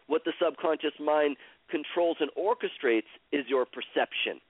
What 0.07 0.25
the 0.25 0.33
subconscious 0.43 0.93
mind 1.01 1.37
controls 1.71 2.19
and 2.21 2.31
orchestrates 2.39 3.11
is 3.33 3.45
your 3.49 3.67
perception 3.67 4.41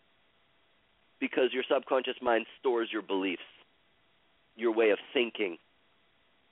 because 1.19 1.53
your 1.53 1.65
subconscious 1.71 2.17
mind 2.21 2.47
stores 2.61 2.91
your 2.93 3.03
beliefs, 3.03 3.43
your 4.55 4.73
way 4.73 4.91
of 4.91 4.99
thinking, 5.15 5.57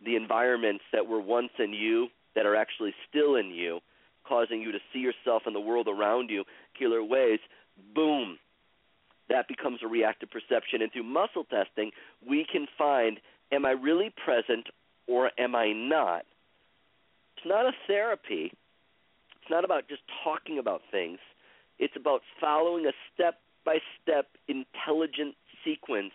the 0.04 0.16
environments 0.16 0.84
that 0.92 1.06
were 1.06 1.20
once 1.20 1.50
in 1.58 1.72
you 1.72 2.08
that 2.34 2.46
are 2.46 2.56
actually 2.56 2.94
still 3.08 3.36
in 3.36 3.50
you, 3.50 3.80
causing 4.26 4.60
you 4.60 4.72
to 4.72 4.78
see 4.92 5.00
yourself 5.00 5.42
and 5.46 5.54
the 5.54 5.60
world 5.60 5.86
around 5.88 6.30
you 6.30 6.44
killer 6.78 7.02
ways, 7.02 7.40
boom, 7.94 8.38
that 9.28 9.48
becomes 9.48 9.80
a 9.82 9.86
reactive 9.86 10.30
perception. 10.30 10.82
And 10.82 10.92
through 10.92 11.04
muscle 11.04 11.44
testing, 11.44 11.90
we 12.26 12.46
can 12.50 12.66
find 12.76 13.20
am 13.52 13.64
I 13.64 13.70
really 13.70 14.12
present 14.24 14.68
or 15.06 15.30
am 15.38 15.54
I 15.54 15.72
not? 15.72 16.24
It's 17.36 17.46
not 17.46 17.66
a 17.66 17.72
therapy. 17.86 18.52
It's 19.44 19.50
not 19.50 19.64
about 19.66 19.88
just 19.88 20.00
talking 20.24 20.58
about 20.58 20.80
things. 20.90 21.18
It's 21.78 21.92
about 21.96 22.22
following 22.40 22.86
a 22.86 22.92
step 23.12 23.40
by 23.62 23.76
step 24.00 24.28
intelligent 24.48 25.34
sequence 25.62 26.14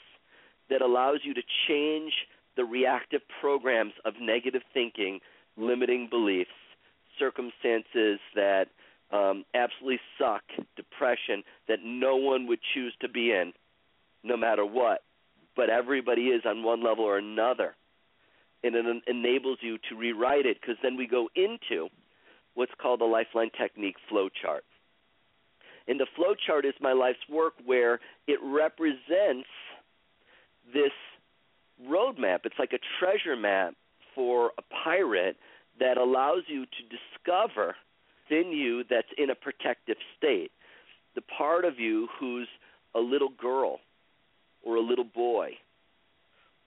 that 0.71 0.81
allows 0.81 1.19
you 1.23 1.35
to 1.35 1.43
change 1.67 2.11
the 2.57 2.65
reactive 2.65 3.21
programs 3.39 3.93
of 4.03 4.15
negative 4.19 4.63
thinking, 4.73 5.19
limiting 5.57 6.07
beliefs, 6.09 6.49
circumstances 7.19 8.19
that 8.33 8.65
um, 9.11 9.45
absolutely 9.53 9.99
suck, 10.17 10.41
depression 10.75 11.43
that 11.67 11.79
no 11.83 12.15
one 12.15 12.47
would 12.47 12.59
choose 12.73 12.95
to 13.01 13.07
be 13.07 13.29
in, 13.29 13.53
no 14.23 14.37
matter 14.37 14.65
what. 14.65 15.03
But 15.55 15.69
everybody 15.69 16.29
is 16.29 16.41
on 16.45 16.63
one 16.63 16.83
level 16.83 17.05
or 17.05 17.19
another. 17.19 17.75
And 18.63 18.73
it 18.73 18.85
en- 18.87 19.03
enables 19.05 19.59
you 19.61 19.77
to 19.89 19.95
rewrite 19.95 20.47
it 20.47 20.57
because 20.59 20.77
then 20.81 20.97
we 20.97 21.05
go 21.05 21.29
into 21.35 21.89
what's 22.59 22.73
called 22.81 22.99
the 22.99 23.05
Lifeline 23.05 23.51
Technique 23.57 23.95
flow 24.09 24.27
chart. 24.27 24.65
And 25.87 25.97
the 25.97 26.07
flow 26.13 26.35
chart 26.35 26.65
is 26.65 26.73
my 26.81 26.91
life's 26.91 27.25
work 27.31 27.53
where 27.65 28.01
it 28.27 28.37
represents 28.43 29.47
this 30.73 30.91
roadmap. 31.89 32.39
It's 32.43 32.59
like 32.59 32.73
a 32.73 32.79
treasure 32.99 33.39
map 33.39 33.75
for 34.13 34.51
a 34.57 34.61
pirate 34.83 35.37
that 35.79 35.97
allows 35.97 36.43
you 36.47 36.65
to 36.65 36.81
discover 36.97 37.75
within 38.29 38.51
you 38.51 38.83
that's 38.89 39.07
in 39.17 39.29
a 39.29 39.35
protective 39.35 39.95
state. 40.17 40.51
The 41.15 41.21
part 41.21 41.63
of 41.63 41.79
you 41.79 42.09
who's 42.19 42.49
a 42.93 42.99
little 42.99 43.29
girl 43.29 43.79
or 44.63 44.75
a 44.75 44.81
little 44.81 45.05
boy 45.05 45.51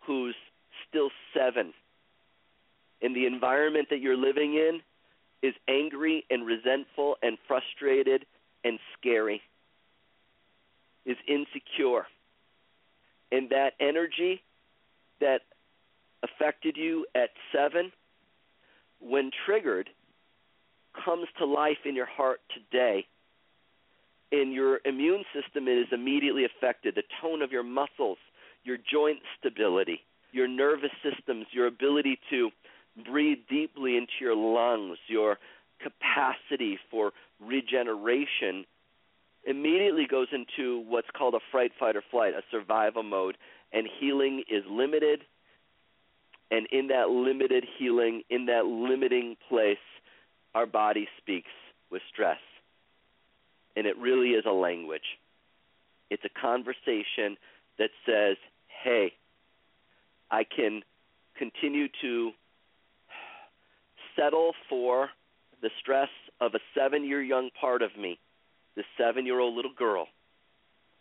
who's 0.07 0.35
still 0.89 1.11
seven. 1.37 1.75
And 3.03 3.15
the 3.15 3.27
environment 3.27 3.89
that 3.91 4.01
you're 4.01 4.17
living 4.17 4.55
in 4.55 4.81
is 5.43 5.55
angry 5.69 6.25
and 6.31 6.47
resentful 6.47 7.17
and 7.23 7.37
frustrated 7.49 8.25
and 8.65 8.79
scary, 8.99 9.43
is 11.05 11.17
insecure. 11.27 12.07
And 13.33 13.51
that 13.51 13.73
energy 13.81 14.43
that 15.21 15.41
affected 16.23 16.77
you 16.77 17.07
at 17.15 17.31
seven, 17.53 17.91
when 19.01 19.31
triggered, 19.45 19.91
comes 21.05 21.27
to 21.39 21.47
life 21.47 21.79
in 21.85 21.97
your 21.97 22.07
heart 22.07 22.41
today. 22.55 23.07
And 24.31 24.53
your 24.53 24.81
immune 24.85 25.25
system 25.35 25.67
is 25.67 25.87
immediately 25.93 26.45
affected. 26.45 26.95
The 26.95 27.03
tone 27.21 27.43
of 27.43 27.51
your 27.51 27.65
muscles, 27.65 28.19
your 28.65 28.77
joint 28.77 29.19
stability, 29.39 30.01
your 30.31 30.47
nervous 30.47 30.93
systems, 31.03 31.47
your 31.53 31.67
ability 31.67 32.19
to 32.31 32.51
breathe 32.97 33.39
deeply 33.49 33.97
into 33.97 34.13
your 34.21 34.37
lungs, 34.37 34.99
your 35.09 35.39
capacity 35.81 36.79
for 36.91 37.13
regeneration 37.41 38.65
immediately 39.45 40.07
goes 40.09 40.29
into 40.33 40.81
what's 40.89 41.09
called 41.17 41.35
a 41.35 41.41
fright, 41.51 41.73
fight, 41.79 41.97
or 41.97 42.03
flight, 42.11 42.35
a 42.35 42.43
survival 42.51 43.03
mode, 43.03 43.37
and 43.73 43.89
healing 44.01 44.45
is 44.49 44.63
limited. 44.71 45.23
And 46.51 46.67
in 46.71 46.89
that 46.89 47.09
limited 47.09 47.65
healing, 47.79 48.23
in 48.31 48.47
that 48.47 48.67
limiting 48.67 49.37
place, 49.49 49.79
our 50.55 50.67
body 50.67 51.09
speaks 51.19 51.51
with 51.91 52.03
stress. 52.13 52.39
And 53.75 53.87
it 53.87 53.97
really 53.97 54.31
is 54.31 54.45
a 54.47 54.53
language. 54.53 55.19
It's 56.11 56.25
a 56.25 56.41
conversation 56.41 57.39
that 57.79 57.91
says, 58.07 58.37
hey, 58.67 59.15
I 60.31 60.45
can 60.45 60.83
continue 61.37 61.89
to 62.03 62.33
settle 64.17 64.53
for 64.69 65.09
the 65.61 65.71
stress 65.81 66.09
of 66.41 66.55
a 66.55 66.59
seven 66.77 67.05
year 67.05 67.23
young 67.23 67.51
part 67.61 67.83
of 67.83 67.97
me, 67.97 68.19
the 68.77 68.85
seven 68.99 69.27
year 69.27 69.39
old 69.39 69.55
little 69.55 69.75
girl 69.77 70.07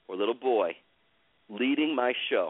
or 0.07 0.15
little 0.15 0.35
boy 0.35 0.75
leading 1.49 1.95
my 1.95 2.13
show. 2.29 2.49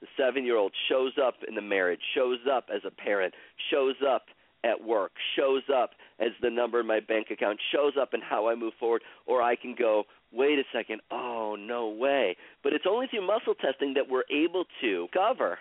The 0.00 0.06
seven 0.18 0.44
year 0.44 0.56
old 0.56 0.72
shows 0.88 1.12
up 1.24 1.36
in 1.46 1.54
the 1.54 1.62
marriage, 1.62 2.00
shows 2.14 2.38
up 2.50 2.66
as 2.74 2.82
a 2.86 2.90
parent, 2.90 3.34
shows 3.70 3.96
up 4.06 4.26
at 4.64 4.82
work, 4.82 5.12
shows 5.36 5.62
up 5.74 5.90
as 6.18 6.30
the 6.42 6.50
number 6.50 6.80
in 6.80 6.86
my 6.86 7.00
bank 7.00 7.28
account, 7.30 7.58
shows 7.72 7.92
up 8.00 8.14
in 8.14 8.20
how 8.20 8.48
I 8.48 8.54
move 8.54 8.72
forward, 8.80 9.02
or 9.26 9.42
I 9.42 9.56
can 9.56 9.74
go, 9.78 10.04
wait 10.32 10.58
a 10.58 10.64
second, 10.72 11.00
oh, 11.10 11.56
no 11.58 11.88
way. 11.88 12.36
But 12.62 12.72
it's 12.72 12.86
only 12.88 13.06
through 13.06 13.26
muscle 13.26 13.54
testing 13.54 13.94
that 13.94 14.08
we're 14.08 14.24
able 14.30 14.64
to 14.80 15.06
cover 15.12 15.58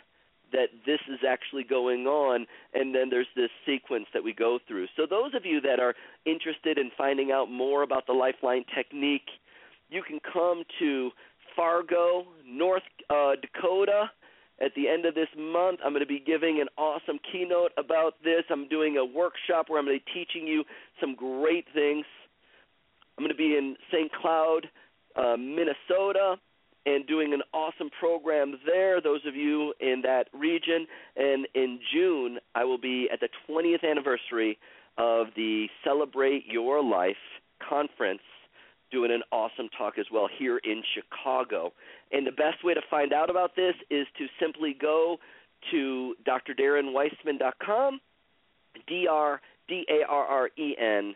that 0.54 0.68
this 0.86 1.00
is 1.10 1.20
actually 1.28 1.64
going 1.64 2.08
on, 2.08 2.46
and 2.74 2.96
then 2.96 3.10
there's 3.10 3.28
this 3.36 3.50
sequence 3.66 4.06
that 4.14 4.24
we 4.24 4.34
go 4.34 4.60
through. 4.68 4.88
So, 4.96 5.06
those 5.10 5.34
of 5.36 5.46
you 5.46 5.60
that 5.62 5.80
are 5.80 5.94
interested 6.26 6.78
in 6.78 6.92
finding 6.98 7.32
out 7.32 7.52
more 7.52 7.84
about 7.84 8.08
the 8.08 8.14
Lifeline 8.14 8.64
technique, 8.74 9.30
you 9.90 10.02
can 10.02 10.20
come 10.22 10.64
to 10.80 11.12
Fargo, 11.56 12.26
North 12.48 12.84
uh, 13.10 13.34
Dakota 13.42 14.10
at 14.62 14.74
the 14.76 14.88
end 14.88 15.06
of 15.06 15.16
this 15.16 15.28
month. 15.38 15.80
I'm 15.84 15.92
going 15.92 16.02
to 16.02 16.08
be 16.08 16.24
giving 16.26 16.62
an 16.62 16.68
awesome 16.78 17.20
keynote 17.32 17.72
about 17.78 18.16
this. 18.24 18.44
I'm 18.50 18.68
doing 18.68 18.98
a 18.98 19.06
workshop 19.06 19.70
where 19.70 19.80
I'm 19.80 19.86
going 19.86 20.00
to 20.00 20.06
be 20.06 20.26
teaching 20.26 20.48
you 20.48 20.64
some 21.00 21.16
great 21.16 21.66
things. 21.74 22.06
I'm 23.18 23.24
going 23.24 23.36
to 23.36 23.38
be 23.38 23.58
in 23.58 23.76
St. 23.92 24.12
Cloud, 24.12 24.68
uh, 25.16 25.38
Minnesota, 25.38 26.38
and 26.86 27.08
doing 27.08 27.34
an 27.34 27.42
awesome 27.54 27.90
program 27.98 28.60
there, 28.66 29.00
those 29.02 29.22
of 29.26 29.36
you 29.36 29.74
in 29.80 30.02
that 30.04 30.28
region. 30.34 30.86
And 31.16 31.48
in 31.56 31.80
June, 31.94 32.40
I 32.56 32.66
will 32.66 32.78
be 32.78 33.10
at 33.12 33.20
the 33.20 33.30
20th 33.50 33.90
anniversary 33.90 34.58
of 34.98 35.28
the 35.36 35.68
Celebrate 35.84 36.46
Your 36.46 36.84
Life 36.84 37.16
conference 37.68 38.22
doing 38.92 39.12
an 39.12 39.24
awesome 39.32 39.70
talk 39.76 39.98
as 39.98 40.06
well 40.12 40.30
here 40.38 40.60
in 40.60 40.84
Chicago. 40.94 41.74
And 42.12 42.28
the 42.28 42.32
best 42.32 42.64
way 42.64 42.74
to 42.74 42.82
find 42.90 43.12
out 43.12 43.30
about 43.30 43.56
this 43.56 43.74
is 43.90 44.06
to 44.18 44.28
simply 44.40 44.76
go 44.80 45.18
to 45.72 46.16
drdarrenweissman.com, 46.28 48.00
D 48.88 49.08
R 49.10 49.42
D 49.68 49.86
A 49.90 50.08
R 50.08 50.26
R 50.26 50.50
E 50.58 50.76
N 50.80 51.16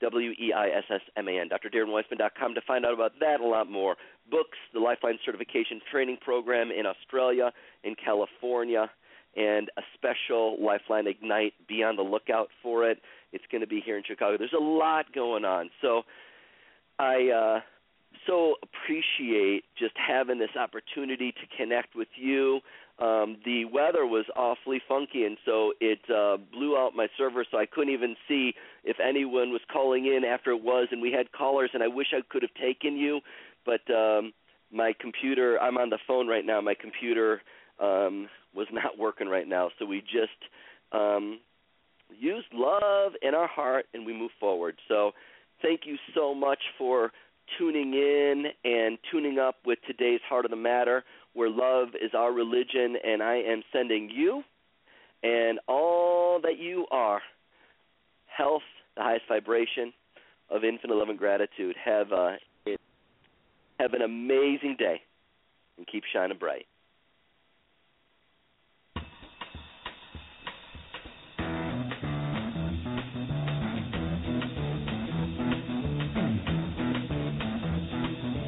W 0.00 0.30
E 0.32 0.52
I 0.52 0.68
S 0.68 0.84
S 0.90 1.00
M 1.16 1.28
A 1.28 1.38
N, 1.38 1.48
drdarrenweissman.com 1.48 2.54
to 2.54 2.60
find 2.66 2.84
out 2.84 2.92
about 2.92 3.12
that 3.20 3.40
a 3.40 3.46
lot 3.46 3.70
more. 3.70 3.96
Books, 4.30 4.58
the 4.72 4.80
Lifeline 4.80 5.18
Certification 5.24 5.80
Training 5.90 6.18
Program 6.20 6.70
in 6.70 6.86
Australia, 6.86 7.52
in 7.84 7.94
California, 7.94 8.90
and 9.36 9.70
a 9.76 9.82
special 9.94 10.62
Lifeline 10.62 11.06
Ignite. 11.06 11.54
Be 11.68 11.82
on 11.82 11.96
the 11.96 12.02
lookout 12.02 12.48
for 12.62 12.88
it. 12.88 12.98
It's 13.32 13.44
going 13.50 13.62
to 13.62 13.66
be 13.66 13.80
here 13.84 13.96
in 13.96 14.04
Chicago. 14.06 14.36
There's 14.36 14.52
a 14.52 14.62
lot 14.62 15.12
going 15.14 15.44
on. 15.44 15.70
So 15.80 16.02
I 16.98 17.30
uh, 17.30 17.60
so 18.26 18.56
appreciate 18.62 19.64
just 19.78 19.94
having 19.96 20.38
this 20.38 20.54
opportunity 20.58 21.32
to 21.32 21.56
connect 21.56 21.94
with 21.94 22.08
you. 22.16 22.60
Um, 22.98 23.38
the 23.44 23.64
weather 23.64 24.06
was 24.06 24.26
awfully 24.36 24.80
funky, 24.86 25.24
and 25.24 25.36
so 25.44 25.72
it 25.80 25.98
uh, 26.08 26.36
blew 26.52 26.76
out 26.76 26.94
my 26.94 27.08
server, 27.16 27.44
so 27.50 27.58
I 27.58 27.66
couldn't 27.66 27.92
even 27.92 28.16
see 28.28 28.54
if 28.84 28.98
anyone 29.00 29.50
was 29.50 29.62
calling 29.72 30.06
in 30.06 30.24
after 30.24 30.50
it 30.50 30.62
was. 30.62 30.88
And 30.92 31.00
we 31.00 31.10
had 31.10 31.32
callers, 31.32 31.70
and 31.74 31.82
I 31.82 31.88
wish 31.88 32.08
I 32.12 32.20
could 32.28 32.42
have 32.42 32.54
taken 32.54 32.96
you, 32.96 33.20
but 33.64 33.80
um, 33.92 34.32
my 34.72 34.92
computer. 34.98 35.58
I'm 35.60 35.78
on 35.78 35.90
the 35.90 35.98
phone 36.06 36.26
right 36.26 36.44
now. 36.44 36.60
My 36.60 36.74
computer 36.74 37.42
um, 37.80 38.28
was 38.54 38.66
not 38.72 38.98
working 38.98 39.28
right 39.28 39.46
now, 39.46 39.70
so 39.78 39.86
we 39.86 40.00
just 40.00 40.30
um, 40.92 41.40
used 42.18 42.48
love 42.52 43.12
in 43.22 43.34
our 43.34 43.48
heart, 43.48 43.86
and 43.94 44.06
we 44.06 44.12
move 44.12 44.30
forward. 44.38 44.76
So 44.88 45.12
thank 45.60 45.82
you 45.84 45.96
so 46.14 46.34
much 46.34 46.60
for 46.78 47.12
tuning 47.58 47.92
in 47.94 48.46
and 48.64 48.98
tuning 49.10 49.38
up 49.38 49.56
with 49.66 49.78
today's 49.86 50.20
Heart 50.28 50.46
of 50.46 50.50
the 50.50 50.56
Matter, 50.56 51.04
where 51.34 51.50
love 51.50 51.88
is 52.00 52.12
our 52.14 52.32
religion, 52.32 52.96
and 53.04 53.22
I 53.22 53.36
am 53.36 53.62
sending 53.72 54.08
you 54.10 54.42
and 55.22 55.60
all 55.68 56.40
that 56.42 56.58
you 56.58 56.86
are 56.90 57.20
health, 58.26 58.62
the 58.96 59.02
highest 59.02 59.24
vibration 59.28 59.92
of 60.50 60.64
infinite 60.64 60.96
love 60.96 61.08
and 61.08 61.18
gratitude. 61.18 61.76
Have 61.82 62.12
a 62.12 62.36
have 63.82 63.94
an 63.94 64.02
amazing 64.02 64.76
day 64.78 65.00
and 65.76 65.86
keep 65.88 66.04
shining 66.12 66.38
bright. 66.38 66.66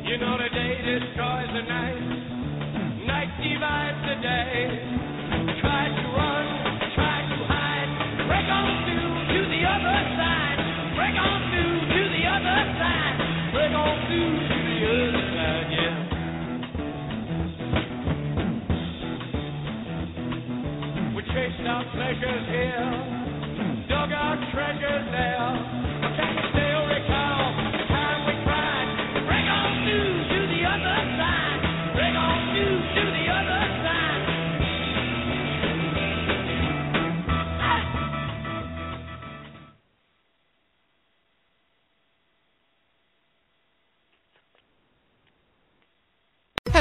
You 0.06 0.18
know 0.18 0.38
the 0.38 0.48
day 0.54 0.76
destroys 0.84 1.48
the 1.52 1.62
night, 1.66 1.98
night 3.04 3.42
divides 3.42 4.06
the 4.06 4.22
day. 4.22 5.03